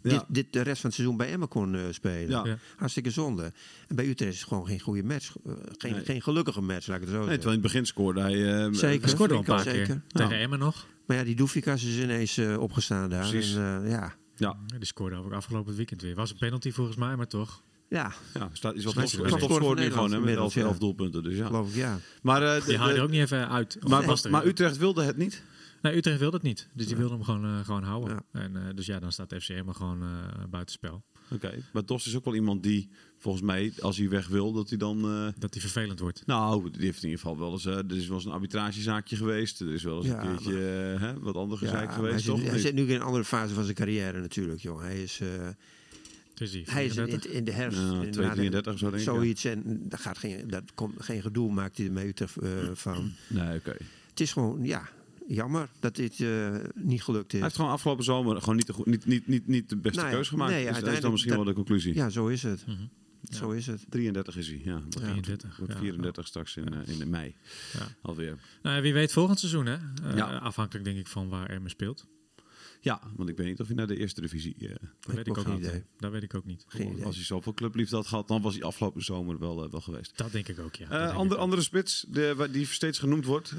dit, 0.02 0.24
dit 0.28 0.52
de 0.52 0.60
rest 0.60 0.80
van 0.80 0.90
het 0.90 0.94
seizoen 0.98 1.16
bij 1.16 1.30
Emmen 1.32 1.48
kon 1.48 1.74
eh, 1.74 1.80
spelen. 1.90 2.28
Ja. 2.28 2.44
Ja. 2.46 2.58
Hartstikke 2.76 3.10
zonde. 3.10 3.52
En 3.88 3.96
bij 3.96 4.06
Utrecht 4.08 4.32
is 4.32 4.38
het 4.40 4.48
gewoon 4.48 4.66
geen 4.66 4.80
goede 4.80 5.02
match. 5.02 5.36
Eh, 5.46 5.52
geen, 5.78 5.92
Nee. 5.92 6.04
geen 6.04 6.22
gelukkige 6.22 6.60
match, 6.60 6.86
laat 6.86 6.96
ik 6.96 7.02
het 7.02 7.12
zo 7.12 7.18
Nee, 7.18 7.28
zeggen. 7.28 7.40
terwijl 7.40 7.56
in 7.56 7.62
het 7.62 7.72
begin 7.72 7.86
scoorde 7.86 8.20
hij... 8.20 8.64
eh, 8.64 8.72
Zeker. 8.72 9.00
Hij 9.00 9.08
scoorde 9.10 9.34
al 9.34 9.40
een 9.40 9.46
Zeker. 9.46 9.64
paar 9.64 9.72
keer. 9.86 10.02
Tegen 10.08 10.34
Ja. 10.36 10.40
Emmen 10.42 10.58
nog. 10.58 10.86
Maar 11.06 11.16
ja, 11.16 11.24
die 11.24 11.36
Doefikas 11.36 11.84
is 11.84 11.98
ineens 11.98 12.36
eh, 12.36 12.58
opgestaan 12.60 13.10
daar. 13.10 13.28
Precies. 13.28 13.54
En, 13.54 13.82
eh, 13.84 13.90
ja, 13.90 14.14
Ja, 14.36 14.56
die 14.78 14.84
scoorde 14.84 15.16
ook 15.16 15.32
afgelopen 15.32 15.74
weekend 15.74 16.02
weer. 16.02 16.14
Was 16.14 16.30
een 16.30 16.36
penalty 16.36 16.72
volgens 16.72 16.96
mij, 16.96 17.16
maar 17.16 17.26
toch. 17.28 17.62
ja, 17.88 18.12
ja 18.34 18.48
staat, 18.52 18.74
is 18.74 18.84
wel 18.84 18.92
topscorer 19.38 19.76
nu 19.76 19.90
gewoon, 19.90 20.10
hè, 20.10 20.16
met 20.16 20.24
Nederland 20.24 20.56
11, 20.56 20.64
11 20.64 20.72
ja. 20.74 20.78
doelpunten. 20.80 21.22
Dus 21.22 21.36
ja. 21.36 21.46
geloof 21.46 21.68
ik, 21.68 21.74
ja. 21.74 21.98
Maar, 22.22 22.42
eh, 22.42 22.60
de- 22.60 22.66
Die 22.66 22.76
haalde 22.78 22.92
de- 22.92 22.98
er 22.98 23.04
ook 23.04 23.10
niet 23.10 23.20
even 23.20 23.48
uit. 23.50 23.78
Maar. 24.30 24.46
Utrecht 24.46 24.76
wilde 24.76 25.02
het 25.02 25.16
niet. 25.16 25.42
Nee, 25.82 25.96
Utrecht 25.96 26.18
wilde 26.18 26.36
het 26.36 26.44
niet. 26.46 26.68
Dus 26.74 26.86
die 26.86 26.96
wilde 26.96 27.14
hem 27.14 27.22
gewoon, 27.24 27.44
eh, 27.44 27.64
gewoon 27.64 27.82
houden. 27.82 28.22
Ja. 28.32 28.40
En, 28.40 28.56
eh, 28.56 28.62
dus 28.74 28.86
ja, 28.86 28.98
dan 28.98 29.12
staat 29.12 29.34
FCM 29.38 29.64
er 29.68 29.74
gewoon 29.74 30.02
eh 30.02 30.44
buitenspel. 30.50 31.02
Oké, 31.30 31.62
maar 31.72 31.84
Dost 31.86 32.06
is 32.06 32.16
ook 32.16 32.24
wel 32.24 32.34
iemand 32.34 32.62
die, 32.62 32.88
volgens 33.18 33.44
mij, 33.44 33.72
als 33.80 33.98
hij 33.98 34.08
weg 34.08 34.28
wil, 34.28 34.52
dat 34.52 34.68
hij 34.68 34.78
dan... 34.78 35.04
eh, 35.04 35.28
Dat 35.38 35.52
die 35.52 35.60
vervelend 35.60 35.98
wordt. 36.00 36.22
nou, 36.26 36.70
die 36.70 36.80
heeft 36.84 37.02
in 37.02 37.08
ieder 37.08 37.20
geval 37.20 37.38
wel 37.38 37.52
eens... 37.52 37.64
eh, 37.66 37.76
er 37.76 37.96
is 37.96 38.06
wel 38.06 38.16
eens 38.16 38.24
een 38.26 38.32
arbitragezaakje 38.32 39.16
geweest. 39.16 39.60
Er 39.60 39.72
is 39.72 39.82
wel 39.82 39.96
eens 39.96 40.06
Ja, 40.06 40.24
een 40.24 40.28
keertje 40.36 40.54
hè, 40.98 41.18
wat 41.20 41.34
ander 41.36 41.58
Ja, 41.60 41.66
gezeik 41.68 41.92
geweest, 41.92 42.12
hij, 42.12 42.22
zit, 42.22 42.34
toch? 42.34 42.50
hij 42.50 42.58
zit 42.58 42.74
nu 42.74 42.82
in 42.88 42.94
een 42.94 43.02
andere 43.02 43.24
fase 43.24 43.54
van 43.54 43.62
zijn 43.64 43.76
carrière 43.76 44.20
natuurlijk, 44.20 44.60
joh. 44.60 44.80
Hij 44.80 45.02
is, 45.02 45.20
eh, 45.20 45.28
Dus 46.34 46.50
die 46.50 46.62
hij 46.66 46.84
is 46.84 46.96
in, 46.96 47.04
34. 47.04 47.30
in 47.32 47.44
de 47.44 47.52
herfst. 47.52 47.78
Ja, 47.78 47.84
inderdaad, 47.84 48.12
233 48.12 48.78
zo 48.78 48.90
denk 48.90 49.02
ik. 49.02 49.08
ja. 49.08 49.14
Zoiets. 49.14 49.44
En 49.44 49.88
daar 49.88 49.98
gaat 49.98 50.18
geen, 50.18 50.48
dat 50.48 50.62
komt 50.74 51.02
geen 51.02 51.22
gedoe, 51.22 51.52
maakt 51.52 51.76
hij 51.76 51.86
ermee 51.86 52.06
Utrecht 52.08 52.36
eh, 52.36 52.50
van. 52.72 53.12
Nee, 53.26 53.56
oké. 53.58 53.76
Het 54.10 54.20
is 54.20 54.32
gewoon, 54.32 54.64
ja, 54.64 54.88
jammer 55.28 55.68
dat 55.80 55.96
dit 55.96 56.20
eh, 56.20 56.54
niet 56.74 57.02
gelukt 57.02 57.30
Hij 57.32 57.40
is. 57.40 57.46
heeft 57.46 57.56
gewoon 57.56 57.70
afgelopen 57.70 58.04
zomer 58.04 58.40
gewoon 58.40 58.56
niet 58.56 58.66
de, 58.66 58.74
niet, 58.84 59.06
niet, 59.06 59.26
niet, 59.26 59.46
niet 59.46 59.68
de 59.68 59.76
beste 59.76 60.00
ja, 60.00 60.10
keus 60.10 60.28
gemaakt. 60.28 60.52
nee, 60.52 60.66
Dus 60.68 60.80
dat 60.80 60.92
is 60.92 61.00
dan 61.00 61.10
misschien 61.10 61.34
wel 61.34 61.44
de 61.44 61.52
conclusie. 61.52 61.94
Ja, 61.94 62.08
zo 62.08 62.26
is 62.28 62.42
het. 62.42 62.66
Mhm. 62.66 62.76
Zo 63.30 63.50
is 63.50 63.66
het. 63.66 63.84
33 63.88 64.36
is 64.36 64.46
hij, 64.48 64.60
ja. 64.64 64.72
Wordt 64.80 64.96
33, 64.96 65.56
wordt 65.56 65.72
ja. 65.72 65.78
34 65.78 66.26
straks 66.26 66.56
in, 66.56 66.74
eh, 66.74 67.00
in 67.00 67.10
mei. 67.10 67.34
Ja. 67.72 67.86
Alweer. 68.02 68.38
Nou, 68.62 68.82
wie 68.82 68.92
weet 68.92 69.12
volgend 69.12 69.38
seizoen, 69.38 69.66
hè? 69.66 69.74
Eh, 69.74 70.16
Ja. 70.16 70.36
Afhankelijk 70.36 70.84
denk 70.84 70.98
ik 70.98 71.06
van 71.06 71.28
waar 71.28 71.50
Emmen 71.50 71.70
speelt. 71.70 72.06
Ja, 72.80 73.00
want 73.16 73.28
ik 73.28 73.36
weet 73.36 73.46
niet 73.46 73.60
of 73.60 73.66
hij 73.66 73.76
naar 73.76 73.86
de 73.86 73.96
eerste 73.96 74.20
divisie... 74.20 74.54
eh, 74.60 74.68
Dat 75.00 75.14
weet 75.14 75.26
ik 75.26 75.38
ook 75.38 75.46
niet. 75.46 75.58
idee. 75.58 75.82
Dat 75.98 76.10
weet 76.12 76.22
ik 76.22 76.34
ook 76.34 76.44
niet. 76.44 76.64
Geen 76.68 77.04
als 77.04 77.14
hij 77.16 77.24
zoveel 77.24 77.54
clubliefde 77.54 77.96
had 77.96 78.06
gehad, 78.06 78.28
dan 78.28 78.42
was 78.42 78.54
hij 78.54 78.62
afgelopen 78.62 79.04
zomer 79.04 79.38
wel, 79.38 79.64
eh, 79.64 79.70
wel 79.70 79.80
geweest. 79.80 80.12
Dat 80.18 80.32
denk 80.32 80.48
ik 80.48 80.58
ook, 80.58 80.74
ja. 80.74 80.88
Eh, 80.90 81.12
ik 81.12 81.18
ook. 81.18 81.32
andere 81.34 81.62
spits, 81.62 82.04
de, 82.08 82.48
die 82.52 82.66
steeds 82.66 82.98
genoemd 82.98 83.24
wordt, 83.24 83.54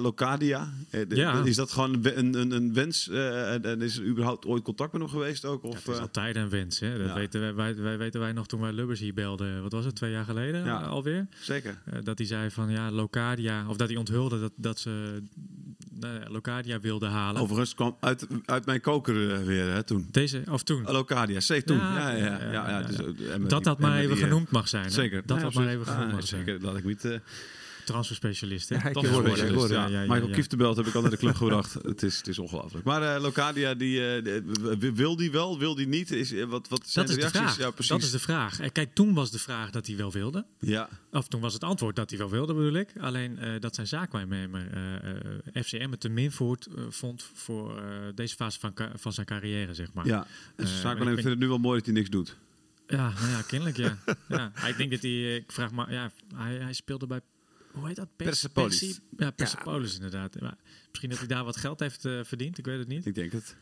Locadia. 0.00 0.72
De- 0.90 1.06
Ja. 1.08 1.44
Is 1.44 1.56
dat 1.56 1.72
gewoon 1.72 2.04
een, 2.04 2.34
een, 2.38 2.50
een, 2.50 2.72
wens? 2.74 3.08
en, 3.08 3.64
en 3.64 3.82
is 3.82 3.96
er 3.96 4.04
überhaupt 4.04 4.46
ooit 4.46 4.62
contact 4.62 4.92
met 4.92 5.00
hem 5.00 5.10
geweest 5.10 5.44
ook? 5.44 5.62
Ja, 5.62 5.68
Of, 5.68 5.84
het 5.84 5.94
is 5.94 5.98
altijd 6.00 6.36
een 6.36 6.48
wens, 6.48 6.78
hè? 6.80 6.98
Dat 6.98 7.06
ja. 7.06 7.14
weten 7.14 7.40
wij, 7.40 7.54
wij, 7.54 7.76
wij 7.76 7.98
weten 7.98 8.20
wij 8.20 8.32
nog 8.32 8.46
toen 8.46 8.60
wij 8.60 8.72
Lubbers 8.72 9.00
hier 9.00 9.14
belden. 9.14 9.62
Wat 9.62 9.72
was 9.72 9.84
het, 9.84 9.94
twee 9.94 10.10
jaar 10.10 10.24
geleden 10.24 10.64
Ja. 10.64 10.80
alweer? 10.80 11.26
zeker. 11.40 11.78
Dat 12.02 12.18
hij 12.18 12.26
zei 12.26 12.50
van 12.50 12.70
ja, 12.70 12.90
Locadia, 12.90 13.68
of 13.68 13.76
dat 13.76 13.88
hij 13.88 13.96
onthulde 13.96 14.40
dat, 14.40 14.52
dat 14.56 14.78
ze 14.78 15.22
Locadia 16.28 16.80
wilden 16.80 17.10
halen. 17.10 17.42
Overigens 17.42 17.74
kwam 17.74 17.96
uit, 18.00 18.26
uit 18.44 18.66
mijn 18.66 18.80
koker 18.80 19.34
eh, 19.34 19.42
weer 19.42 19.72
hè, 19.72 19.82
toen. 19.82 20.08
Deze, 20.10 20.42
of 20.50 20.62
toen. 20.62 20.82
Locadia, 20.84 21.38
C 21.38 21.60
toen. 21.66 21.76
Ja, 21.76 22.10
Ja, 22.10 22.52
ja, 22.52 22.82
dus, 22.82 22.96
eh, 22.96 23.34
dat 23.46 23.64
dat 23.64 23.78
maar 23.78 23.98
even 23.98 24.16
eh, 24.16 24.22
genoemd 24.22 24.50
mag 24.50 24.68
zijn. 24.68 24.90
Zeker. 24.90 25.22
Dat 25.26 25.40
dat 25.40 25.54
maar 25.54 25.68
even 25.68 25.86
genoemd 25.86 26.06
Ah, 26.08 26.12
mag 26.12 26.26
zijn. 26.26 26.44
Zeker, 26.44 26.60
dat 26.60 26.76
ik 26.76 26.84
niet... 26.84 27.20
Transferspecialist, 27.92 28.68
hè? 28.68 28.74
Ja, 28.74 28.90
ja. 29.68 29.86
Ja, 29.86 30.00
Michael 30.00 30.28
ja. 30.28 30.34
Kieftenbelt 30.34 30.76
heb 30.76 30.86
ik 30.86 30.94
al 30.94 31.00
naar 31.00 31.10
de 31.10 31.16
club 31.16 31.34
gebracht. 31.42 31.74
Het 31.74 32.02
is, 32.02 32.16
het 32.16 32.28
is 32.28 32.38
ongelooflijk. 32.38 32.84
Maar 32.84 33.14
eh, 33.14 33.22
Locadia, 33.22 33.74
die, 33.74 34.14
eh, 34.14 34.24
de- 34.24 34.92
wil 34.94 35.16
die 35.16 35.30
wel, 35.30 35.58
wil 35.58 35.74
die 35.74 35.86
niet? 35.86 36.10
Is, 36.10 36.32
eh, 36.32 36.44
wat, 36.44 36.68
wat 36.68 36.82
zijn 36.86 37.06
Dat 37.06 37.16
is 37.16 37.22
de 37.24 37.28
reacties? 37.30 37.54
vraag. 37.54 37.66
Ja, 37.66 37.70
precies. 37.70 37.90
dat 37.92 38.02
is 38.02 38.10
de 38.10 38.18
vraag. 38.18 38.60
En 38.60 38.72
kijk, 38.72 38.94
toen 38.94 39.14
was 39.14 39.30
de 39.30 39.38
vraag 39.38 39.70
dat 39.70 39.86
hij 39.86 39.96
wel 39.96 40.12
wilde. 40.12 40.44
Ja, 40.58 40.88
Of 41.12 41.28
toen 41.28 41.40
was 41.40 41.52
het 41.52 41.64
antwoord 41.64 41.96
dat 41.96 42.10
hij 42.10 42.18
wel 42.18 42.30
wilde, 42.30 42.54
bedoel 42.54 42.72
ik. 42.74 42.88
Alleen 43.00 43.38
eh, 43.38 43.60
dat 43.60 43.74
zijn 43.74 43.86
zaakwaarnemer 43.86 44.68
eh 44.72 44.96
eh, 45.54 45.64
FCM 45.64 45.90
het 45.90 46.00
te 46.00 46.08
min 46.08 46.32
voert, 46.32 46.68
vond 46.88 47.30
voor 47.34 47.78
eh, 47.78 47.84
deze 48.14 48.34
fase 48.34 48.58
van, 48.60 48.72
van 48.94 49.12
zijn 49.12 49.26
carrière, 49.26 49.74
zeg 49.74 49.92
maar. 49.92 50.06
ja. 50.06 50.26
En 50.56 50.66
uh, 50.66 50.82
maar 50.84 50.96
ik 51.00 51.06
vindt 51.14 51.22
het 51.24 51.38
nu 51.38 51.48
wel 51.48 51.58
mooi 51.58 51.76
dat 51.76 51.86
hij 51.86 51.94
niks 51.94 52.10
doet. 52.10 52.36
Ja, 52.86 53.12
nou 53.20 53.30
ja, 53.30 53.42
kennelijk 53.42 53.76
ja. 53.76 53.98
ja. 54.28 54.52
Ik 54.66 54.76
denk 54.76 54.90
dat 54.90 55.02
hij, 55.02 55.36
ik 55.36 55.52
vraag 55.52 55.70
maar, 55.70 55.92
ja, 55.92 56.10
hij, 56.34 56.54
hij 56.54 56.72
speelde 56.72 57.06
bij, 57.06 57.20
hoe 57.72 57.86
heet 57.86 57.96
dat? 57.96 58.08
Pers- 58.16 58.28
Persepolis. 58.28 59.00
Ja, 59.16 59.30
Persepolis 59.30 59.94
inderdaad. 59.94 60.40
Maar 60.40 60.56
misschien 60.88 61.10
dat 61.10 61.18
hij 61.18 61.28
daar 61.28 61.44
wat 61.44 61.56
geld 61.56 61.80
heeft 61.80 62.04
eh, 62.04 62.20
verdiend, 62.24 62.58
ik 62.58 62.64
weet 62.64 62.78
het 62.78 62.88
niet. 62.88 63.06
Ik 63.06 63.14
denk 63.14 63.32
het. 63.32 63.56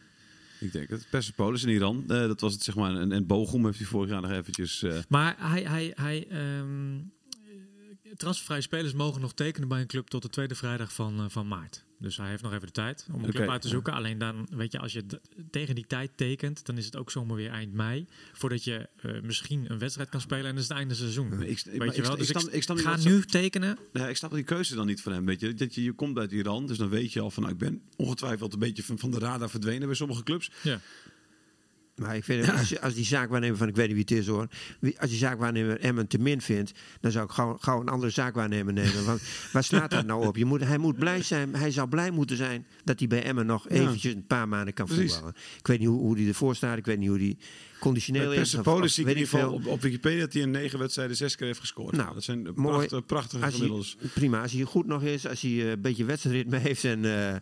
Ik 0.60 0.72
denk 0.72 0.88
het. 0.88 1.06
Persepolis 1.10 1.62
in 1.62 1.68
Iran, 1.68 2.02
eh, 2.02 2.06
dat 2.08 2.40
was 2.40 2.52
het 2.52 2.62
zeg 2.62 2.74
maar. 2.74 2.96
En, 2.96 3.12
en 3.12 3.26
Bochum 3.26 3.64
heeft 3.64 3.78
hij 3.78 3.86
vorig 3.86 4.10
jaar 4.10 4.20
nog 4.20 4.30
eventjes... 4.30 4.82
eh, 4.82 4.98
Maar 5.08 5.34
hij, 5.38 5.62
hij, 5.62 5.92
hij 5.94 6.26
eh, 6.28 6.62
transfervrije 8.16 8.60
spelers 8.60 8.92
mogen 8.92 9.20
nog 9.20 9.34
tekenen 9.34 9.68
bij 9.68 9.80
een 9.80 9.86
club 9.86 10.08
tot 10.08 10.22
de 10.22 10.28
tweede 10.28 10.54
vrijdag 10.54 10.92
van, 10.92 11.30
van 11.30 11.48
maart. 11.48 11.84
Dus 11.98 12.16
hij 12.16 12.28
heeft 12.28 12.42
nog 12.42 12.52
even 12.52 12.66
de 12.66 12.72
tijd 12.72 13.06
om 13.12 13.24
een 13.24 13.30
club 13.30 13.48
uit 13.48 13.62
te 13.62 13.68
zoeken. 13.68 13.92
Alleen 13.92 14.18
dan, 14.18 14.46
weet 14.50 14.72
je, 14.72 14.78
als 14.78 14.92
je 14.92 15.04
tegen 15.50 15.74
die 15.74 15.86
tijd 15.86 16.10
tekent, 16.16 16.66
dan 16.66 16.78
is 16.78 16.84
het 16.84 16.96
ook 16.96 17.10
zomaar 17.10 17.36
weer 17.36 17.50
eind 17.50 17.72
mei. 17.72 18.06
Voordat 18.32 18.64
je 18.64 18.88
eh, 19.00 19.20
misschien 19.22 19.70
een 19.70 19.78
wedstrijd 19.78 20.08
kan 20.08 20.20
spelen 20.20 20.44
en 20.44 20.50
dan 20.50 20.62
is 20.62 20.68
het 20.68 20.76
einde 20.76 20.94
seizoen. 20.94 21.32
ik, 21.42 21.62
Weet 21.64 21.96
je 21.96 22.02
wel? 22.02 22.16
Dus 22.16 22.30
ik, 22.30 22.38
snap- 22.38 22.52
ik 22.52 22.62
snap 22.62 22.76
niet 22.76 22.86
ga 22.86 22.96
nu 22.96 23.22
tekenen. 23.22 23.78
Nee, 23.92 24.08
ik 24.08 24.16
snap 24.16 24.32
die 24.32 24.42
keuze 24.44 24.74
dan 24.74 24.86
niet 24.86 25.02
van 25.02 25.12
hem. 25.12 25.26
Weet 25.26 25.40
je, 25.40 25.54
dat 25.54 25.74
je, 25.74 25.82
je 25.82 25.92
komt 25.92 26.18
uit 26.18 26.32
Iran, 26.32 26.66
dus 26.66 26.78
dan 26.78 26.88
weet 26.88 27.12
je 27.12 27.20
al 27.20 27.30
van, 27.30 27.42
nou, 27.42 27.54
ik 27.54 27.60
ben 27.60 27.82
ongetwijfeld 27.96 28.52
een 28.52 28.58
beetje 28.58 28.82
van, 28.82 28.98
van 28.98 29.10
de 29.10 29.18
radar 29.18 29.50
verdwenen 29.50 29.86
bij 29.86 29.96
sommige 29.96 30.22
clubs. 30.22 30.50
Ja. 30.62 30.80
Maar 31.96 32.16
ik 32.16 32.24
vind, 32.24 32.50
als, 32.50 32.80
als 32.80 32.94
die 32.94 33.04
zaakwaarnemer 33.04 33.56
van, 33.56 33.68
ik 33.68 33.76
weet 33.76 33.86
niet 33.86 34.06
wie 34.06 34.16
het 34.16 34.24
is 34.24 34.26
hoor, 34.32 34.48
als 34.98 35.10
die 35.10 35.18
zaakwaarnemer 35.18 35.80
Emmen 35.80 36.06
te 36.06 36.18
min 36.18 36.40
vindt, 36.40 36.72
dan 37.00 37.10
zou 37.10 37.24
ik 37.24 37.30
gauw, 37.30 37.56
gauw 37.60 37.80
een 37.80 37.88
andere 37.88 38.12
zaakwaarnemer 38.12 38.72
nemen. 38.72 39.04
Want 39.04 39.20
waar 39.52 39.64
slaat 39.64 39.90
dat 39.90 40.06
nou 40.06 40.26
op? 40.26 40.36
Je 40.36 40.44
moet, 40.44 40.60
hij 40.60 40.78
moet 40.78 40.98
blij 40.98 41.22
zijn, 41.22 41.54
hij 41.54 41.70
zou 41.70 41.88
blij 41.88 42.10
moeten 42.10 42.36
zijn 42.36 42.66
dat 42.84 42.98
hij 42.98 43.08
bij 43.08 43.22
Emmen 43.22 43.46
nog 43.46 43.68
eventjes 43.68 44.14
een 44.14 44.26
paar 44.26 44.48
maanden 44.48 44.74
kan 44.74 44.88
voetballen. 44.88 45.34
Ik 45.58 45.66
weet 45.66 45.78
niet 45.78 45.88
hoe, 45.88 46.00
hoe 46.00 46.16
hij 46.16 46.26
ervoor 46.28 46.54
staat, 46.54 46.76
ik 46.78 46.86
weet 46.86 46.98
niet 46.98 47.08
hoe 47.08 47.18
hij 47.18 47.36
conditioneel 47.80 48.30
is. 48.30 48.36
Persepolis 48.36 48.94
zie 48.94 49.04
ik 49.04 49.10
in 49.10 49.16
ieder 49.16 49.32
geval 49.32 49.52
op, 49.52 49.66
op 49.66 49.80
Wikipedia 49.80 50.20
dat 50.20 50.32
hij 50.32 50.42
in 50.42 50.50
negen 50.50 50.78
wedstrijden 50.78 51.16
zes 51.16 51.36
keer 51.36 51.46
heeft 51.46 51.60
gescoord. 51.60 51.96
Nou, 51.96 52.14
dat 52.14 52.24
zijn 52.24 52.42
mooi. 52.42 52.76
prachtige, 52.76 53.02
prachtige 53.02 53.44
Als 53.44 53.54
gemiddels. 53.54 53.96
hij, 53.98 54.08
prima, 54.08 54.42
als 54.42 54.52
hij 54.52 54.62
goed 54.62 54.86
nog 54.86 55.02
is, 55.02 55.26
als 55.26 55.40
hij 55.40 55.50
eh, 55.50 55.70
een 55.70 55.80
beetje 55.80 56.04
wedstrijdritme 56.04 56.58
heeft 56.58 56.84
en 56.84 57.04
eh 57.04 57.36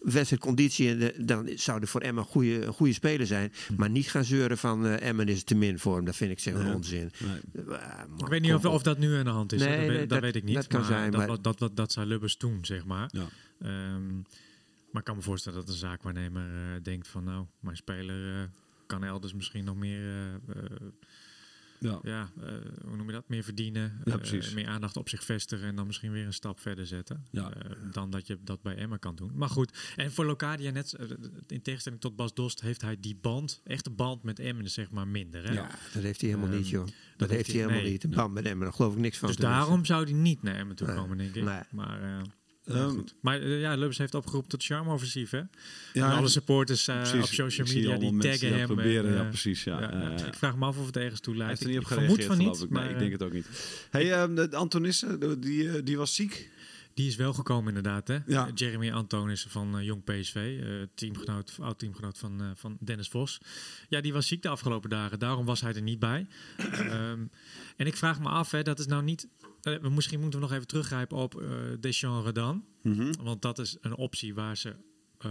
wedstrijdconditie, 0.00 0.88
en 0.90 0.98
de- 0.98 1.24
dan 1.24 1.48
zou 1.54 1.80
er 1.80 1.86
voor 1.88 2.00
Emmen 2.00 2.22
een 2.24 2.30
goede, 2.30 2.64
een 2.64 2.72
goede 2.72 2.92
speler 2.92 3.26
zijn. 3.26 3.52
Hm. 3.66 3.74
Maar 3.76 3.90
niet 3.90 4.10
gaan 4.10 4.24
zeuren 4.24 4.58
van 4.58 4.86
eh, 4.86 5.08
Emmen 5.08 5.28
is 5.28 5.42
te 5.42 5.54
min 5.54 5.78
voor 5.78 5.96
hem. 5.96 6.04
Dat 6.04 6.16
vind 6.16 6.30
ik 6.30 6.38
zeg 6.38 6.54
Nee. 6.54 6.74
onzin. 6.74 7.10
Nee. 7.18 7.64
Man, 8.08 8.18
Ik 8.18 8.26
weet 8.26 8.40
niet 8.40 8.54
of, 8.54 8.64
of 8.64 8.82
dat 8.82 8.98
nu 8.98 9.14
aan 9.16 9.24
de 9.24 9.30
hand 9.30 9.52
is. 9.52 9.60
Nee, 9.60 9.78
dat, 9.78 9.86
weet, 9.88 9.98
dat 9.98 10.08
dat- 10.08 10.20
weet 10.20 10.36
ik 10.36 10.44
niet. 10.44 10.54
dat 10.54 10.66
kan 10.66 10.80
maar 10.80 10.88
zijn, 10.88 11.10
Dat, 11.10 11.18
maar- 11.20 11.28
dat, 11.28 11.42
dat, 11.44 11.58
dat, 11.58 11.76
dat 11.76 11.92
zei 11.92 12.06
Lubbers 12.06 12.36
toen, 12.36 12.58
zeg 12.64 12.84
maar. 12.84 13.08
Ja. 13.12 13.26
Ehm, 13.60 14.14
maar 14.90 15.00
ik 15.00 15.04
kan 15.04 15.16
me 15.16 15.22
voorstellen 15.22 15.58
dat 15.58 15.68
een 15.68 15.74
zaakwaarnemer 15.74 16.42
eh, 16.54 16.82
denkt 16.82 17.08
van... 17.08 17.24
nou, 17.24 17.46
mijn 17.60 17.76
speler 17.76 18.34
eh, 18.40 18.42
kan 18.86 19.04
elders 19.04 19.34
misschien 19.34 19.64
nog 19.64 19.76
meer... 19.76 20.02
Ja. 21.80 21.98
ja, 22.02 22.30
eh, 22.40 22.48
hoe 22.86 22.96
noem 22.96 23.06
je 23.06 23.12
dat? 23.12 23.28
Meer 23.28 23.42
verdienen. 23.42 24.00
Ja, 24.04 24.18
eh, 24.18 24.54
meer 24.54 24.66
aandacht 24.66 24.96
op 24.96 25.08
zich 25.08 25.24
vestigen 25.24 25.66
en 25.66 25.76
dan 25.76 25.86
misschien 25.86 26.12
weer 26.12 26.26
een 26.26 26.32
stap 26.32 26.60
verder 26.60 26.86
zetten. 26.86 27.24
Ja. 27.30 27.52
Eh, 27.52 27.70
dan 27.92 28.10
dat 28.10 28.26
je 28.26 28.38
dat 28.44 28.62
bij 28.62 28.76
Emma 28.76 28.96
kan 28.96 29.14
doen. 29.14 29.30
Maar 29.34 29.48
goed, 29.48 29.92
en 29.96 30.12
voor 30.12 30.24
Locadia 30.24 30.70
net, 30.70 30.96
in 31.46 31.62
tegenstelling 31.62 32.00
tot 32.00 32.16
Bas 32.16 32.34
Dost, 32.34 32.60
heeft 32.60 32.80
hij 32.82 32.96
die 33.00 33.16
band, 33.20 33.60
echte 33.64 33.90
band 33.90 34.22
met 34.22 34.38
Emmen 34.38 34.70
zeg 34.70 34.90
maar 34.90 35.08
minder. 35.08 35.44
Hè? 35.44 35.52
Ja, 35.52 35.70
dat 35.92 36.02
heeft 36.02 36.20
hij 36.20 36.30
helemaal 36.30 36.50
Ehm, 36.50 36.58
niet, 36.58 36.68
joh. 36.68 36.84
Dat, 36.84 36.94
dat 37.16 37.30
heeft 37.30 37.46
hij 37.46 37.56
helemaal 37.56 37.82
nee. 37.82 37.90
niet. 37.90 38.04
Een 38.04 38.10
band 38.10 38.32
met 38.34 38.44
Emmen, 38.44 38.64
daar 38.64 38.74
geloof 38.74 38.92
ik 38.92 38.98
niks 38.98 39.18
van. 39.18 39.28
Dus 39.28 39.36
daarom 39.36 39.84
zou 39.84 40.04
hij 40.04 40.12
niet 40.12 40.42
naar 40.42 40.54
Emmen 40.54 40.76
toe 40.76 40.86
Nee. 40.86 40.96
komen, 40.96 41.16
denk 41.16 41.34
ik. 41.34 41.44
Nee. 41.44 41.60
Maar, 41.70 42.22
eh, 42.70 42.80
Ehm, 42.80 42.96
maar 43.20 43.40
eh, 43.40 43.60
ja, 43.60 43.74
Lubbers 43.74 43.98
heeft 43.98 44.14
opgeroepen 44.14 44.50
tot 44.50 44.64
charme-offensief, 44.64 45.30
hè? 45.30 45.38
Ja, 45.38 45.46
en 45.92 46.02
alle 46.16 46.28
supporters 46.28 46.88
eh, 46.88 46.96
precies. 46.96 47.20
op 47.22 47.26
social 47.26 47.66
media 47.66 47.96
die 47.98 48.18
taggen 48.18 48.54
hem. 48.58 48.66
proberen, 48.66 49.06
en, 49.10 49.14
ja, 49.16 49.22
eh, 49.22 49.28
precies. 49.28 49.64
Ja. 49.64 49.90
Ik 50.26 50.34
vraag 50.34 50.56
me 50.56 50.64
af 50.64 50.78
of 50.78 50.86
het 50.86 50.96
ergens 50.96 51.20
toe 51.20 51.34
Hij 51.36 51.42
leidt. 51.44 51.58
heeft 51.60 51.70
er 51.74 51.76
niet 51.78 51.84
op 51.86 51.90
Ik 51.90 51.98
vermoed 51.98 52.24
gereageerd, 52.24 52.36
van 52.36 52.36
geloof 52.36 52.58
niet. 52.60 52.70
ik. 52.70 52.70
Nee, 52.74 52.82
maar, 52.82 52.92
ik 52.92 52.98
denk 52.98 53.12
het 53.12 53.22
ook 53.22 53.32
niet. 53.32 53.46
Hey, 53.90 54.12
ehm, 54.12 54.34
de 54.34 54.56
Antonisse, 54.56 55.18
de- 55.18 55.38
die, 55.38 55.82
die 55.82 55.96
was 55.96 56.14
ziek. 56.14 56.50
Die 56.94 57.08
is 57.08 57.16
wel 57.16 57.32
gekomen 57.32 57.68
inderdaad, 57.68 58.08
hè? 58.08 58.18
Ja. 58.26 58.50
Jeremy 58.54 58.92
Antonissen 58.92 59.50
van 59.50 59.78
eh, 59.78 59.84
Jong 59.84 60.04
PSV, 60.04 60.60
eh, 60.62 60.68
teamgenoot, 60.94 61.56
oud-teamgenoot 61.60 62.18
van, 62.18 62.40
eh, 62.40 62.46
van 62.54 62.76
Dennis 62.80 63.08
Vos. 63.08 63.40
Ja, 63.88 64.00
die 64.00 64.12
was 64.12 64.26
ziek 64.26 64.42
de 64.42 64.48
afgelopen 64.48 64.90
dagen, 64.90 65.18
daarom 65.18 65.46
was 65.46 65.60
hij 65.60 65.74
er 65.74 65.82
niet 65.82 65.98
bij. 65.98 66.26
Ehm, 66.90 67.26
en 67.76 67.86
ik 67.86 67.96
vraag 67.96 68.20
me 68.20 68.28
af, 68.28 68.50
hè, 68.50 68.62
dat 68.62 68.78
is 68.78 68.86
nou 68.86 69.02
niet... 69.02 69.28
misschien 69.80 70.20
moeten 70.20 70.40
we 70.40 70.46
nog 70.46 70.54
even 70.54 70.66
teruggrijpen 70.66 71.16
op 71.16 71.42
Deschamps 71.80 72.24
Redan. 72.24 72.64
Mhm. 72.82 73.12
Want 73.22 73.42
dat 73.42 73.58
is 73.58 73.76
een 73.80 73.96
optie 73.96 74.34
waar 74.34 74.56
ze... 74.56 74.76
eh, 75.24 75.30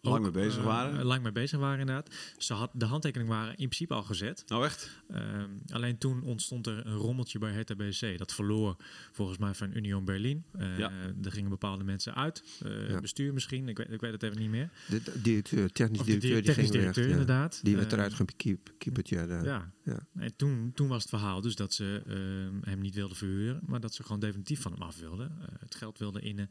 Lang 0.00 0.22
mee 0.22 0.30
bezig 0.30 0.58
eh, 0.58 0.64
waren. 0.64 1.04
lang 1.04 1.22
mee 1.22 1.32
bezig 1.32 1.58
waren, 1.58 1.80
inderdaad. 1.80 2.14
Ze 2.38 2.52
had, 2.54 2.70
de 2.74 2.84
handtekeningen 2.84 3.32
waren 3.32 3.50
in 3.50 3.56
principe 3.56 3.94
al 3.94 4.02
gezet. 4.02 4.42
Nou, 4.46 4.64
echt? 4.64 4.90
Ehm, 5.10 5.48
alleen 5.72 5.98
toen 5.98 6.22
ontstond 6.22 6.66
er 6.66 6.86
een 6.86 6.94
rommeltje 6.96 7.38
bij 7.38 7.52
Hertha 7.52 7.74
BSC. 7.74 8.18
Dat 8.18 8.32
verloor 8.32 8.76
volgens 9.12 9.38
mij 9.38 9.54
van 9.54 9.76
Union 9.76 10.04
Berlin. 10.04 10.44
Eh, 10.52 10.78
Ja. 10.78 10.92
Er 11.22 11.32
gingen 11.32 11.50
bepaalde 11.50 11.84
mensen 11.84 12.14
uit. 12.14 12.42
Ja. 12.88 13.00
Bestuur 13.00 13.32
misschien, 13.32 13.68
ik 13.68 13.76
weet, 13.78 13.90
ik 13.90 14.00
weet 14.00 14.12
het 14.12 14.22
even 14.22 14.38
niet 14.38 14.50
meer. 14.50 14.70
De 14.88 15.02
directeur, 15.22 15.70
technisch 15.72 15.98
de 15.98 16.04
directeur, 16.04 16.34
die 16.34 16.42
technisch 16.42 16.70
ging 16.70 16.78
directeur 16.78 17.04
weg. 17.04 17.12
inderdaad. 17.12 17.60
Die 17.62 17.76
werd 17.76 17.92
eruit 17.92 18.14
gekieperd, 18.14 19.08
ja. 19.08 19.22
Ja. 19.42 19.72
Ja. 19.84 20.06
En 20.16 20.36
toen, 20.36 20.72
toen 20.74 20.88
was 20.88 21.00
het 21.00 21.10
verhaal 21.10 21.40
dus 21.40 21.54
dat 21.54 21.74
ze 21.74 22.02
ehm, 22.06 22.70
hem 22.70 22.80
niet 22.80 22.94
wilden 22.94 23.16
verhuren. 23.16 23.60
Maar 23.66 23.80
dat 23.80 23.94
ze 23.94 24.02
gewoon 24.02 24.20
definitief 24.20 24.60
van 24.60 24.72
hem 24.72 24.82
af 24.82 24.98
wilden. 24.98 25.32
Het 25.58 25.74
geld 25.74 25.98
wilden 25.98 26.22
innen. 26.22 26.50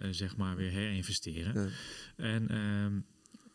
En 0.00 0.14
zeg 0.14 0.36
maar 0.36 0.56
weer 0.56 0.70
herinvesteren. 0.70 1.70
En 2.16 2.48
ehm, 2.48 2.92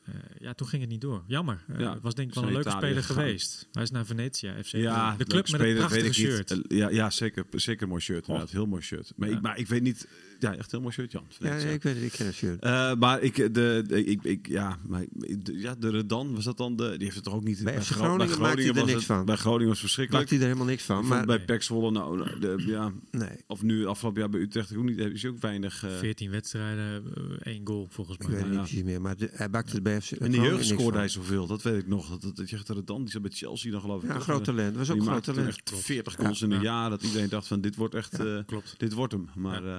eh, 0.04 0.14
ja, 0.40 0.54
toen 0.54 0.68
ging 0.68 0.82
het 0.82 0.92
niet 0.92 1.02
door. 1.02 1.24
Jammer. 1.28 1.64
Eh, 1.68 1.80
Ja, 1.80 1.94
het 1.94 2.02
was 2.02 2.16
denk 2.16 2.28
ik 2.30 2.34
wel 2.36 2.44
een 2.44 2.52
leuke 2.54 2.68
Italië 2.70 2.86
speler 2.86 3.04
gegaan. 3.04 3.24
geweest. 3.24 3.68
Hij 3.72 3.84
is 3.84 3.92
naar 3.92 4.06
Venetia 4.06 4.64
FC. 4.64 4.72
Ja, 4.72 5.16
de 5.16 5.26
club 5.26 5.50
met 5.52 5.62
een 5.62 5.76
prachtige 5.76 6.14
shirt. 6.14 6.52
Eh, 6.52 6.58
Ja, 6.68 6.90
ja 6.90 7.10
zeker, 7.10 7.46
zeker 7.52 7.88
mooi 7.88 8.02
shirt. 8.02 8.28
Inderdaad. 8.28 8.52
Heel 8.52 8.66
mooi 8.66 8.82
shirt. 8.82 9.14
Maar, 9.16 9.30
Ja. 9.30 9.36
ik, 9.36 9.42
maar 9.42 9.58
ik 9.58 9.68
weet 9.68 9.82
niet... 9.82 10.08
Ja, 10.40 10.56
echt 10.56 10.72
heel 10.72 10.82
mooi 10.82 10.94
shirt, 10.94 11.12
Jan. 11.12 11.24
Ja, 11.40 11.56
nee, 11.56 11.74
ik 11.74 11.84
weet 11.84 11.96
het, 11.96 12.04
ik 12.04 12.12
ken 12.12 12.26
het 12.26 12.36
shirt. 12.36 12.62
Eh, 12.62 12.94
maar 12.96 13.22
ik, 13.22 13.36
de, 13.36 13.84
de- 13.88 14.04
ik, 14.06 14.24
ik, 14.24 14.48
ja, 14.48 14.78
maar 14.88 15.06
de, 15.12 15.58
ja, 15.58 15.76
de 15.76 15.90
Redan, 15.90 16.36
was 16.36 16.44
dat 16.44 16.58
dan 16.58 16.76
de, 16.76 16.90
die 16.90 17.04
heeft 17.04 17.16
het 17.16 17.24
toch 17.24 17.34
ook 17.34 17.44
niet... 17.44 17.64
Bij 17.64 17.82
FC 17.82 17.92
Gro- 17.92 18.04
Groningen 18.04 18.40
maakt 18.40 18.58
hij 18.58 18.68
er 18.68 18.74
niks 18.76 18.92
het- 18.94 19.04
van. 19.04 19.26
Bij 19.26 19.36
Groningen 19.36 19.68
was 19.68 19.82
het 19.82 19.88
Maakt 19.88 19.94
verschrikkelijk. 19.96 20.30
hij 20.30 20.38
er 20.40 20.44
helemaal 20.46 20.66
niks 20.68 20.84
van. 20.84 21.02
Ik 21.02 21.08
Maar 21.08 21.26
bij 21.26 21.36
Nee. 21.38 21.46
Pek 21.46 21.64
Zwolle, 21.64 21.92
nou, 21.92 22.40
de, 22.40 22.64
ja, 22.68 22.92
nee, 23.12 23.30
of 23.48 23.62
nu 23.64 23.86
afgelopen 23.86 24.20
jaar 24.22 24.30
bij 24.30 24.40
Utrecht 24.40 24.76
ook 24.76 24.84
niet, 24.84 24.98
is 24.98 25.22
hij 25.22 25.32
ook 25.32 25.40
weinig... 25.40 25.84
eh, 25.84 25.98
14 25.98 26.32
wedstrijden, 26.32 27.04
eh, 27.16 27.54
één 27.54 27.62
goal 27.68 27.88
volgens 27.90 28.18
ik 28.18 28.24
mij. 28.28 28.32
weet 28.32 28.40
het 28.44 28.54
ja. 28.54 28.60
niet 28.60 28.68
precies 28.68 28.86
meer. 28.86 29.02
Maar 29.02 29.18
de- 29.18 29.30
hij 29.34 29.50
bakte 29.50 29.76
er 29.76 29.82
bij 29.82 30.02
FC 30.02 30.12
in 30.12 30.18
de 30.18 30.24
Groningen 30.26 30.52
jeugd 30.52 30.66
scoorde 30.68 30.98
hij 30.98 31.08
zoveel, 31.10 31.48
dat 31.48 31.62
weet 31.62 31.78
ik 31.82 31.88
nog. 31.88 32.10
Dat, 32.10 32.22
dat, 32.22 32.36
dat 32.36 32.50
je 32.50 32.56
echt 32.56 32.68
de 32.68 32.74
Redan, 32.74 33.02
die 33.04 33.12
zat 33.12 33.22
bij 33.22 33.32
Chelsea 33.32 33.72
dan 33.72 33.82
geloof 33.82 34.04
ik. 34.04 34.10
Ja, 34.10 34.20
groot 34.20 34.44
talent. 34.44 34.76
Was 34.76 34.90
ook 34.90 35.02
groot 35.02 35.24
talent. 35.24 35.48
echt 35.48 35.72
40 35.76 36.16
goals 36.16 36.42
in 36.42 36.52
een 36.52 36.58
Ja. 36.58 36.64
jaar. 36.64 36.90
Dat 36.90 37.04
iedereen 37.04 37.30
dacht 37.30 37.48
van, 37.48 37.62
dit 37.62 37.76
wordt 37.76 37.94
echt... 37.96 38.20
eh, 38.20 38.38
Klopt. 38.46 38.76
dit 38.78 38.94
wordt 38.94 39.14
hem. 39.14 39.30
Maar 39.36 39.66
eh, 39.66 39.78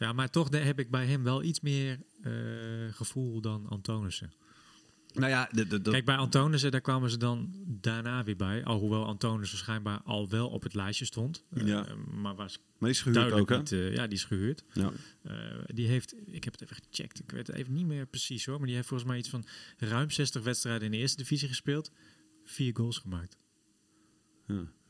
Ja, 0.00 0.12
maar 0.12 0.30
toch 0.30 0.48
heb 0.50 0.78
ik 0.78 0.90
bij 0.90 1.06
hem 1.06 1.22
wel 1.22 1.42
iets 1.42 1.60
meer 1.60 1.98
eh, 2.22 2.32
gevoel 2.90 3.40
dan 3.40 3.66
Antonissen. 3.68 4.32
Nou 5.12 5.28
ja, 5.28 5.48
de, 5.52 5.66
de, 5.66 5.80
de- 5.82 5.90
Kijk, 5.90 6.04
bij 6.04 6.16
Antonissen, 6.16 6.70
daar 6.70 6.80
kwamen 6.80 7.10
ze 7.10 7.16
dan 7.16 7.54
daarna 7.66 8.24
weer 8.24 8.36
bij. 8.36 8.64
Alhoewel 8.64 9.04
Antonissen 9.06 9.58
schijnbaar 9.58 10.00
al 10.02 10.28
wel 10.28 10.48
op 10.48 10.62
het 10.62 10.74
lijstje 10.74 11.04
stond. 11.04 11.44
Eh, 11.50 11.66
Ja. 11.66 11.86
maar 12.10 12.34
was 12.34 12.58
maar 12.58 12.64
die 12.78 12.88
is 12.98 13.02
gehuurd 13.02 13.32
ook, 13.32 13.48
hè? 13.48 13.56
niet... 13.56 13.72
eh, 13.72 13.94
ja, 13.94 14.06
die 14.06 14.16
is 14.18 14.24
gehuurd. 14.24 14.64
Ja. 14.72 14.92
Die 15.66 15.86
heeft, 15.86 16.14
ik 16.26 16.44
heb 16.44 16.52
het 16.52 16.62
even 16.62 16.76
gecheckt, 16.76 17.18
ik 17.20 17.30
weet 17.30 17.46
het 17.46 17.56
even 17.56 17.72
niet 17.72 17.86
meer 17.86 18.06
precies 18.06 18.46
hoor. 18.46 18.56
Maar 18.56 18.66
die 18.66 18.74
heeft 18.76 18.88
volgens 18.88 19.08
mij 19.08 19.18
iets 19.18 19.28
van 19.28 19.44
ruim 19.78 20.10
60 20.10 20.42
wedstrijden 20.42 20.84
in 20.84 20.90
de 20.90 20.96
eerste 20.98 21.16
divisie 21.16 21.48
gespeeld. 21.48 21.90
Vier 22.44 22.76
goals 22.76 22.98
gemaakt. 22.98 23.38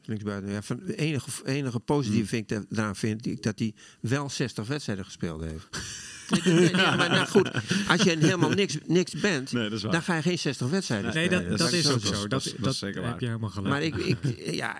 Linksbuiten. 0.04 0.50
Ja, 0.50 0.62
van, 0.62 0.80
de 0.86 0.96
enige, 0.96 1.30
enige 1.44 1.80
positieve 1.80 2.28
vind 2.28 2.50
ik 2.50 2.56
da- 2.58 2.64
daaraan 2.68 2.96
vind 2.96 3.26
ik 3.26 3.42
dat 3.42 3.58
hij 3.58 3.74
wel 4.00 4.30
60 4.30 4.66
wedstrijden 4.66 5.04
gespeeld 5.04 5.40
heeft. 5.42 5.68
Nee, 6.44 6.70
maar 6.96 7.08
nou 7.10 7.26
goed, 7.26 7.50
als 7.88 8.02
je 8.02 8.16
helemaal 8.18 8.50
niks, 8.50 8.76
niks 8.86 9.12
bent, 9.20 9.52
Nee, 9.52 9.62
dat 9.62 9.72
is 9.72 9.82
waar. 9.82 9.92
dan 9.92 10.02
ga 10.02 10.16
je 10.16 10.22
geen 10.22 10.38
60 10.38 10.68
wedstrijden 10.68 11.14
Nee, 11.14 11.24
spelen. 11.26 11.42
dat, 11.48 11.58
dat 11.58 11.58
dat 11.58 11.72
is 11.78 11.90
ook 11.90 12.00
zo. 12.00 12.14
zo. 12.14 12.26
Dat 12.28 12.54
Dat, 12.58 12.74
zeker 12.74 13.00
waar. 13.00 13.10
heb 13.10 13.20
je 13.20 13.26
helemaal 13.26 13.50
gelijk. 13.50 13.68
Maar 13.68 13.82
ik, 13.82 13.96
ik, 14.24 14.50
ja, 14.54 14.78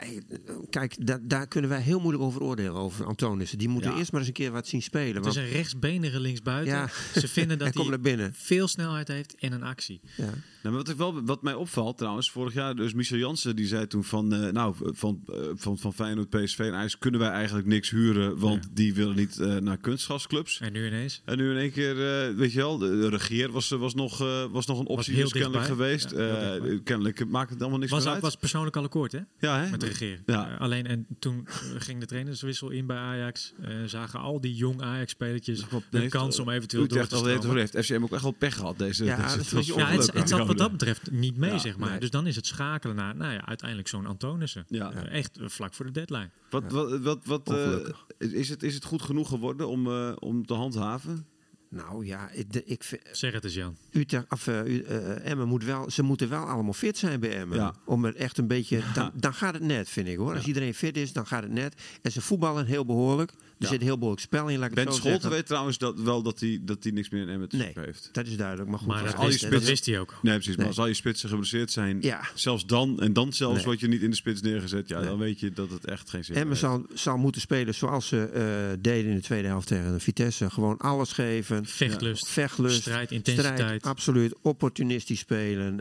kijk, 0.70 1.06
da- 1.06 1.18
daar 1.22 1.46
kunnen 1.48 1.70
wij 1.70 1.80
heel 1.80 2.00
moeilijk 2.00 2.24
over 2.24 2.42
oordelen, 2.42 2.74
over 2.74 3.06
Antonissen. 3.06 3.58
Die 3.58 3.68
moeten 3.68 3.90
Ja. 3.90 3.96
eerst 3.98 4.10
maar 4.12 4.20
eens 4.20 4.28
een 4.28 4.34
keer 4.36 4.50
wat 4.50 4.68
zien 4.68 4.82
spelen. 4.82 5.16
het 5.16 5.26
is 5.26 5.36
een 5.36 5.48
rechtsbenige 5.48 6.20
linksbuiten. 6.20 6.74
Ja. 6.74 6.88
Ze 7.20 7.28
vinden 7.28 7.58
dat 7.58 7.74
hij 7.74 8.00
binnen. 8.00 8.32
veel 8.36 8.68
snelheid 8.68 9.08
heeft 9.08 9.34
en 9.38 9.52
een 9.52 9.62
actie. 9.62 10.00
Ja. 10.16 10.24
Nou, 10.24 10.74
maar 10.74 10.84
wat, 10.84 10.88
ik 10.88 10.96
wel, 10.96 11.22
wat 11.24 11.42
mij 11.42 11.54
opvalt 11.54 11.98
trouwens, 11.98 12.30
vorig 12.30 12.54
jaar, 12.54 12.74
dus 12.74 12.92
Michel 12.94 13.18
Jansen 13.18 13.56
die 13.56 13.66
zei 13.66 13.86
toen 13.86 14.04
van, 14.04 14.34
eh, 14.34 14.52
nou, 14.52 14.74
van, 14.78 15.22
eh, 15.26 15.34
van, 15.54 15.78
van 15.78 15.92
Feyenoord, 15.94 16.28
PSV 16.30 16.58
en 16.58 16.74
Ajax 16.74 16.98
kunnen 16.98 17.20
wij 17.20 17.28
eigenlijk 17.30 17.66
niks 17.66 17.90
huren, 17.90 18.38
want 18.38 18.68
die 18.72 18.94
willen 18.94 19.16
niet 19.16 19.38
eh, 19.38 19.56
naar 19.56 19.76
kunstgrasclubs. 19.76 20.60
En 20.60 20.72
nu 20.72 20.86
ineens. 20.86 21.22
En 21.24 21.36
nu 21.40 21.50
in 21.50 21.56
één 21.56 21.70
keer, 21.72 21.90
eh, 22.28 22.34
weet 22.36 22.52
je 22.52 22.58
wel, 22.58 22.78
de, 22.78 22.88
de 22.88 23.08
regeer 23.08 23.50
was, 23.52 23.68
was, 23.68 23.94
nog, 23.94 24.20
eh, 24.20 24.44
was 24.50 24.66
nog 24.66 24.78
een 24.78 24.86
optie 24.86 25.14
heel 25.14 25.22
dus 25.22 25.32
kennelijk 25.32 25.64
geweest. 25.64 26.10
Ja, 26.10 26.16
heel 26.16 26.62
Eh, 26.64 26.78
kennelijk 26.84 27.28
maakt 27.28 27.50
het 27.50 27.60
allemaal 27.60 27.78
niks 27.78 27.90
Was, 27.90 28.04
meer 28.04 28.12
uit. 28.12 28.22
was 28.22 28.36
persoonlijk 28.36 28.76
al 28.76 28.82
akkoord, 28.84 29.12
hè? 29.12 29.18
ja, 29.38 29.60
hè? 29.62 29.70
Met 29.70 29.80
de 29.80 29.86
regering. 29.86 30.22
Ja. 30.26 30.50
Eh, 30.50 30.60
alleen 30.60 30.86
en 30.86 31.06
toen 31.18 31.46
eh, 31.46 31.54
ging 31.78 32.00
de 32.00 32.06
trainerswissel 32.06 32.70
in 32.70 32.86
bij 32.86 32.96
Ajax. 32.96 33.52
eh, 33.62 33.70
zagen 33.86 34.20
al 34.20 34.40
die 34.40 34.54
jong 34.54 34.82
Ajax-spelertjes 34.82 35.64
heeft, 35.90 36.08
kans 36.10 36.36
eh, 36.38 36.42
om 36.44 36.50
eventueel 36.50 36.86
door 36.88 37.06
te 37.06 37.14
al 37.16 37.24
heeft, 37.24 37.38
stromen. 37.42 37.60
heeft 37.60 37.78
FCM 37.86 38.02
ook 38.02 38.12
echt 38.12 38.22
wel 38.22 38.30
pech 38.38 38.54
gehad 38.54 38.78
deze, 38.78 39.04
Ja, 39.04 39.16
deze 39.16 39.36
dat 39.36 39.44
is 39.46 39.50
een 39.52 39.56
beetje 39.58 39.74
Ja, 39.74 39.86
het, 39.88 40.12
het 40.12 40.28
zat 40.28 40.46
wat 40.46 40.58
dat 40.58 40.70
betreft 40.70 41.10
niet 41.10 41.36
mee, 41.36 41.50
Ja, 41.50 41.58
zeg 41.58 41.76
maar. 41.76 41.90
nee. 41.90 42.00
Dus 42.00 42.10
dan 42.10 42.26
is 42.26 42.36
het 42.36 42.46
schakelen 42.46 42.96
naar, 42.96 43.16
nou 43.16 43.32
ja, 43.32 43.46
uiteindelijk 43.46 43.88
zo'n 43.88 44.06
Antonissen. 44.06 44.64
Ja. 44.68 44.92
Eh, 44.92 45.18
echt 45.18 45.38
eh, 45.38 45.48
vlak 45.48 45.74
voor 45.74 45.84
de 45.86 45.92
deadline. 45.92 46.30
Wat, 46.50 46.62
wat, 46.72 46.98
wat, 47.02 47.20
wat, 47.24 47.50
eh, 47.50 47.76
is, 48.18 48.48
het, 48.48 48.62
is 48.62 48.74
het 48.74 48.84
goed 48.84 49.02
genoeg 49.02 49.28
geworden 49.28 49.68
om, 49.68 49.86
eh, 49.86 50.12
om 50.18 50.46
te 50.46 50.54
handhaven? 50.54 51.26
Nou 51.70 52.06
ja, 52.06 52.30
ik, 52.64 52.84
vind, 52.84 53.02
Zeg 53.12 53.32
het 53.32 53.44
eens, 53.44 53.54
Jan. 53.54 53.76
Utrecht, 53.90 54.24
of, 54.28 54.46
eh, 54.46 54.78
eh, 54.78 55.30
Emmen 55.30 55.48
moet 55.48 55.64
wel, 55.64 55.90
ze 55.90 56.02
moeten 56.02 56.28
wel 56.28 56.44
allemaal 56.44 56.72
fit 56.72 56.98
zijn 56.98 57.20
bij 57.20 57.36
Emmen. 57.36 57.58
Ja. 57.58 57.74
Om 57.84 58.04
er 58.04 58.16
echt 58.16 58.38
een 58.38 58.46
beetje, 58.46 58.82
dan, 58.94 59.10
dan 59.14 59.34
gaat 59.34 59.54
het 59.54 59.62
net, 59.62 59.88
vind 59.88 60.08
ik 60.08 60.16
hoor. 60.16 60.34
Als 60.34 60.46
iedereen 60.46 60.74
fit 60.74 60.96
is, 60.96 61.12
dan 61.12 61.26
gaat 61.26 61.42
het 61.42 61.52
net. 61.52 61.74
En 62.02 62.12
ze 62.12 62.20
voetballen 62.20 62.66
heel 62.66 62.84
behoorlijk. 62.84 63.32
Er 63.60 63.66
Ja. 63.66 63.72
zit 63.72 63.82
heel 63.82 63.96
behoorlijk 63.98 64.22
spel 64.22 64.48
in, 64.48 64.58
laat 64.58 64.70
ik 64.70 64.74
het 64.76 64.84
Ben 64.84 64.92
zo 64.94 64.98
Scholten 64.98 65.20
zeggen. 65.20 65.38
weet 65.38 65.46
trouwens 65.46 65.78
dat, 65.78 66.00
wel 66.00 66.22
dat 66.22 66.40
hij 66.40 66.58
dat 66.62 66.82
hij 66.82 66.92
niks 66.92 67.08
meer 67.08 67.22
in 67.22 67.28
Emmen 67.28 67.48
te 67.48 67.56
Nee, 67.56 67.72
heeft. 67.74 68.08
dat 68.12 68.26
is 68.26 68.36
duidelijk. 68.36 68.68
Maar 68.70 68.78
goed, 68.78 68.88
Maar 68.88 69.02
als 69.02 69.12
al 69.14 69.18
al 69.18 69.24
dat 69.24 69.32
spitsen- 69.34 69.60
wist 69.68 69.86
hij 69.86 69.98
ook 70.00 70.10
al. 70.10 70.18
Nee, 70.22 70.34
precies. 70.34 70.56
Maar 70.56 70.66
als 70.66 70.78
al 70.78 70.86
je 70.86 70.94
spitsen 70.94 71.28
geblesseerd 71.28 71.70
zijn, 71.70 71.98
Ja. 72.00 72.20
zelfs 72.34 72.66
dan, 72.66 73.00
en 73.00 73.12
dan 73.12 73.32
zelfs 73.32 73.54
Nee. 73.56 73.64
word 73.64 73.80
je 73.80 73.88
niet 73.88 74.02
in 74.02 74.10
de 74.10 74.16
spits 74.16 74.40
neergezet, 74.40 74.88
ja, 74.88 74.98
Nee. 74.98 75.08
dan 75.08 75.18
weet 75.18 75.40
je 75.40 75.52
dat 75.52 75.70
het 75.70 75.84
echt 75.84 76.10
geen 76.10 76.24
zin 76.24 76.36
heeft. 76.36 76.58
zal, 76.60 76.86
zal 76.94 77.16
moeten 77.18 77.40
spelen 77.40 77.74
zoals 77.74 78.06
ze 78.08 78.22
eh, 78.24 78.78
deden 78.82 79.10
in 79.10 79.16
de 79.16 79.22
tweede 79.22 79.48
helft 79.48 79.66
tegen 79.66 79.92
de 79.92 80.00
Vitesse. 80.00 80.50
Gewoon 80.50 80.78
alles 80.78 81.12
geven. 81.12 81.66
Vechtlust, 81.66 82.28
Vechtlust. 82.28 82.80
strijd, 82.80 83.10
intensiteit. 83.10 83.58
Strijd, 83.58 83.82
absoluut. 83.86 84.34
Opportunistisch 84.42 85.18
spelen. 85.18 85.80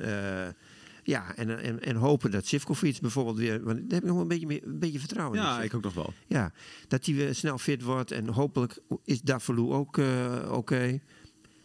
Eh, 1.09 1.25
ja, 1.27 1.35
en, 1.35 1.59
en, 1.59 1.79
en 1.83 1.95
hopen 1.95 2.31
dat 2.31 2.45
Sivkovic 2.45 3.01
bijvoorbeeld 3.01 3.37
weer... 3.37 3.63
Want 3.63 3.77
daar 3.77 3.89
heb 3.89 4.01
ik 4.01 4.03
nog 4.03 4.13
wel 4.13 4.21
een 4.21 4.27
beetje, 4.27 4.47
meer- 4.47 4.63
een 4.63 4.79
beetje 4.79 4.99
vertrouwen 4.99 5.37
in. 5.37 5.43
Ja, 5.43 5.61
ik 5.61 5.73
ook 5.73 5.83
nog 5.83 5.93
wel. 5.93 6.13
Ja, 6.27 6.51
dat 6.87 7.05
hij 7.05 7.15
weer 7.15 7.35
snel 7.35 7.57
fit 7.57 7.81
wordt. 7.81 8.11
En 8.11 8.27
hopelijk 8.27 8.79
is 9.03 9.21
Davalou 9.21 9.73
ook 9.73 9.97
eh, 9.97 10.51
oké. 10.51 10.99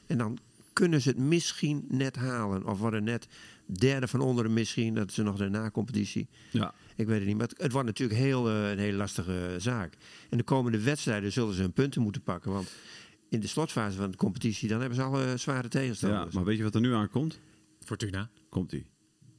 En 0.06 0.18
dan 0.18 0.38
kunnen 0.72 1.00
ze 1.00 1.08
het 1.08 1.18
misschien 1.18 1.84
net 1.88 2.16
halen. 2.16 2.66
Of 2.66 2.78
worden 2.78 3.04
net 3.04 3.26
derde 3.66 4.08
van 4.08 4.20
onderen 4.20 4.52
misschien. 4.52 4.94
Dat 4.94 5.12
ze 5.12 5.22
nog 5.22 5.36
de 5.36 5.48
na-competitie. 5.48 6.28
Ja. 6.50 6.74
Ik 6.96 7.06
weet 7.06 7.18
het 7.18 7.26
niet. 7.26 7.36
Maar 7.36 7.48
het, 7.48 7.62
het 7.62 7.72
wordt 7.72 7.86
natuurlijk 7.86 8.20
heel, 8.20 8.48
eh, 8.48 8.70
een 8.70 8.78
hele 8.78 8.96
lastige 8.96 9.54
zaak. 9.58 9.96
En 10.30 10.38
de 10.38 10.44
komende 10.44 10.80
wedstrijden 10.80 11.32
zullen 11.32 11.54
ze 11.54 11.60
hun 11.60 11.72
punten 11.72 12.02
moeten 12.02 12.22
pakken. 12.22 12.52
Want 12.52 12.72
in 13.28 13.40
de 13.40 13.46
slotfase 13.46 13.96
van 13.96 14.10
de 14.10 14.16
competitie... 14.16 14.68
dan 14.68 14.80
hebben 14.80 14.96
ze 14.96 15.02
alle 15.02 15.36
zware 15.36 15.62
ja, 15.62 15.68
tegenstanders. 15.68 16.34
maar 16.34 16.44
weet 16.44 16.56
je 16.56 16.62
wat 16.62 16.74
er 16.74 16.80
nu 16.80 16.94
aankomt? 16.94 17.38
Fortuna. 17.80 18.30
Komt 18.48 18.72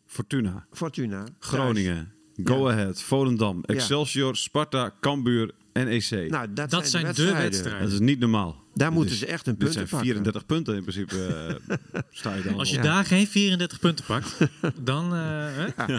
Fortuna, 0.06 0.65
Fortuna. 0.72 1.18
thuis. 1.24 1.30
Groningen, 1.39 2.12
Go 2.44 2.70
Ahead, 2.70 3.02
Volendam, 3.02 3.63
Excelsior, 3.63 4.36
Sparta, 4.36 4.94
Cambuur 5.00 5.52
en 5.74 5.88
EC. 5.88 6.10
Nou, 6.30 6.54
dat, 6.54 6.70
Dat 6.70 6.88
zijn 6.88 7.02
de 7.02 7.08
wedstrijden. 7.08 7.41
wedstrijden. 7.41 7.82
dat 7.84 7.91
is 7.91 8.00
niet 8.00 8.20
normaal. 8.20 8.63
Daar 8.74 8.88
Dit 8.88 8.98
moeten 8.98 9.13
is- 9.13 9.20
ze 9.20 9.26
echt 9.26 9.48
een 9.48 9.52
Dit 9.54 9.62
punt 9.62 9.74
zijn 9.74 9.88
pakken. 9.88 10.08
34 10.08 10.46
punten 10.46 10.76
in 10.76 10.82
principe. 10.82 11.26
eh, 11.68 11.76
sta 12.10 12.36
je 12.36 12.44
dan 12.44 12.54
Als 12.54 12.70
je 12.70 12.78
op. 12.78 12.84
daar 12.84 13.06
geen 13.06 13.28
34 13.28 13.80
punten 13.80 14.06
pakt, 14.06 14.38
dan... 14.82 15.13
eh, 15.13 15.20
hè? 15.56 15.98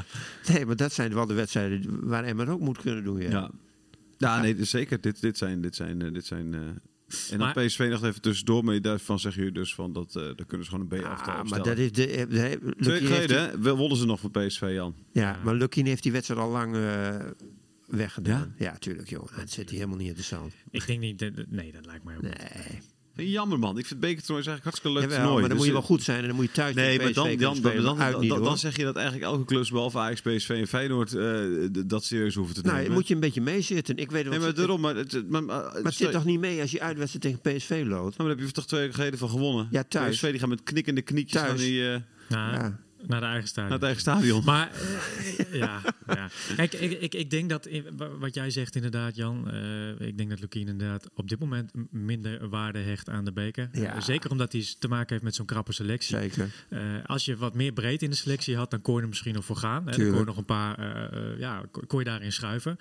Nee, 0.52 0.66
maar 0.66 0.76
dat 0.76 0.92
zijn 0.92 1.14
wel 1.14 1.26
de 1.26 1.34
wedstrijden 1.34 2.06
waar 2.08 2.24
Emmer 2.24 2.48
ook 2.50 2.60
moet 2.60 2.78
kunnen 2.80 3.04
doen. 3.04 3.20
Ja. 3.20 3.30
Ja. 3.30 3.50
Ja, 4.18 4.40
nee, 4.40 4.54
dus 4.56 4.70
zeker. 4.70 5.00
Dit, 5.00 5.20
dit 5.20 5.38
zijn. 5.38 5.60
Dit 5.60 5.76
zijn, 5.76 6.02
eh, 6.02 6.12
dit 6.12 6.26
zijn 6.26 6.54
eh, 6.54 6.60
en 7.30 7.38
dan 7.38 7.52
Maar- 7.54 7.64
PSV 7.66 7.86
nog 7.90 8.04
even 8.04 8.20
tussendoor. 8.20 8.64
Maar 8.64 8.80
daarvan 8.80 9.18
zeg 9.18 9.34
je 9.34 9.52
dus 9.52 9.74
van 9.74 9.92
dat. 9.92 10.16
eh 10.16 10.22
daar 10.22 10.46
kunnen 10.46 10.66
ze 10.66 10.72
gewoon 10.72 10.86
een 10.90 11.00
B-aftal 11.02 11.32
Ah, 11.34 11.40
opstellen. 11.40 11.66
maar 11.66 11.74
dat 11.74 11.78
is 11.84 11.92
de, 11.92 12.06
de, 12.06 12.26
de- 12.28 12.74
Twee 12.80 12.92
Lucky 13.00 13.06
geleden 13.06 13.40
hè, 13.50 13.58
wel 13.58 13.76
wonnen 13.76 13.98
ze 13.98 14.06
nog 14.06 14.20
van 14.20 14.30
PSV, 14.30 14.70
Jan. 14.72 14.94
die- 15.12 15.22
ja, 15.22 15.40
maar 15.44 15.54
Lucky 15.54 15.82
heeft 15.82 16.02
die 16.02 16.12
wedstrijd 16.12 16.40
al 16.40 16.50
lang 16.50 16.76
eh, 16.76 17.16
weggedaan. 17.86 18.54
Ja? 18.58 18.64
Ja, 18.70 18.78
tuurlijk, 18.78 19.08
joh. 19.08 19.36
Dat 19.36 19.50
zit 19.50 19.68
hij 19.68 19.74
helemaal 19.78 19.98
niet 19.98 20.06
interessant. 20.08 20.52
Ik 20.70 20.86
denk 20.86 21.00
niet... 21.00 21.50
Nee, 21.50 21.72
dat 21.72 21.86
lijkt 21.86 22.04
mij 22.04 22.16
ook 22.16 22.22
niet. 22.22 22.94
Jammer 23.16 23.58
man. 23.58 23.78
Ik 23.78 23.86
vind 23.86 24.00
bekertoernooi 24.00 24.40
is 24.40 24.46
eigenlijk 24.46 24.62
hartstikke 24.64 24.92
leuk 24.98 25.02
Jawel, 25.02 25.16
toernooi. 25.18 25.40
maar 25.40 25.48
dan 25.48 25.56
moet 25.58 25.66
je 25.66 25.72
Dus, 25.72 25.80
wel 25.80 25.88
goed 25.96 26.02
zijn 26.02 26.20
en 26.20 26.26
dan 26.26 26.36
moet 26.36 26.44
je 26.44 26.50
thuis 26.52 26.74
Nee, 26.74 26.98
maar 26.98 27.06
PSV 27.06 27.14
dan, 27.14 27.24
dan, 27.28 27.36
dan, 27.38 27.56
spelen, 27.56 27.82
dan, 27.84 28.00
uit 28.00 28.12
dan, 28.12 28.20
niet, 28.20 28.30
dan, 28.30 28.44
hoor. 28.46 28.58
zeg 28.58 28.76
je 28.76 28.84
dat 28.84 28.96
eigenlijk 28.96 29.26
elke 29.26 29.44
clubs 29.44 29.70
behalve 29.70 29.98
Ajax, 29.98 30.20
PSV 30.20 30.48
en 30.50 30.66
Feyenoord 30.66 31.12
eh, 31.14 31.24
d- 31.72 31.88
dat 31.90 32.04
serieus 32.04 32.34
hoeven 32.34 32.54
te 32.54 32.60
Nou, 32.62 32.76
nemen. 32.76 32.92
moet 32.92 33.08
je 33.08 33.14
een 33.14 33.20
beetje 33.20 33.40
meezitten. 33.40 33.96
Ik 33.96 34.10
weet 34.10 34.22
het 34.24 34.30
nee, 34.32 34.40
maar 34.42 34.54
daarom. 34.54 34.80
Maar 34.80 34.96
het, 34.96 35.12
maar, 35.30 35.44
maar, 35.44 35.62
Maar 35.62 35.82
het 35.82 35.94
zit 35.94 36.12
toch 36.12 36.24
niet 36.24 36.40
mee 36.40 36.60
als 36.60 36.70
je 36.70 36.80
uitwedstrijd 36.80 37.40
tegen 37.42 37.56
PSV 37.56 37.70
loopt? 37.70 37.90
Nou, 37.90 38.02
maar 38.16 38.26
daar 38.26 38.36
heb 38.36 38.46
je 38.46 38.52
toch 38.52 38.66
twee 38.66 38.80
weken 38.80 38.94
geleden 38.94 39.18
van 39.18 39.28
gewonnen. 39.28 39.68
Ja, 39.70 39.84
thuis. 39.88 40.14
PSV 40.16 40.30
die 40.30 40.40
gaat 40.40 40.48
met 40.48 40.62
knikkende 40.62 41.02
knietjes 41.02 41.40
Thuis. 41.40 41.48
naar, 41.58 41.58
die, 41.68 41.90
eh, 41.92 42.00
Nou, 42.28 42.52
Ja. 42.52 42.78
Naar 43.06 43.20
de 43.20 43.26
eigen 43.26 43.48
stadion. 43.48 43.68
naar 43.70 43.78
het 43.78 43.86
eigen 43.86 44.00
stadion. 44.00 44.44
Maar 44.44 44.70
eh, 44.72 45.54
ja, 45.54 45.80
ja. 46.06 46.28
Kijk, 46.56 46.72
ik, 46.72 47.00
ik, 47.00 47.14
ik 47.14 47.30
denk 47.30 47.48
dat 47.48 47.68
wat 48.18 48.34
jij 48.34 48.50
zegt 48.50 48.74
inderdaad, 48.76 49.16
Jan. 49.16 49.50
eh, 49.50 50.00
ik 50.06 50.16
denk 50.16 50.30
dat 50.30 50.40
Lukien 50.40 50.68
inderdaad 50.68 51.08
op 51.14 51.28
dit 51.28 51.38
moment 51.38 51.72
minder 51.90 52.48
waarde 52.48 52.78
hecht 52.78 53.08
aan 53.08 53.24
de 53.24 53.32
beker. 53.32 53.68
Ja. 53.72 53.94
Eh, 53.94 54.02
zeker 54.02 54.30
omdat 54.30 54.52
hij 54.52 54.66
te 54.78 54.88
maken 54.88 55.08
heeft 55.12 55.22
met 55.22 55.34
zo'n 55.34 55.46
krappe 55.46 55.72
selectie. 55.72 56.16
Zeker. 56.16 56.50
Eh, 56.68 56.80
als 57.04 57.24
je 57.24 57.36
wat 57.36 57.54
meer 57.54 57.72
breed 57.72 58.02
in 58.02 58.10
de 58.10 58.16
selectie 58.16 58.56
had, 58.56 58.70
dan 58.70 58.82
kon 58.82 58.96
je 58.96 59.02
er 59.02 59.08
misschien 59.08 59.34
nog 59.34 59.44
voor 59.44 59.56
gaan. 59.56 59.86
Hè? 59.88 59.96
Dan 59.96 60.08
kon 60.10 60.18
je 60.18 60.24
nog 60.24 60.36
een 60.36 60.44
paar, 60.44 60.80
ja, 61.38 61.62
kon 61.86 61.98
je 61.98 62.04
daarin 62.04 62.32
schuiven. 62.32 62.76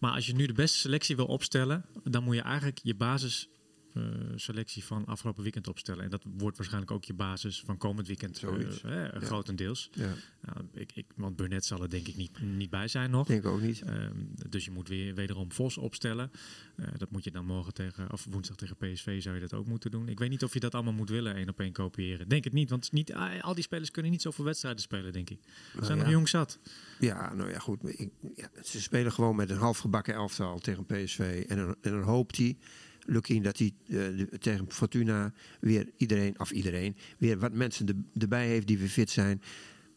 Maar 0.00 0.12
als 0.12 0.26
je 0.26 0.34
nu 0.34 0.46
de 0.46 0.52
beste 0.52 0.78
selectie 0.78 1.16
wil 1.16 1.26
opstellen, 1.26 1.84
dan 2.04 2.22
moet 2.24 2.34
je 2.34 2.42
eigenlijk 2.42 2.80
je 2.82 2.94
basis. 2.94 3.48
Eh, 3.94 4.02
selectie 4.34 4.84
van 4.84 5.04
afgelopen 5.06 5.42
weekend 5.42 5.68
opstellen. 5.68 6.04
En 6.04 6.10
dat 6.10 6.22
wordt 6.36 6.56
waarschijnlijk 6.56 6.92
ook 6.92 7.04
je 7.04 7.14
basis 7.14 7.62
van 7.66 7.76
komend 7.76 8.06
weekend. 8.06 8.42
eh, 8.82 9.22
Grotendeels. 9.22 9.90
Ja, 9.92 10.14
Nou, 10.40 10.66
ik, 10.72 10.92
ik, 10.94 11.06
want 11.16 11.36
Burnett 11.36 11.64
zal 11.64 11.82
er 11.82 11.90
denk 11.90 12.08
ik 12.08 12.16
niet, 12.16 12.42
niet 12.42 12.70
bij 12.70 12.88
zijn 12.88 13.10
nog. 13.10 13.26
denk 13.26 13.44
ik 13.44 13.50
ook 13.50 13.60
niet. 13.60 13.82
Ehm, 13.82 14.16
dus 14.48 14.64
je 14.64 14.70
moet 14.70 14.88
weer 14.88 15.14
wederom 15.14 15.52
Vos 15.52 15.78
opstellen. 15.78 16.30
Eh, 16.76 16.86
dat 16.96 17.10
moet 17.10 17.24
je 17.24 17.30
dan 17.30 17.46
morgen 17.46 17.74
tegen, 17.74 18.12
of 18.12 18.26
woensdag 18.30 18.56
tegen 18.56 18.76
PSV 18.76 19.22
zou 19.22 19.34
je 19.34 19.40
dat 19.40 19.54
ook 19.54 19.66
moeten 19.66 19.90
doen. 19.90 20.08
Ik 20.08 20.18
weet 20.18 20.30
niet 20.30 20.44
of 20.44 20.54
je 20.54 20.60
dat 20.60 20.74
allemaal 20.74 20.92
moet 20.92 21.08
willen, 21.10 21.34
één 21.34 21.48
op 21.48 21.60
één 21.60 21.72
kopiëren. 21.72 22.28
Denk 22.28 22.44
het 22.44 22.52
niet, 22.52 22.70
want 22.70 22.92
niet, 22.92 23.14
al 23.40 23.54
die 23.54 23.64
spelers 23.64 23.90
kunnen 23.90 24.10
niet 24.10 24.22
zoveel 24.22 24.44
wedstrijden 24.44 24.82
spelen, 24.82 25.12
denk 25.12 25.30
ik. 25.30 25.40
Ze 25.78 25.84
zijn 25.84 25.96
ja. 25.98 26.02
nog 26.02 26.12
jong 26.12 26.28
zat. 26.28 26.58
Ja, 26.98 27.34
nou 27.34 27.50
ja, 27.50 27.58
goed. 27.58 27.98
Ik, 27.98 28.10
ja, 28.36 28.50
ze 28.64 28.80
spelen 28.80 29.12
gewoon 29.12 29.36
met 29.36 29.50
een 29.50 29.56
halfgebakken 29.56 30.14
elftal 30.14 30.58
tegen 30.58 30.86
PSV. 30.86 31.44
En 31.48 31.56
dan, 31.56 31.76
en 31.80 31.90
dan 31.90 32.02
hoopt 32.02 32.36
hij, 32.36 32.56
Lukien, 33.06 33.42
dat 33.42 33.58
hij 33.58 33.72
de- 33.86 34.28
tegen 34.38 34.64
Fortuna 34.72 35.32
weer 35.60 35.90
iedereen, 35.96 36.40
of 36.40 36.50
iedereen, 36.50 36.96
weer 37.18 37.38
wat 37.38 37.52
mensen 37.52 37.86
er- 37.88 38.20
erbij 38.22 38.46
heeft 38.46 38.66
die 38.66 38.78
weer 38.78 38.88
fit 38.88 39.10
zijn. 39.10 39.42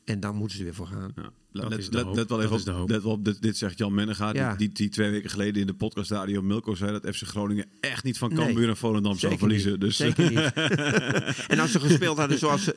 En 0.03 0.19
dan 0.19 0.35
moeten 0.35 0.57
ze 0.57 0.63
er 0.63 0.69
weer 0.69 0.77
voor 0.77 0.87
gaan. 0.87 1.11
Ja. 1.15 1.31
Dat 1.53 1.69
let, 1.69 1.89
wel 1.89 2.13
Dat 2.13 2.41
even 2.41 2.65
de 2.65 2.71
op, 2.71 2.77
hoop. 2.77 2.89
let 2.89 3.03
wel 3.03 3.11
op 3.11 3.25
dit, 3.25 3.41
dit 3.41 3.57
zegt 3.57 3.77
Jan 3.77 3.93
Menega, 3.93 4.33
Ja. 4.33 4.49
die, 4.49 4.57
die, 4.57 4.71
die 4.75 4.89
twee 4.89 5.11
weken 5.11 5.29
geleden 5.29 5.61
in 5.61 5.67
de 5.67 5.73
podcast 5.73 6.11
Radio 6.11 6.41
Milko 6.41 6.75
zei 6.75 6.99
dat 7.01 7.15
FC 7.15 7.21
Groningen 7.27 7.65
echt 7.79 8.03
niet 8.03 8.17
van 8.17 8.33
Nee. 8.33 8.45
Cambuur 8.45 8.69
en 8.69 8.77
Volendam 8.77 9.17
zou 9.19 9.37
verliezen. 9.37 9.71
niet. 9.71 9.81
Dus, 9.81 9.95
Zeker 9.95 10.29
niet. 10.29 10.53
en 11.53 11.59
als 11.59 11.71
ze 11.71 11.79
gespeeld 11.79 12.17
hadden 12.17 12.37
zoals 12.39 12.63
ze 12.63 12.75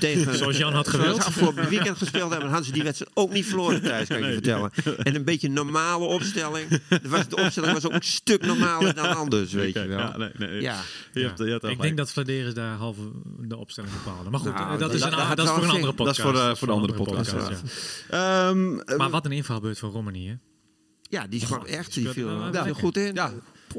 tegen... 0.00 0.36
Zoals 0.36 0.56
Jan 0.56 0.72
had 0.72 0.86
zoals 0.86 1.00
gewild. 1.04 1.22
ze 1.22 1.28
afgelopen 1.28 1.68
weekend 1.68 1.96
gespeeld 1.98 2.30
hebben, 2.30 2.48
hadden 2.48 2.66
ze 2.66 2.72
die 2.72 2.82
wedstrijd 2.82 3.10
ook 3.14 3.32
niet 3.32 3.46
verloren 3.46 3.82
thuis, 3.82 4.08
kan 4.08 4.16
ik 4.18 4.24
je 4.24 4.32
vertellen. 4.32 4.70
En 5.02 5.14
een 5.14 5.24
beetje 5.24 5.48
normale 5.48 6.04
opstelling. 6.04 6.80
Was, 7.02 7.28
de 7.28 7.36
opstelling 7.36 7.72
was 7.72 7.86
ook 7.86 7.92
een 7.92 8.02
stuk 8.02 8.46
normaler 8.46 8.94
dan 8.94 9.16
anders, 9.16 9.52
weet 9.52 9.74
je 9.74 9.86
wel. 9.86 9.98
Ja, 9.98 10.16
nee, 10.16 10.30
nee. 10.38 10.60
Ja. 10.60 10.80
Je 11.12 11.20
hebt, 11.20 11.38
je 11.38 11.44
hebt 11.44 11.64
ik 11.64 11.80
denk 11.80 11.96
dat 11.96 12.10
Vladeris 12.12 12.54
daar 12.54 12.76
halve 12.76 13.00
de 13.40 13.56
opstelling 13.56 13.92
bepaalde. 14.04 14.30
Maar 14.30 14.40
goed, 14.40 14.54
Nou, 14.54 14.72
eh, 14.72 14.78
dat, 14.78 14.94
is, 14.94 15.00
dat- 15.00 15.12
een, 15.12 15.18
dat 15.18 15.36
dat 15.36 15.46
is 15.46 15.52
voor 15.52 15.62
een 15.62 15.68
andere 15.70 15.86
ding. 15.86 15.96
Dat 16.06 16.16
is 16.16 16.22
podcast. 16.22 16.58
voor 16.58 16.68
de 16.68 16.74
andere 16.74 16.92
podcast, 16.92 17.32
Ehm, 18.10 18.78
eh, 18.78 18.96
Maar 18.96 19.10
wat 19.10 19.24
een 19.24 19.32
invalbeurt 19.32 19.78
van 19.78 19.90
Romani, 19.90 20.28
hè? 20.28 20.34
Ja, 21.02 21.26
die 21.26 21.44
kwam 21.44 21.64
echt, 21.64 21.94
die 21.94 22.08
viel, 22.08 22.28
nou, 22.28 22.64
viel 22.64 22.74
goed 22.74 22.96
in. 22.96 23.14
Ja. 23.14 23.32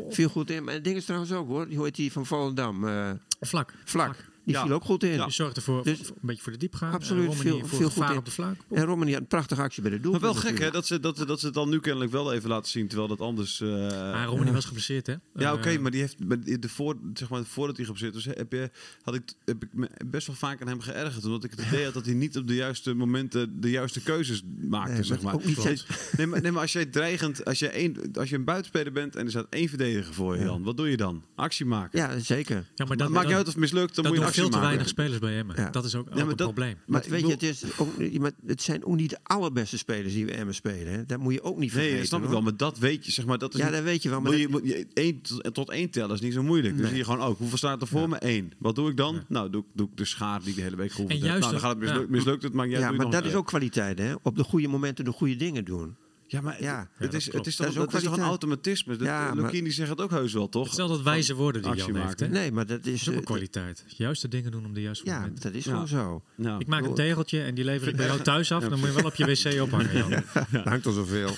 Viel 0.09 0.30
goed 0.30 0.49
in. 0.49 0.63
Maar 0.63 0.74
het 0.74 0.84
ding 0.84 0.95
is 0.95 1.05
trouwens 1.05 1.32
ook 1.32 1.47
hoor, 1.47 1.67
die 1.67 1.78
hoort 1.78 1.95
die 1.95 2.11
van 2.11 2.26
Volendam, 2.26 2.88
eh, 2.88 3.11
Vlak. 3.39 3.74
Vlak. 3.86 4.15
Die 4.45 4.53
Ja. 4.55 4.63
viel 4.65 4.71
ook 4.73 4.83
goed 4.83 5.03
in. 5.03 5.17
Die 5.17 5.29
zorgt 5.31 5.55
ervoor 5.55 5.83
Dus- 5.83 5.97
voor 5.99 6.07
een 6.15 6.15
beetje 6.21 6.41
voor 6.43 6.51
de 6.51 6.57
diepgang. 6.57 6.93
Absoluut, 6.93 7.35
veel- 7.35 7.59
voor 7.59 7.77
veel 7.79 7.89
goed 7.89 8.09
in. 8.09 8.17
op 8.17 8.25
de 8.25 8.31
vlak. 8.31 8.55
En 8.71 8.83
Romani 8.85 9.11
had 9.11 9.21
een 9.21 9.27
prachtige 9.27 9.61
actie 9.61 9.81
bij 9.81 9.91
de 9.91 9.99
doel. 9.99 10.11
maar 10.11 10.21
wel 10.21 10.33
gek 10.33 10.59
hè, 10.59 10.71
dat 10.71 10.85
ze, 10.87 10.99
dat, 10.99 11.17
dat 11.27 11.39
ze 11.39 11.45
het 11.45 11.55
dan 11.55 11.69
nu 11.69 11.79
kennelijk 11.79 12.11
wel 12.11 12.33
even 12.33 12.49
laten 12.49 12.71
zien, 12.71 12.87
terwijl 12.87 13.07
dat 13.09 13.21
anders... 13.21 13.61
eh, 13.61 13.87
Ah, 14.13 14.25
Romani 14.25 14.51
was 14.51 14.65
geblesseerd, 14.65 15.07
hè? 15.07 15.13
Ja, 15.35 15.53
oké, 15.53 15.69
Eh, 15.69 15.79
maar 15.79 15.91
die 15.91 15.99
heeft 15.99 16.17
de 16.61 16.69
voor, 16.69 16.95
zeg 17.13 17.29
maar, 17.29 17.43
voordat 17.45 17.75
hij 17.77 17.85
geblesseerd 17.85 18.13
was, 18.25 18.35
heb, 18.37 18.51
je, 18.51 18.69
had 19.01 19.15
ik, 19.15 19.23
heb 19.45 19.63
ik 19.63 19.69
me 19.73 19.89
best 20.05 20.27
wel 20.27 20.35
vaak 20.35 20.61
aan 20.61 20.67
hem 20.67 20.79
geërgerd. 20.81 21.25
Omdat 21.25 21.43
ik 21.43 21.51
het 21.51 21.61
idee 21.67 21.83
had 21.83 21.93
dat 21.93 22.05
hij 22.05 22.13
niet 22.13 22.37
op 22.37 22.47
de 22.47 22.55
juiste 22.55 22.93
momenten 22.93 23.61
de 23.61 23.69
juiste 23.69 24.01
keuzes 24.03 24.41
maakte, 24.69 24.91
Nee, 24.93 25.03
zeg 25.03 25.21
maar 25.21 25.33
ook 25.33 25.45
niet 25.45 25.85
Nee, 26.17 26.27
maar, 26.27 26.41
nee, 26.41 26.51
maar 26.51 26.61
als 26.61 26.73
jij 26.73 26.85
dreigend, 26.85 27.45
als 27.45 27.59
je, 27.59 27.67
één, 27.67 27.97
als 28.13 28.29
je 28.29 28.35
een 28.35 28.43
buitenspeler 28.43 28.91
bent 28.91 29.15
en 29.15 29.25
er 29.25 29.31
staat 29.31 29.47
één 29.49 29.69
verdediger 29.69 30.13
voor 30.13 30.37
je, 30.37 30.43
Jan, 30.43 30.63
wat 30.63 30.77
doe 30.77 30.89
je 30.89 30.97
dan? 30.97 31.23
Actie 31.35 31.65
maken. 31.65 31.99
Ja, 31.99 32.19
zeker. 32.19 32.65
Ja, 32.75 32.85
maar 32.85 32.97
dat, 32.97 33.09
maakt 33.09 33.25
niet 33.27 33.35
uit 33.35 33.47
of 33.47 33.51
het 33.51 33.61
mislukt, 33.61 33.95
dan 33.95 34.03
dat 34.03 34.13
moet 34.13 34.21
je 34.21 34.27
een 34.27 34.32
veel 34.34 34.43
te 34.43 34.49
maken. 34.49 34.67
weinig 34.67 34.88
spelers 34.88 35.19
bij 35.19 35.34
hem. 35.34 35.51
Ja. 35.55 35.69
Dat 35.69 35.86
is 35.86 35.95
ook, 35.95 36.07
ook 36.07 36.13
maar 36.13 36.21
een 36.21 36.27
dat- 36.27 36.38
probleem. 36.38 36.75
Maar 36.86 37.03
weet 37.09 37.21
je, 37.21 37.31
het, 37.31 37.43
is 37.43 37.63
ook, 37.77 38.19
maar 38.19 38.31
het 38.45 38.61
zijn 38.61 38.86
ook 38.86 38.95
niet 38.95 39.09
de 39.09 39.17
allerbeste 39.23 39.77
spelers 39.77 40.13
die 40.13 40.25
we 40.25 40.31
Emmen 40.31 40.55
spelen. 40.55 40.93
Hè. 40.93 41.05
Dat 41.05 41.19
moet 41.19 41.34
je 41.34 41.41
ook 41.43 41.57
niet 41.57 41.69
vergeten. 41.71 41.91
Nee, 41.93 41.99
dat 42.01 42.09
snap 42.09 42.23
ik 42.23 42.29
wel, 42.29 42.41
maar 42.41 42.57
dat 42.57 42.77
weet 42.79 43.05
je, 43.05 43.11
zeg 43.11 43.25
maar, 43.25 43.38
dat 43.38 43.53
is 43.53 43.59
Ja, 43.59 43.65
niet- 43.65 43.73
dat 43.75 43.84
weet 43.84 44.03
je 44.03 44.09
wel. 44.09 44.21
Maar 44.21 44.31
Moet 44.49 44.61
je, 44.63 44.88
één 44.93 45.21
tot, 45.21 45.53
tot 45.53 45.69
één 45.69 45.89
tellen 45.89 46.15
is 46.15 46.21
niet 46.21 46.34
zo 46.34 46.43
moeilijk. 46.43 46.73
Dan 46.73 46.81
Nee. 46.81 46.89
zie 46.89 46.97
je 46.99 47.05
gewoon 47.05 47.21
ook, 47.21 47.38
hoeveel 47.38 47.57
staat 47.57 47.81
er 47.81 47.88
voor 47.88 48.09
me? 48.09 48.15
Eén. 48.19 48.51
Wat 48.57 48.75
doe 48.75 48.89
ik 48.89 48.97
dan? 48.97 49.15
Ja. 49.15 49.23
Nou, 49.27 49.49
doe, 49.49 49.61
ik- 49.61 49.67
doe 49.73 49.88
ik 49.91 49.97
de 49.97 50.05
schaar 50.05 50.39
die 50.39 50.49
ik 50.49 50.55
de 50.55 50.61
hele 50.61 50.75
week 50.75 50.91
geoefend 50.91 51.19
En 51.21 51.25
heb. 51.25 51.39
juist 51.39 51.39
Nou, 51.41 51.51
dan 51.51 51.61
gaat 51.61 51.69
het 51.71 51.79
mislukt, 51.79 52.09
ja. 52.09 52.15
mislukt 52.15 52.43
het, 52.43 52.53
maar 52.53 52.67
jij 52.67 52.79
ja, 52.79 52.91
maar 52.91 53.09
dat 53.09 53.25
is 53.25 53.34
ook 53.34 53.45
kwaliteit, 53.47 53.99
hè? 53.99 54.13
Op 54.21 54.36
de 54.36 54.43
goede 54.43 54.67
momenten 54.67 55.05
de 55.05 55.11
goede 55.11 55.36
dingen 55.36 55.65
doen. 55.65 55.95
Ja, 56.34 56.41
maar 56.41 56.61
Ja. 56.63 56.79
het, 56.79 56.88
Ja, 56.97 57.05
dat 57.05 57.13
is, 57.13 57.25
het 57.34 57.47
is 57.47 57.55
toch, 57.55 57.65
Dat 57.65 57.75
dat 57.75 57.75
is 57.75 57.77
ook 57.84 57.84
toch 57.84 57.93
een 57.93 57.99
kwaliteit. 57.99 58.27
automatisme? 58.29 58.95
Dat, 58.95 59.07
Ja, 59.07 59.31
Lucchini 59.34 59.71
zegt 59.71 59.89
het 59.89 60.01
ook 60.01 60.11
heus 60.11 60.34
wel, 60.34 60.49
toch? 60.49 60.65
Het 60.65 60.73
zijn 60.75 60.88
altijd 60.88 61.05
wijze 61.05 61.34
woorden 61.36 61.61
die 61.61 61.73
Jan 61.75 61.95
heeft. 61.95 62.05
maken. 62.05 62.25
Hè? 62.25 62.31
Nee, 62.31 62.51
maar 62.51 62.65
dat 62.65 62.84
Dat 62.84 62.93
is... 62.93 63.01
ook 63.09 63.13
een 63.13 63.19
eh, 63.19 63.25
kwaliteit. 63.25 63.84
Juiste 63.88 64.27
dingen 64.27 64.51
doen 64.51 64.65
op 64.65 64.73
de 64.75 64.81
juiste 64.81 65.05
ja, 65.05 65.29
dat 65.41 65.53
is 65.53 65.63
Ja. 65.65 65.71
gewoon 65.71 65.88
zo. 65.88 66.23
Nou, 66.36 66.59
Ik 66.59 66.67
maak 66.67 66.84
een 66.86 66.93
tegeltje 66.93 67.43
en 67.43 67.55
die 67.55 67.63
lever 67.65 67.88
ik 67.88 67.95
bij 67.95 68.05
jou 68.05 68.21
thuis 68.31 68.51
af. 68.51 68.63
Dan 68.63 68.79
moet 68.79 68.88
je 68.88 68.93
wel 68.95 69.05
op 69.05 69.15
je 69.15 69.25
wc 69.25 69.61
ophangen, 69.61 69.97
Jan. 69.97 70.23
Hangt 70.71 70.86
er 70.86 70.93
zoveel. 70.93 71.29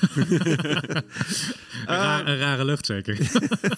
Een, 1.86 1.96
ra- 1.96 2.28
een 2.28 2.38
rare 2.38 2.66
lucht 2.66 2.86
zeker. 2.86 3.18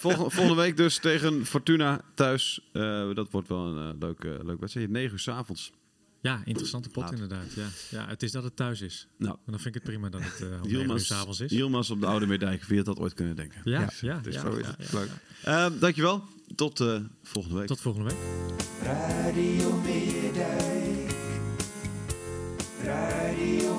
volgende, 0.00 0.30
volgende 0.30 0.62
week 0.62 0.76
dus 0.76 0.98
tegen 0.98 1.46
Fortuna 1.46 2.00
thuis. 2.14 2.60
Eh, 2.72 3.14
dat 3.14 3.30
wordt 3.30 3.48
wel 3.48 3.66
een 3.66 3.88
uh, 3.88 3.94
leuk, 4.00 4.24
uh, 4.24 4.32
leuk 4.44 4.60
wedstrijd. 4.60 4.90
9 4.90 5.12
uur 5.12 5.18
s 5.18 5.28
avonds. 5.28 5.72
Ja, 6.20 6.42
interessante 6.44 6.88
pot 6.88 7.02
Laat. 7.02 7.12
inderdaad. 7.12 7.52
Ja. 7.54 7.66
ja, 7.90 8.08
het 8.08 8.22
is 8.22 8.32
dat 8.32 8.42
het 8.44 8.56
thuis 8.56 8.80
is. 8.80 9.08
Nou, 9.16 9.34
En 9.34 9.52
dan 9.52 9.60
vind 9.60 9.66
ik 9.66 9.74
het 9.74 9.82
prima 9.82 10.08
dat 10.08 10.20
het 10.24 10.40
uh, 10.40 10.70
Yilmaz, 10.72 11.06
s'avonds 11.06 11.40
is. 11.40 11.50
Yilmaz 11.50 11.90
op 11.90 12.00
de 12.00 12.06
Oude 12.06 12.26
Meerdijk. 12.26 12.64
Wie 12.64 12.76
had 12.76 12.86
dat 12.86 12.98
ooit 12.98 13.14
kunnen 13.14 13.36
denken? 13.36 13.60
Ja, 13.64 13.80
Ja, 13.80 13.88
ja, 14.00 14.16
het 14.16 14.26
is 14.26 14.34
Zo 14.34 14.56
het. 14.56 14.92
Leuk. 14.92 15.08
Uh, 15.46 15.66
dankjewel. 15.80 16.24
Tot 16.54 16.80
uh, 16.80 17.00
volgende 17.22 17.58
week. 17.58 17.66
Tot 17.66 17.80
volgende 17.80 18.08
week. 18.08 18.18
Radio 18.82 19.80
Meerdijk. 19.80 21.14
Radio 22.82 23.78